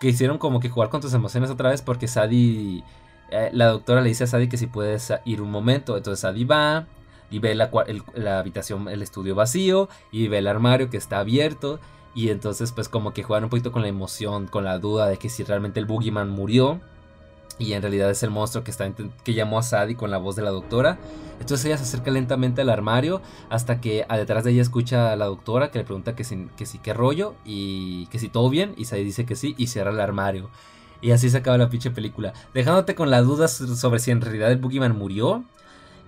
quisieron 0.00 0.38
como 0.38 0.60
que 0.60 0.68
jugar 0.68 0.90
con 0.90 1.00
tus 1.00 1.14
emociones 1.14 1.50
otra 1.50 1.70
vez 1.70 1.82
porque 1.82 2.08
Sadie, 2.08 2.82
eh, 3.30 3.50
la 3.52 3.66
doctora 3.66 4.02
le 4.02 4.08
dice 4.08 4.24
a 4.24 4.26
Sadie 4.26 4.48
que 4.48 4.58
si 4.58 4.66
puedes 4.66 5.12
ir 5.24 5.40
un 5.40 5.50
momento. 5.50 5.96
Entonces 5.96 6.20
Sadie 6.20 6.44
va, 6.44 6.86
y 7.30 7.38
ve 7.38 7.54
la, 7.54 7.70
habitación, 8.38 8.88
el 8.88 9.02
estudio 9.02 9.34
vacío 9.34 9.88
y 10.12 10.28
ve 10.28 10.38
el 10.38 10.46
armario 10.46 10.90
que 10.90 10.96
está 10.96 11.18
abierto 11.18 11.80
y 12.14 12.30
entonces 12.30 12.72
pues 12.72 12.88
como 12.88 13.12
que 13.12 13.22
juegan 13.22 13.44
un 13.44 13.50
poquito 13.50 13.72
con 13.72 13.82
la 13.82 13.88
emoción, 13.88 14.46
con 14.46 14.64
la 14.64 14.78
duda 14.78 15.08
de 15.08 15.16
que 15.16 15.28
si 15.28 15.42
realmente 15.42 15.80
el 15.80 15.86
Boogeyman 15.86 16.30
murió 16.30 16.80
y 17.58 17.72
en 17.72 17.82
realidad 17.82 18.10
es 18.10 18.22
el 18.22 18.30
monstruo 18.30 18.64
que, 18.64 18.70
está, 18.70 18.90
que 19.24 19.34
llamó 19.34 19.58
a 19.58 19.62
Sadie 19.62 19.96
con 19.96 20.10
la 20.10 20.18
voz 20.18 20.36
de 20.36 20.42
la 20.42 20.50
doctora. 20.50 20.98
Entonces 21.40 21.66
ella 21.66 21.76
se 21.76 21.84
acerca 21.84 22.10
lentamente 22.10 22.62
al 22.62 22.70
armario 22.70 23.20
hasta 23.48 23.80
que 23.80 24.04
a 24.08 24.16
detrás 24.16 24.44
de 24.44 24.52
ella 24.52 24.62
escucha 24.62 25.12
a 25.12 25.16
la 25.16 25.26
doctora 25.26 25.70
que 25.70 25.78
le 25.78 25.84
pregunta 25.84 26.16
que 26.16 26.24
si, 26.24 26.48
que 26.56 26.66
si 26.66 26.78
qué 26.78 26.94
rollo 26.94 27.34
y 27.44 28.06
que 28.06 28.18
si 28.18 28.28
todo 28.28 28.50
bien 28.50 28.74
y 28.76 28.86
Sadie 28.86 29.04
dice 29.04 29.24
que 29.24 29.36
sí 29.36 29.54
y 29.56 29.68
cierra 29.68 29.90
el 29.90 30.00
armario. 30.00 30.50
Y 31.00 31.10
así 31.10 31.28
se 31.28 31.38
acaba 31.38 31.58
la 31.58 31.68
pinche 31.68 31.90
película, 31.90 32.32
dejándote 32.54 32.94
con 32.94 33.10
la 33.10 33.20
duda 33.20 33.46
sobre 33.48 33.98
si 33.98 34.10
en 34.10 34.20
realidad 34.20 34.50
el 34.50 34.58
Boogeyman 34.58 34.96
murió 34.96 35.44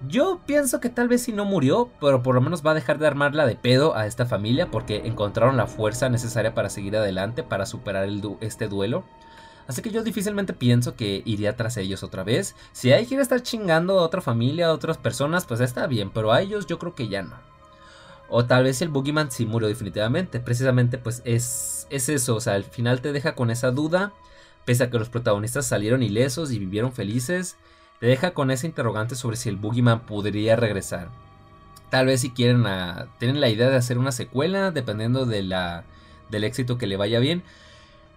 yo 0.09 0.41
pienso 0.47 0.81
que 0.81 0.91
tal 0.91 1.09
vez 1.09 1.23
si 1.23 1.33
no 1.33 1.45
murió, 1.45 1.91
pero 2.01 2.23
por 2.23 2.35
lo 2.35 2.41
menos 2.41 2.65
va 2.65 2.73
a 2.73 2.75
dejar 2.75 2.99
de 2.99 3.07
armarla 3.07 3.47
de 3.47 3.57
pedo 3.57 3.97
a 3.97 4.07
esta 4.07 4.27
familia 4.27 4.71
porque 4.71 5.03
encontraron 5.07 5.57
la 5.57 5.67
fuerza 5.67 6.09
necesaria 6.09 6.55
para 6.55 6.71
seguir 6.71 6.97
adelante, 6.97 7.43
para 7.43 7.67
superar 7.67 8.09
este 8.41 8.69
duelo. 8.69 9.05
Así 9.67 9.83
que 9.83 9.91
yo 9.91 10.05
difícilmente 10.05 10.53
pienso 10.53 10.95
que 10.95 11.23
iría 11.25 11.57
tras 11.57 11.77
ellos 11.77 12.03
otra 12.03 12.23
vez. 12.23 12.55
Si 12.73 12.93
hay 12.93 13.07
quiere 13.07 13.23
estar 13.23 13.43
chingando 13.43 13.99
a 13.99 14.03
otra 14.03 14.21
familia, 14.21 14.69
a 14.69 14.73
otras 14.73 14.99
personas, 14.99 15.45
pues 15.45 15.61
está 15.61 15.87
bien, 15.87 16.11
pero 16.11 16.33
a 16.33 16.41
ellos 16.41 16.67
yo 16.67 16.79
creo 16.79 16.95
que 16.95 17.09
ya 17.09 17.23
no. 17.23 17.37
O 18.29 18.45
tal 18.45 18.65
vez 18.65 18.83
el 18.83 18.91
Boogeyman 18.91 19.31
sí 19.31 19.47
murió 19.47 19.67
definitivamente. 19.67 20.41
Precisamente 20.41 20.99
pues 20.99 21.23
es, 21.25 21.87
es 21.91 22.09
eso, 22.09 22.37
o 22.37 22.41
sea, 22.41 22.55
al 22.55 22.65
final 22.65 23.01
te 23.01 23.13
deja 23.13 23.35
con 23.35 23.51
esa 23.51 23.71
duda, 23.73 24.13
pese 24.65 24.85
a 24.85 24.91
que 24.91 24.99
los 24.99 25.09
protagonistas 25.09 25.67
salieron 25.67 26.03
ilesos 26.03 26.53
y 26.53 26.59
vivieron 26.59 26.93
felices 26.93 27.57
te 28.01 28.07
deja 28.07 28.33
con 28.33 28.51
esa 28.51 28.67
interrogante 28.67 29.15
sobre 29.15 29.37
si 29.37 29.49
el 29.49 29.57
Boogeyman 29.57 30.01
podría 30.01 30.57
regresar. 30.57 31.09
Tal 31.91 32.07
vez 32.07 32.21
si 32.21 32.31
quieren 32.31 32.67
a, 32.67 33.07
tienen 33.19 33.41
la 33.41 33.49
idea 33.49 33.71
de 33.71 33.77
hacer 33.77 33.99
una 33.99 34.13
secuela, 34.13 34.71
dependiendo 34.71 35.25
de 35.25 35.43
la, 35.43 35.85
del 36.31 36.45
éxito 36.45 36.79
que 36.79 36.87
le 36.87 36.97
vaya 36.97 37.19
bien. 37.21 37.43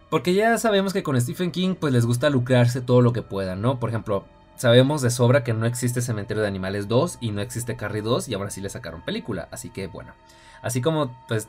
Porque 0.10 0.34
ya 0.34 0.58
sabemos 0.58 0.92
que 0.92 1.04
con 1.04 1.20
Stephen 1.22 1.52
King 1.52 1.76
pues 1.80 1.94
les 1.94 2.06
gusta 2.06 2.30
lucrarse 2.30 2.82
todo 2.82 3.02
lo 3.02 3.14
que 3.14 3.22
puedan, 3.22 3.62
¿no? 3.62 3.80
Por 3.80 3.90
ejemplo, 3.90 4.26
sabemos 4.56 5.02
de 5.02 5.12
sobra 5.12 5.44
que 5.44 5.54
no 5.54 5.66
existe 5.66 6.02
Cementerio 6.02 6.42
de 6.42 6.48
Animales 6.48 6.88
2 6.88 7.20
y 7.22 7.32
no 7.32 7.42
existe 7.42 7.76
Carrie 7.76 8.02
2 8.02 8.28
y 8.28 8.34
ahora 8.34 8.50
sí 8.50 8.60
le 8.60 8.70
sacaron 8.70 9.02
película. 9.02 9.48
Así 9.52 9.70
que 9.70 9.88
bueno, 9.88 10.14
así 10.62 10.82
como 10.82 11.16
pues 11.28 11.48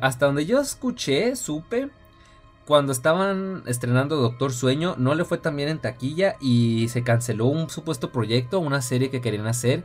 hasta 0.00 0.26
donde 0.26 0.46
yo 0.46 0.58
escuché, 0.58 1.36
supe, 1.36 1.90
cuando 2.68 2.92
estaban 2.92 3.62
estrenando 3.64 4.16
Doctor 4.16 4.52
Sueño, 4.52 4.94
no 4.98 5.14
le 5.14 5.24
fue 5.24 5.38
tan 5.38 5.56
bien 5.56 5.70
en 5.70 5.78
taquilla 5.78 6.36
y 6.38 6.88
se 6.90 7.02
canceló 7.02 7.46
un 7.46 7.70
supuesto 7.70 8.12
proyecto, 8.12 8.60
una 8.60 8.82
serie 8.82 9.08
que 9.08 9.22
querían 9.22 9.46
hacer, 9.46 9.84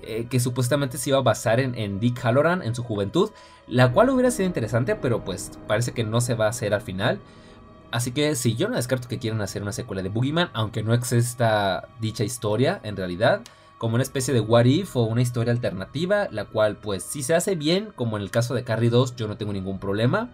eh, 0.00 0.26
que 0.30 0.40
supuestamente 0.40 0.96
se 0.96 1.10
iba 1.10 1.18
a 1.18 1.22
basar 1.22 1.60
en, 1.60 2.00
Dick 2.00 2.18
Halloran 2.24 2.62
en 2.62 2.74
su 2.74 2.82
juventud, 2.82 3.32
la 3.68 3.92
cual 3.92 4.08
hubiera 4.08 4.30
sido 4.30 4.46
interesante, 4.46 4.96
pero 4.96 5.26
pues 5.26 5.50
parece 5.66 5.92
que 5.92 6.04
no 6.04 6.22
se 6.22 6.32
va 6.32 6.46
a 6.46 6.48
hacer 6.48 6.72
al 6.72 6.80
final. 6.80 7.20
Así 7.90 8.12
que 8.12 8.34
sí, 8.34 8.56
yo 8.56 8.70
no 8.70 8.76
descarto 8.76 9.08
que 9.08 9.18
quieran 9.18 9.42
hacer 9.42 9.60
una 9.60 9.72
secuela 9.72 10.02
de 10.02 10.08
Boogeyman, 10.08 10.48
aunque 10.54 10.82
no 10.82 10.94
exista 10.94 11.86
dicha 12.00 12.24
historia 12.24 12.80
en 12.82 12.96
realidad. 12.96 13.42
como 13.76 13.96
una 13.96 14.02
especie 14.02 14.32
de 14.32 14.40
what 14.40 14.64
if 14.64 14.96
o 14.96 15.02
una 15.02 15.20
historia 15.20 15.52
alternativa, 15.52 16.28
la 16.30 16.46
cual 16.46 16.76
pues 16.76 17.02
si 17.02 17.22
se 17.22 17.34
hace 17.34 17.56
bien, 17.56 17.92
como 17.94 18.16
en 18.16 18.22
el 18.22 18.30
caso 18.30 18.54
de 18.54 18.64
Carrie 18.64 18.88
2, 18.88 19.16
yo 19.16 19.28
no 19.28 19.36
tengo 19.36 19.52
ningún 19.52 19.78
problema, 19.78 20.30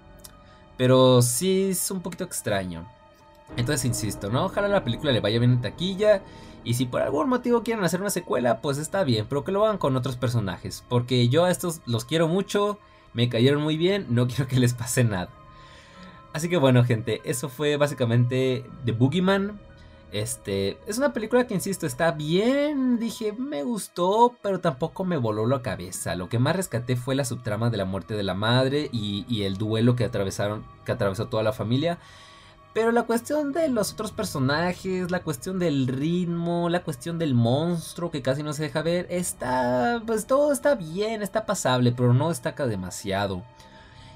pero 0.83 1.23
sí 1.23 1.69
es 1.71 1.93
un 1.93 2.01
poquito 2.01 2.25
extraño. 2.25 2.85
Entonces 3.57 3.85
insisto, 3.85 4.31
¿no? 4.31 4.47
Ojalá 4.47 4.67
la 4.67 4.83
película 4.83 5.13
le 5.13 5.21
vaya 5.21 5.39
bien 5.39 5.53
en 5.53 5.61
taquilla. 5.61 6.23
Y 6.65 6.75
si 6.75 6.87
por 6.87 7.03
algún 7.03 7.29
motivo 7.29 7.63
quieren 7.63 7.85
hacer 7.85 8.01
una 8.01 8.11
secuela, 8.11 8.61
pues 8.61 8.79
está 8.79 9.05
bien, 9.05 9.27
pero 9.29 9.45
que 9.45 9.53
lo 9.53 9.65
hagan 9.65 9.79
con 9.79 9.95
otros 9.95 10.17
personajes. 10.17 10.85
Porque 10.89 11.29
yo 11.29 11.45
a 11.45 11.53
estos 11.53 11.83
los 11.87 12.05
quiero 12.05 12.27
mucho, 12.27 12.81
me 13.15 13.29
cayeron 13.29 13.63
muy 13.63 13.77
bien, 13.77 14.07
no 14.09 14.27
quiero 14.27 14.49
que 14.49 14.59
les 14.59 14.75
pase 14.75 15.05
nada. 15.05 15.29
Así 16.33 16.49
que 16.49 16.57
bueno, 16.57 16.83
gente, 16.83 17.21
eso 17.23 17.49
fue 17.49 17.77
básicamente 17.77 18.69
The 18.85 18.91
Boogeyman. 18.91 19.61
Este, 20.13 20.79
es 20.87 20.99
una 20.99 21.15
película 21.15 21.47
que, 21.47 21.55
insisto, 21.55 21.87
está 21.87 22.13
bien. 22.13 22.99
Dije, 22.99 23.33
me 23.33 23.63
gustó, 23.63 24.37
pero 24.43 24.61
tampoco 24.61 25.05
me 25.05 25.17
voló 25.17 25.47
la 25.47 25.63
cabeza. 25.63 26.15
Lo 26.17 26.29
que 26.29 26.39
más 26.39 26.55
rescaté 26.55 26.97
fue 26.97 27.15
la 27.15 27.25
subtrama 27.25 27.71
de 27.71 27.79
la 27.79 27.87
muerte 27.87 28.15
de 28.15 28.23
la 28.23 28.35
madre 28.35 28.91
y, 28.93 29.43
el 29.43 29.57
duelo 29.57 29.97
que 29.97 30.05
atravesaron, 30.05 30.65
que 30.85 30.93
atravesó 30.93 31.29
toda 31.29 31.43
la 31.43 31.55
familia. 31.55 31.99
Pero 32.75 32.93
la 32.93 33.05
cuestión 33.05 33.53
de 33.53 33.69
los 33.69 33.93
otros 33.93 34.13
personajes, 34.13 35.11
la 35.11 35.23
cuestión 35.23 35.59
del 35.59 35.87
ritmo, 35.87 36.69
la 36.69 36.83
cuestión 36.83 37.19
del 37.19 37.35
monstruo 37.35 38.11
que 38.11 38.23
casi 38.23 38.43
no 38.43 38.53
se 38.53 38.65
deja 38.65 38.83
ver, 38.83 39.07
está, 39.11 40.03
pues 40.07 40.27
todo 40.27 40.53
está 40.53 40.75
bien, 40.75 41.23
está 41.23 41.47
pasable, 41.47 41.93
pero 41.93 42.15
no 42.15 42.29
destaca 42.29 42.67
demasiado. 42.67 43.43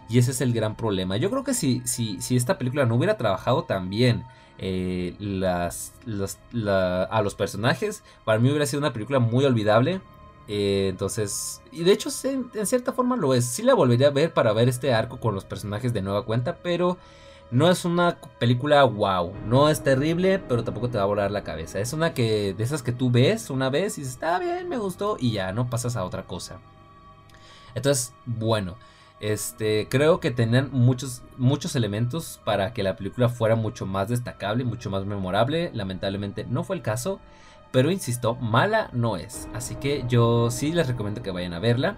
Y 0.09 0.18
ese 0.18 0.30
es 0.30 0.40
el 0.40 0.53
gran 0.53 0.76
problema. 0.76 1.16
Yo 1.16 1.30
creo 1.30 1.44
que 1.44 1.55
si, 1.55 1.82
si, 1.84 2.20
si 2.20 2.36
esta 2.36 2.59
película 2.59 2.86
no 2.86 2.97
hubiera 2.97 3.16
trabajado 3.16 3.64
tan 3.64 3.90
bien 3.90 4.24
eh, 4.59 5.14
a 5.44 7.22
los 7.22 7.34
personajes, 7.34 8.02
para 8.24 8.38
mí 8.38 8.48
hubiera 8.48 8.66
sido 8.66 8.80
una 8.80 8.92
película 8.92 9.18
muy 9.18 9.44
olvidable. 9.44 10.00
Eh, 10.48 10.86
entonces, 10.90 11.61
y 11.72 11.82
de 11.82 11.92
hecho 11.92 12.09
en, 12.24 12.50
en, 12.54 12.66
cierta 12.66 12.92
forma 12.92 13.16
lo 13.16 13.34
es. 13.34 13.44
Sí 13.44 13.62
la 13.62 13.74
volvería 13.74 14.09
a 14.09 14.12
ver 14.12 14.32
para 14.32 14.52
ver 14.52 14.68
este 14.68 14.94
arco 14.94 15.18
con 15.18 15.34
los 15.34 15.44
personajes 15.44 15.92
de 15.92 16.02
nueva 16.02 16.24
cuenta, 16.24 16.59
pero 16.62 16.98
no 17.50 17.70
es 17.70 17.84
una 17.84 18.18
película 18.38 18.82
wow, 18.84 19.32
no 19.46 19.68
es 19.68 19.82
terrible, 19.82 20.38
pero 20.38 20.64
tampoco 20.64 20.88
te 20.88 20.98
va 20.98 21.04
a 21.04 21.07
volar 21.07 21.30
la 21.30 21.44
cabeza. 21.44 21.78
Es 21.80 21.92
una 21.92 22.14
que 22.14 22.54
de 22.54 22.64
esas 22.64 22.82
que 22.82 22.92
tú 22.92 23.11
ves 23.11 23.50
una 23.50 23.70
vez 23.70 23.98
y 23.98 24.00
dices, 24.00 24.14
está 24.14 24.38
bien, 24.38 24.68
me 24.68 24.78
gustó 24.78 25.16
y 25.18 25.32
ya 25.32 25.52
no 25.52 25.70
pasas 25.70 25.96
a 25.96 26.04
otra 26.04 26.24
cosa. 26.24 26.59
Entonces, 27.74 28.14
bueno, 28.24 28.76
este 29.21 29.89
creo 29.89 30.21
que 30.21 30.31
tenían 30.31 30.69
muchos 30.73 31.23
muchos 31.39 31.75
elementos 31.75 32.41
para 32.45 32.75
que 32.75 32.83
la 32.83 32.97
película 32.97 33.29
fuera 33.29 33.57
mucho 33.57 33.87
más 33.87 34.09
destacable, 34.09 34.64
mucho 34.64 34.91
más 34.91 35.05
memorable. 35.05 35.71
Lamentablemente 35.73 36.45
no 36.45 36.64
fue 36.64 36.77
el 36.77 36.83
caso, 36.83 37.21
pero 37.73 37.91
insisto, 37.91 38.35
mala 38.37 38.91
no 38.93 39.17
es. 39.17 39.49
Así 39.55 39.77
que 39.77 40.05
yo 40.09 40.51
sí 40.51 40.73
les 40.73 40.87
recomiendo 40.87 41.23
que 41.23 41.31
vayan 41.31 41.55
a 41.55 41.59
verla. 41.59 41.97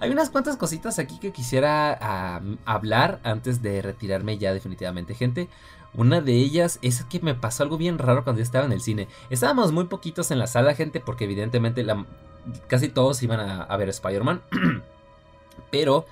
Hay 0.00 0.10
unas 0.10 0.30
cuantas 0.30 0.56
cositas 0.56 0.98
aquí 0.98 1.18
que 1.18 1.30
quisiera 1.30 2.40
hablar 2.64 3.20
antes 3.22 3.60
de 3.60 3.82
retirarme 3.82 4.38
ya 4.38 4.54
definitivamente, 4.54 5.14
gente. 5.14 5.48
Una 5.92 6.20
de 6.20 6.32
ellas 6.32 6.78
es 6.80 7.04
que 7.04 7.20
me 7.20 7.34
pasó 7.34 7.64
algo 7.64 7.76
bien 7.76 7.98
raro 7.98 8.24
cuando 8.24 8.38
yo 8.38 8.44
estaba 8.44 8.64
en 8.64 8.72
el 8.72 8.80
cine. 8.80 9.08
Estábamos 9.28 9.72
muy 9.72 9.84
poquitos 9.84 10.30
en 10.30 10.38
la 10.38 10.46
sala, 10.46 10.74
gente, 10.74 11.00
porque 11.00 11.24
evidentemente 11.24 11.84
casi 12.66 12.88
todos 12.88 13.22
iban 13.22 13.40
a, 13.40 13.76
ver 13.76 13.90
Spider-Man. 13.90 14.40
Pero 15.70 16.06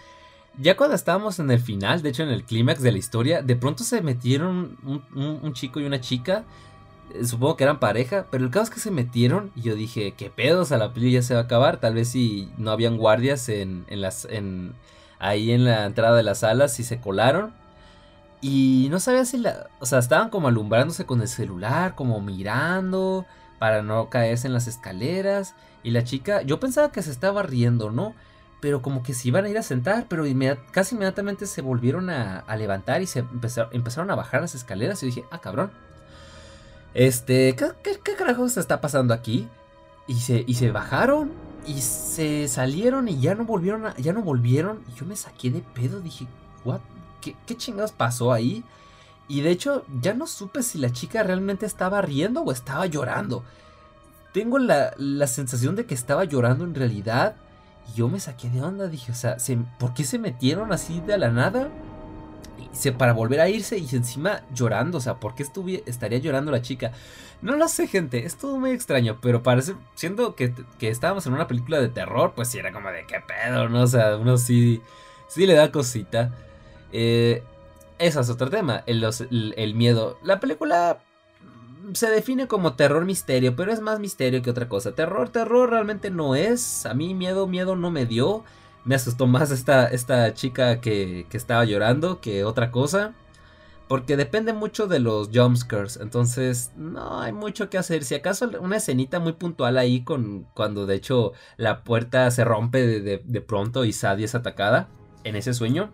ya 0.57 0.77
cuando 0.77 0.97
estábamos 0.97 1.39
en 1.39 1.51
el 1.51 1.61
final, 1.61 2.03
de 2.03 2.09
hecho 2.09 2.23
en 2.23 2.31
el 2.31 2.45
clímax 2.45 2.81
de 2.83 2.93
la 2.93 2.99
historia, 2.99 3.43
de 3.43 3.57
pronto 3.57 3.85
se 3.85 4.01
metieron 4.01 4.77
un 5.15 5.53
chico 5.53 5.81
y 5.81 5.85
una 5.85 6.01
chica 6.01 6.45
eh, 7.15 7.25
supongo 7.25 7.57
que 7.57 7.65
eran 7.65 7.81
pareja, 7.81 8.27
pero 8.31 8.45
el 8.45 8.51
caso 8.51 8.65
es 8.65 8.71
que 8.71 8.81
se 8.81 8.91
metieron 8.91 9.51
y 9.57 9.63
yo 9.63 9.75
dije, 9.75 10.13
¿qué 10.17 10.31
pedos? 10.31 10.73
A 10.73 10.79
la 10.79 10.93
peli 10.93 11.13
ya 11.13 11.23
se 11.23 11.35
va 11.35 11.41
a 11.41 11.45
acabar. 11.45 11.79
Tal 11.79 11.95
vez 11.95 12.09
si 12.09 12.51
no 12.59 12.71
habían 12.71 12.97
guardias 12.97 13.49
en, 13.49 13.85
las, 13.89 14.27
en, 14.27 14.75
ahí 15.19 15.53
en 15.53 15.65
la 15.65 15.87
entrada 15.87 16.17
de 16.17 16.23
las 16.23 16.41
salas, 16.41 16.75
si 16.75 16.85
se 16.85 17.01
colaron. 17.01 17.55
Y 18.41 18.89
no 18.91 19.01
sabía 19.01 19.25
si 19.25 19.39
la... 19.39 19.69
O 19.81 19.87
sea, 19.87 19.99
estaban 19.99 20.31
como 20.31 20.49
alumbrándose 20.49 21.07
con 21.07 21.21
el 21.23 21.29
celular, 21.29 21.95
como 21.95 22.21
mirando 22.21 23.27
para 23.59 23.83
no 23.83 24.11
caerse 24.11 24.47
en 24.47 24.53
las 24.53 24.69
escaleras. 24.69 25.55
Y 25.83 25.91
la 25.91 26.05
chica, 26.05 26.43
yo 26.43 26.61
pensaba 26.61 26.93
que 26.93 27.03
se 27.03 27.11
estaba 27.11 27.43
riendo, 27.43 27.91
¿no? 27.91 28.15
Pero 28.61 28.83
como 28.83 29.03
que 29.03 29.15
se 29.15 29.29
iban 29.29 29.45
a 29.45 29.49
ir 29.49 29.59
a 29.59 29.63
sentar, 29.63 30.07
pero 30.09 30.25
casi 30.73 30.95
inmediatamente 30.95 31.47
se 31.47 31.63
volvieron 31.63 32.11
a, 32.11 32.45
levantar 32.57 33.03
y 33.03 33.07
se 33.07 33.21
empezaron 33.21 34.11
a 34.11 34.17
bajar 34.17 34.41
las 34.41 34.55
escaleras. 34.55 35.03
Y 35.03 35.07
dije, 35.07 35.25
ah, 35.31 35.41
cabrón 35.41 35.71
este, 36.95 37.55
¿qué, 37.55 38.01
qué, 38.03 38.15
carajos 38.15 38.57
está 38.57 38.81
pasando 38.81 39.15
aquí? 39.15 39.49
Y 40.07 40.15
se, 40.15 40.45
y 40.47 40.55
se 40.55 40.71
bajaron 40.71 41.31
y 41.67 41.81
se 41.83 42.49
salieron 42.49 43.09
y 43.09 43.21
ya 43.21 43.35
no 43.35 43.45
volvieron, 43.45 43.95
ya 43.99 44.13
no 44.13 44.23
volvieron. 44.23 44.83
Y 44.89 44.99
yo 44.99 45.07
me 45.07 45.17
saqué 45.17 45.51
de 45.51 45.61
pedo, 45.61 46.01
dije? 46.01 46.27
¿Qué, 47.21 47.37
¿Qué 47.47 47.57
chingados 47.57 47.93
pasó 47.93 48.33
ahí? 48.33 48.65
Y 49.29 49.43
de 49.43 49.51
hecho, 49.51 49.85
ya 50.01 50.15
no 50.15 50.27
supe 50.27 50.63
si 50.63 50.79
la 50.79 50.91
chica 50.91 51.23
realmente 51.23 51.67
estaba 51.67 52.01
riendo 52.01 52.43
o 52.43 52.53
estaba 52.53 52.87
llorando. 52.87 53.45
Tengo 54.33 54.59
la 54.59 55.27
sensación 55.27 55.77
de 55.77 55.85
que 55.85 55.95
estaba 55.95 56.25
llorando 56.25 56.65
en 56.65 56.75
realidad. 56.75 57.37
Y 57.89 57.99
yo 57.99 58.09
me 58.09 58.21
saqué 58.21 58.51
de 58.51 58.63
onda, 58.63 58.89
dije, 58.89 59.13
o 59.13 59.15
sea, 59.15 59.37
¿por 59.79 59.95
qué 59.95 60.05
se 60.05 60.19
metieron 60.19 60.73
así 60.73 61.01
de 61.01 61.19
la 61.19 61.31
nada? 61.31 61.71
para 62.97 63.13
volver 63.13 63.41
a 63.41 63.49
irse 63.49 63.79
y 63.79 63.89
encima 63.93 64.43
llorando. 64.55 64.99
O 64.99 65.01
sea, 65.01 65.15
¿por 65.15 65.35
qué 65.35 65.45
estaría 65.87 66.19
llorando 66.19 66.53
la 66.53 66.63
chica? 66.63 66.93
No 67.43 67.57
lo 67.57 67.69
sé, 67.69 67.87
gente. 67.87 68.25
Es 68.25 68.37
todo 68.37 68.59
muy 68.59 68.71
extraño. 68.71 69.19
Pero 69.21 69.43
parece, 69.43 69.75
siendo 69.95 70.35
que, 70.35 70.53
estábamos 70.81 71.27
en 71.27 71.33
una 71.33 71.47
película 71.47 71.81
de 71.81 71.89
terror, 71.89 72.33
pues 72.35 72.49
sí 72.49 72.59
era 72.59 72.73
como 72.73 72.91
de 72.91 73.05
qué 73.07 73.21
pedo, 73.21 73.69
¿no? 73.69 73.83
O 73.83 73.87
sea, 73.87 74.17
uno 74.17 74.37
sí, 74.39 74.81
sí 75.29 75.47
le 75.47 75.55
da 75.55 75.73
cosita. 75.73 76.33
Eh, 76.93 77.43
ese 77.99 78.21
es 78.21 78.31
otro 78.31 78.49
tema, 78.49 78.85
el, 78.87 79.05
el 79.57 79.75
miedo. 79.75 80.19
La 80.23 80.39
película 80.41 81.01
se 81.93 82.11
define 82.11 82.47
como 82.49 82.75
terror 82.75 83.05
misterio, 83.05 83.57
pero 83.57 83.73
es 83.73 83.81
más 83.81 84.01
misterio 84.01 84.43
que 84.43 84.51
otra 84.51 84.69
cosa. 84.69 84.93
Terror, 84.93 85.29
terror 85.29 85.71
realmente 85.71 86.11
no 86.11 86.35
es. 86.35 86.87
A 86.87 86.95
mí 86.95 87.15
miedo, 87.15 87.47
miedo 87.47 87.77
no 87.77 87.91
me 87.91 88.07
dio 88.07 88.45
me 88.89 88.95
asustó 88.95 89.27
más 89.27 89.51
esta, 89.51 89.87
esta 89.89 90.33
chica 90.33 90.81
que, 90.81 91.27
que 91.29 91.37
estaba 91.37 91.63
llorando 91.67 92.23
que 92.23 92.45
otra 92.45 92.71
cosa. 92.71 93.13
Porque 93.87 94.17
depende 94.17 94.55
mucho 94.55 94.87
de 94.87 94.99
los 94.99 95.29
jumpscares. 95.33 95.99
Entonces, 95.99 96.73
no 96.75 97.21
hay 97.21 97.33
mucho 97.33 97.69
que 97.69 97.77
hacer. 97.77 98.05
Si 98.05 98.15
acaso 98.15 98.51
una 98.61 98.77
escenita 98.77 99.21
muy 99.21 99.35
puntual 99.35 99.77
ahí 99.77 100.05
con 100.05 100.47
cuando 100.55 100.87
de 100.87 100.95
hecho 100.95 101.33
la 101.59 101.85
puerta 101.85 102.31
se 102.31 102.45
rompe 102.45 102.87
de, 102.87 103.23
de, 103.23 103.41
pronto 103.43 103.85
y 103.85 103.93
Sadie 103.93 104.25
es 104.25 104.35
atacada 104.35 104.89
en 105.25 105.37
ese 105.37 105.53
sueño. 105.53 105.91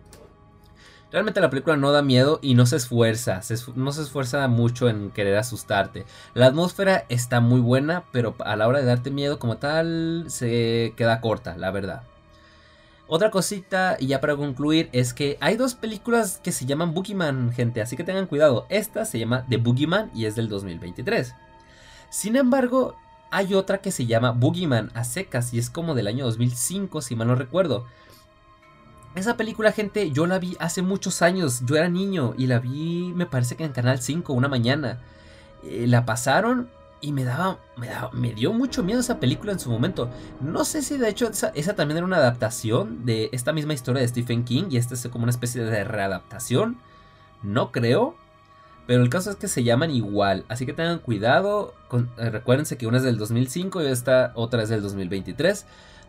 Realmente 1.11 1.39
la 1.39 1.49
película 1.49 1.77
no 1.77 1.91
da 1.91 2.01
miedo 2.01 2.39
y 2.41 2.55
no 2.55 2.65
se 2.65 2.75
esfuerza. 2.77 3.41
no 3.75 3.91
se 3.91 4.01
esfuerza 4.01 4.47
mucho 4.47 4.89
en 4.89 5.11
querer 5.11 5.37
asustarte. 5.37 6.05
La 6.33 6.47
atmósfera 6.47 7.05
está 7.09 7.39
muy 7.39 7.61
buena, 7.61 8.03
pero 8.11 8.35
a 8.39 8.55
la 8.55 8.67
hora 8.67 8.79
de 8.79 8.85
darte 8.85 9.11
miedo 9.11 9.39
como 9.39 9.57
tal 9.57 10.25
se 10.27 10.93
queda 10.97 11.21
corta, 11.21 11.57
la 11.57 11.71
verdad. 11.71 12.03
Otra 13.07 13.29
cosita, 13.29 13.97
y 13.99 14.07
ya 14.07 14.19
para 14.19 14.35
concluir, 14.35 14.89
es 14.91 15.13
que 15.13 15.37
hay 15.39 15.57
dos 15.57 15.75
películas 15.75 16.39
que 16.43 16.51
se 16.51 16.65
llaman 16.65 16.95
Boogeyman, 16.95 17.51
gente, 17.53 17.81
así 17.81 17.95
que 17.95 18.03
tengan 18.03 18.25
cuidado. 18.25 18.65
Esta 18.69 19.05
se 19.05 19.19
llama 19.19 19.45
The 19.47 19.57
Boogeyman 19.57 20.09
y 20.15 20.25
es 20.25 20.35
del 20.35 20.49
2023. 20.49 21.35
Sin 22.09 22.35
embargo, 22.35 22.95
hay 23.29 23.53
otra 23.53 23.77
que 23.77 23.91
se 23.91 24.07
llama 24.07 24.31
Boogeyman 24.31 24.89
a 24.95 25.03
secas 25.03 25.53
y 25.53 25.59
es 25.59 25.69
como 25.69 25.93
del 25.93 26.07
año 26.07 26.25
2005, 26.25 27.01
si 27.01 27.15
mal 27.15 27.27
no 27.27 27.35
recuerdo. 27.35 27.85
Esa 29.15 29.37
película, 29.37 29.71
gente, 29.71 30.11
yo 30.11 30.27
la 30.27 30.39
vi 30.39 30.57
hace 30.59 30.81
muchos 30.81 31.21
años, 31.21 31.61
yo 31.65 31.77
era 31.77 31.87
niño 31.87 32.33
y 32.37 32.47
la 32.47 32.59
vi, 32.59 33.13
me 33.15 33.25
parece 33.25 33.55
que 33.55 33.63
en 33.63 33.71
Canal 33.71 34.01
5 34.01 34.33
una 34.33 34.49
mañana. 34.49 34.99
Eh, 35.63 35.85
la 35.87 36.05
pasaron 36.05 36.69
y 36.99 37.13
me 37.13 37.23
daba, 37.23 37.59
me 37.77 37.89
me 38.11 38.33
dio 38.33 38.51
mucho 38.51 38.83
miedo 38.83 38.99
esa 38.99 39.19
película 39.19 39.53
en 39.53 39.59
su 39.59 39.69
momento. 39.69 40.09
No 40.41 40.65
sé 40.65 40.81
si 40.81 40.97
de 40.97 41.07
hecho 41.07 41.29
esa, 41.29 41.75
también 41.75 41.97
era 41.97 42.05
una 42.05 42.17
adaptación 42.17 43.05
de 43.05 43.29
esta 43.31 43.53
misma 43.53 43.73
historia 43.73 44.01
de 44.01 44.07
Stephen 44.07 44.43
King 44.43 44.65
y 44.69 44.77
esta 44.77 44.95
es 44.95 45.07
como 45.07 45.23
una 45.23 45.31
especie 45.31 45.63
de 45.63 45.83
readaptación. 45.85 46.77
No 47.41 47.71
creo. 47.71 48.15
Pero 48.87 49.01
el 49.01 49.09
caso 49.09 49.31
es 49.31 49.35
que 49.37 49.47
se 49.47 49.63
llaman 49.63 49.89
igual, 49.89 50.45
así 50.47 50.65
que 50.65 50.73
tengan 50.73 50.99
cuidado. 50.99 51.73
Con, 51.87 52.11
eh, 52.17 52.29
recuérdense 52.29 52.77
que 52.77 52.85
una 52.85 52.97
es 52.97 53.03
del 53.03 53.17
2005 53.17 53.81
y 53.81 53.87
esta 53.87 54.31
otra 54.35 54.61
es 54.61 54.69
del 54.69 54.81
2023. 54.81 55.65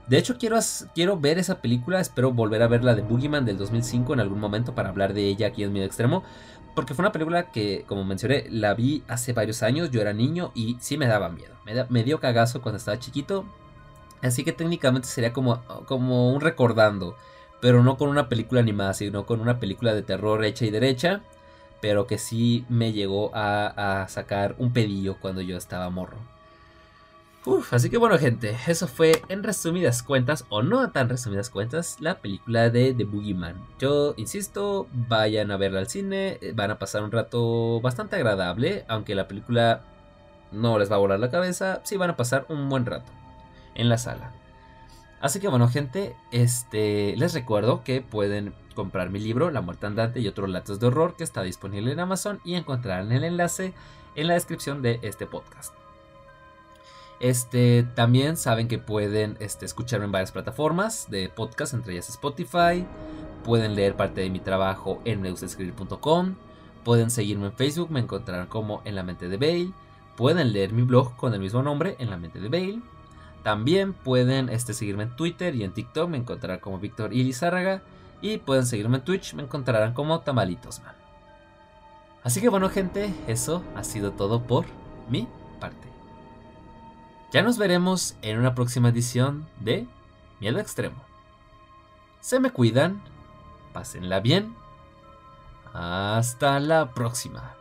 De 0.07 0.18
hecho, 0.18 0.38
quiero, 0.38 0.59
quiero 0.94 1.18
ver 1.18 1.38
esa 1.38 1.61
película. 1.61 2.00
Espero 2.00 2.32
volver 2.32 2.62
a 2.62 2.68
ver 2.68 2.84
la 2.84 2.94
de 2.94 3.02
Boogeyman 3.02 3.44
del 3.44 3.59
2005 3.59 4.14
en 4.14 4.20
algún 4.20 4.38
momento 4.38 4.74
para 4.74 4.90
hablar 4.90 5.14
de 5.14 5.26
ella 5.26 5.48
aquí 5.48 5.64
en 5.64 5.72
mi 5.72 5.82
extremo. 5.82 6.22
Porque 6.76 6.94
fue 6.94 7.02
una 7.02 7.12
película 7.12 7.50
que, 7.50 7.84
como 7.88 8.04
mencioné, 8.04 8.46
la 8.50 8.74
vi 8.74 9.02
hace 9.09 9.32
varios 9.32 9.62
años, 9.62 9.90
yo 9.90 10.00
era 10.00 10.12
niño 10.12 10.52
y 10.54 10.76
sí 10.78 10.96
me 10.96 11.07
daba 11.07 11.30
miedo. 11.30 11.54
Me, 11.88 12.04
dio 12.04 12.20
cagazo 12.20 12.62
cuando 12.62 12.76
estaba 12.76 12.98
chiquito. 12.98 13.46
Así 14.22 14.44
que 14.44 14.52
técnicamente 14.52 15.09
sería 15.09 15.32
como, 15.32 15.62
como 15.86 16.30
un 16.32 16.40
recordando. 16.40 17.16
Pero 17.61 17.82
no 17.82 17.96
con 17.96 18.09
una 18.09 18.28
película 18.28 18.61
animada, 18.61 18.94
sino 18.94 19.26
con 19.26 19.40
una 19.40 19.59
película 19.59 19.94
de 19.94 20.02
terror 20.02 20.44
hecha 20.44 20.66
y 20.66 20.70
derecha. 20.70 21.22
Pero 21.80 22.07
que 22.07 22.18
sí 22.18 22.64
me 22.68 22.92
llegó 22.92 23.34
a, 23.34 24.02
a 24.02 24.09
sacar 24.09 24.54
un 24.59 24.72
pedillo 24.72 25.16
cuando 25.18 25.40
yo 25.40 25.57
estaba 25.57 25.90
morro. 25.90 26.36
Así 27.70 27.90
que 27.90 27.97
bueno 27.97 28.18
gente, 28.18 28.57
eso 28.66 28.88
fue 28.88 29.22
en 29.28 29.44
resumidas 29.44 30.03
cuentas, 30.03 30.44
o 30.49 30.62
no 30.62 30.90
tan 30.90 31.09
resumidas 31.09 31.49
cuentas, 31.49 31.97
la 32.01 32.18
película 32.18 32.70
de 32.70 32.92
The 32.92 33.05
Boogeyman. 33.05 33.64
Yo 33.78 34.14
insisto, 34.16 34.88
vayan 34.92 35.53
a 35.53 35.57
verla 35.57 35.78
al 35.78 35.88
cine, 35.88 36.38
eh, 36.40 36.53
van 36.55 36.72
a 36.72 36.78
pasar 36.78 37.05
un 37.05 37.12
rato 37.12 37.80
bastante 37.80 38.16
agradable, 38.16 38.84
aunque 38.88 39.14
la 39.14 39.28
película 39.28 39.82
no 40.51 40.76
les 40.78 40.90
va 40.90 40.97
a 40.97 40.99
volar 40.99 41.20
la 41.20 41.30
cabeza, 41.30 41.80
sí 41.84 41.97
van 41.97 42.11
a 42.11 42.16
pasar 42.16 42.47
un 42.49 42.68
buen 42.68 42.84
rato 42.84 43.12
en 43.76 43.88
la 43.88 43.99
sala. 43.99 44.32
Así 45.20 45.38
que 45.38 45.49
bueno 45.49 45.68
gente, 45.68 46.16
este, 46.32 47.14
les 47.16 47.32
recuerdo 47.32 47.84
que 47.84 48.01
pueden 48.01 48.55
comprar 48.74 49.09
mi 49.09 49.18
libro 49.18 49.51
La 49.51 49.62
muerte 49.62 49.86
andante 49.86 50.20
y 50.20 50.28
otros 50.28 50.51
latos 50.51 50.80
de 50.80 50.88
horror 50.88 51.16
que 51.16 51.24
está 51.24 51.42
disponible 51.42 51.92
en 51.92 52.01
Amazon 52.01 52.40
y 52.44 52.55
encontrarán 52.55 53.12
el 53.12 53.24
enlace 53.24 53.72
en 54.16 54.26
la 54.26 54.34
descripción 54.34 54.82
de 54.82 54.99
este 55.03 55.26
podcast. 55.26 55.72
Este, 57.18 57.84
también 57.94 58.36
saben 58.36 58.68
que 58.68 58.78
pueden 58.78 59.36
este, 59.40 59.64
escucharme 59.64 60.04
en 60.04 60.12
varias 60.12 60.32
plataformas 60.32 61.10
de 61.10 61.28
podcast, 61.28 61.74
entre 61.74 61.94
ellas 61.94 62.08
Spotify. 62.10 62.86
Pueden 63.44 63.74
leer 63.74 63.96
parte 63.96 64.20
de 64.20 64.30
mi 64.30 64.40
trabajo 64.40 65.00
en 65.04 65.22
neusescribir.com. 65.22 66.34
Pueden 66.84 67.10
seguirme 67.10 67.46
en 67.46 67.52
Facebook, 67.52 67.90
me 67.90 68.00
encontrarán 68.00 68.46
como 68.46 68.82
En 68.84 68.94
la 68.94 69.02
mente 69.02 69.28
de 69.28 69.36
Bale. 69.38 69.72
Pueden 70.16 70.52
leer 70.52 70.72
mi 70.72 70.82
blog 70.82 71.16
con 71.16 71.34
el 71.34 71.40
mismo 71.40 71.62
nombre, 71.62 71.96
En 71.98 72.10
la 72.10 72.16
mente 72.16 72.38
de 72.38 72.48
Bale. 72.48 72.80
También 73.42 73.92
pueden 73.92 74.48
este, 74.48 74.74
seguirme 74.74 75.04
en 75.04 75.16
Twitter 75.16 75.54
y 75.54 75.62
en 75.62 75.72
TikTok, 75.72 76.08
me 76.08 76.16
encontrarán 76.16 76.60
como 76.60 76.78
Víctor 76.78 77.14
Irizárraga. 77.14 77.82
Y 78.20 78.38
pueden 78.38 78.66
seguirme 78.66 78.96
en 78.98 79.04
Twitch, 79.04 79.34
me 79.34 79.42
encontrarán 79.42 79.94
como 79.94 80.20
Tamalitosman. 80.20 80.94
Así 82.24 82.40
que 82.40 82.48
bueno 82.48 82.68
gente, 82.70 83.14
eso 83.28 83.62
ha 83.76 83.84
sido 83.84 84.12
todo 84.12 84.42
por 84.42 84.64
mi 85.08 85.28
parte. 85.60 85.95
Ya 87.32 87.42
nos 87.42 87.58
veremos 87.58 88.16
en 88.22 88.38
una 88.38 88.54
próxima 88.54 88.88
edición 88.88 89.48
de 89.60 89.86
Miedo 90.40 90.58
Extremo. 90.58 91.02
Se 92.20 92.40
me 92.40 92.50
cuidan, 92.50 93.02
pásenla 93.72 94.20
bien. 94.20 94.54
Hasta 95.72 96.60
la 96.60 96.92
próxima. 96.92 97.54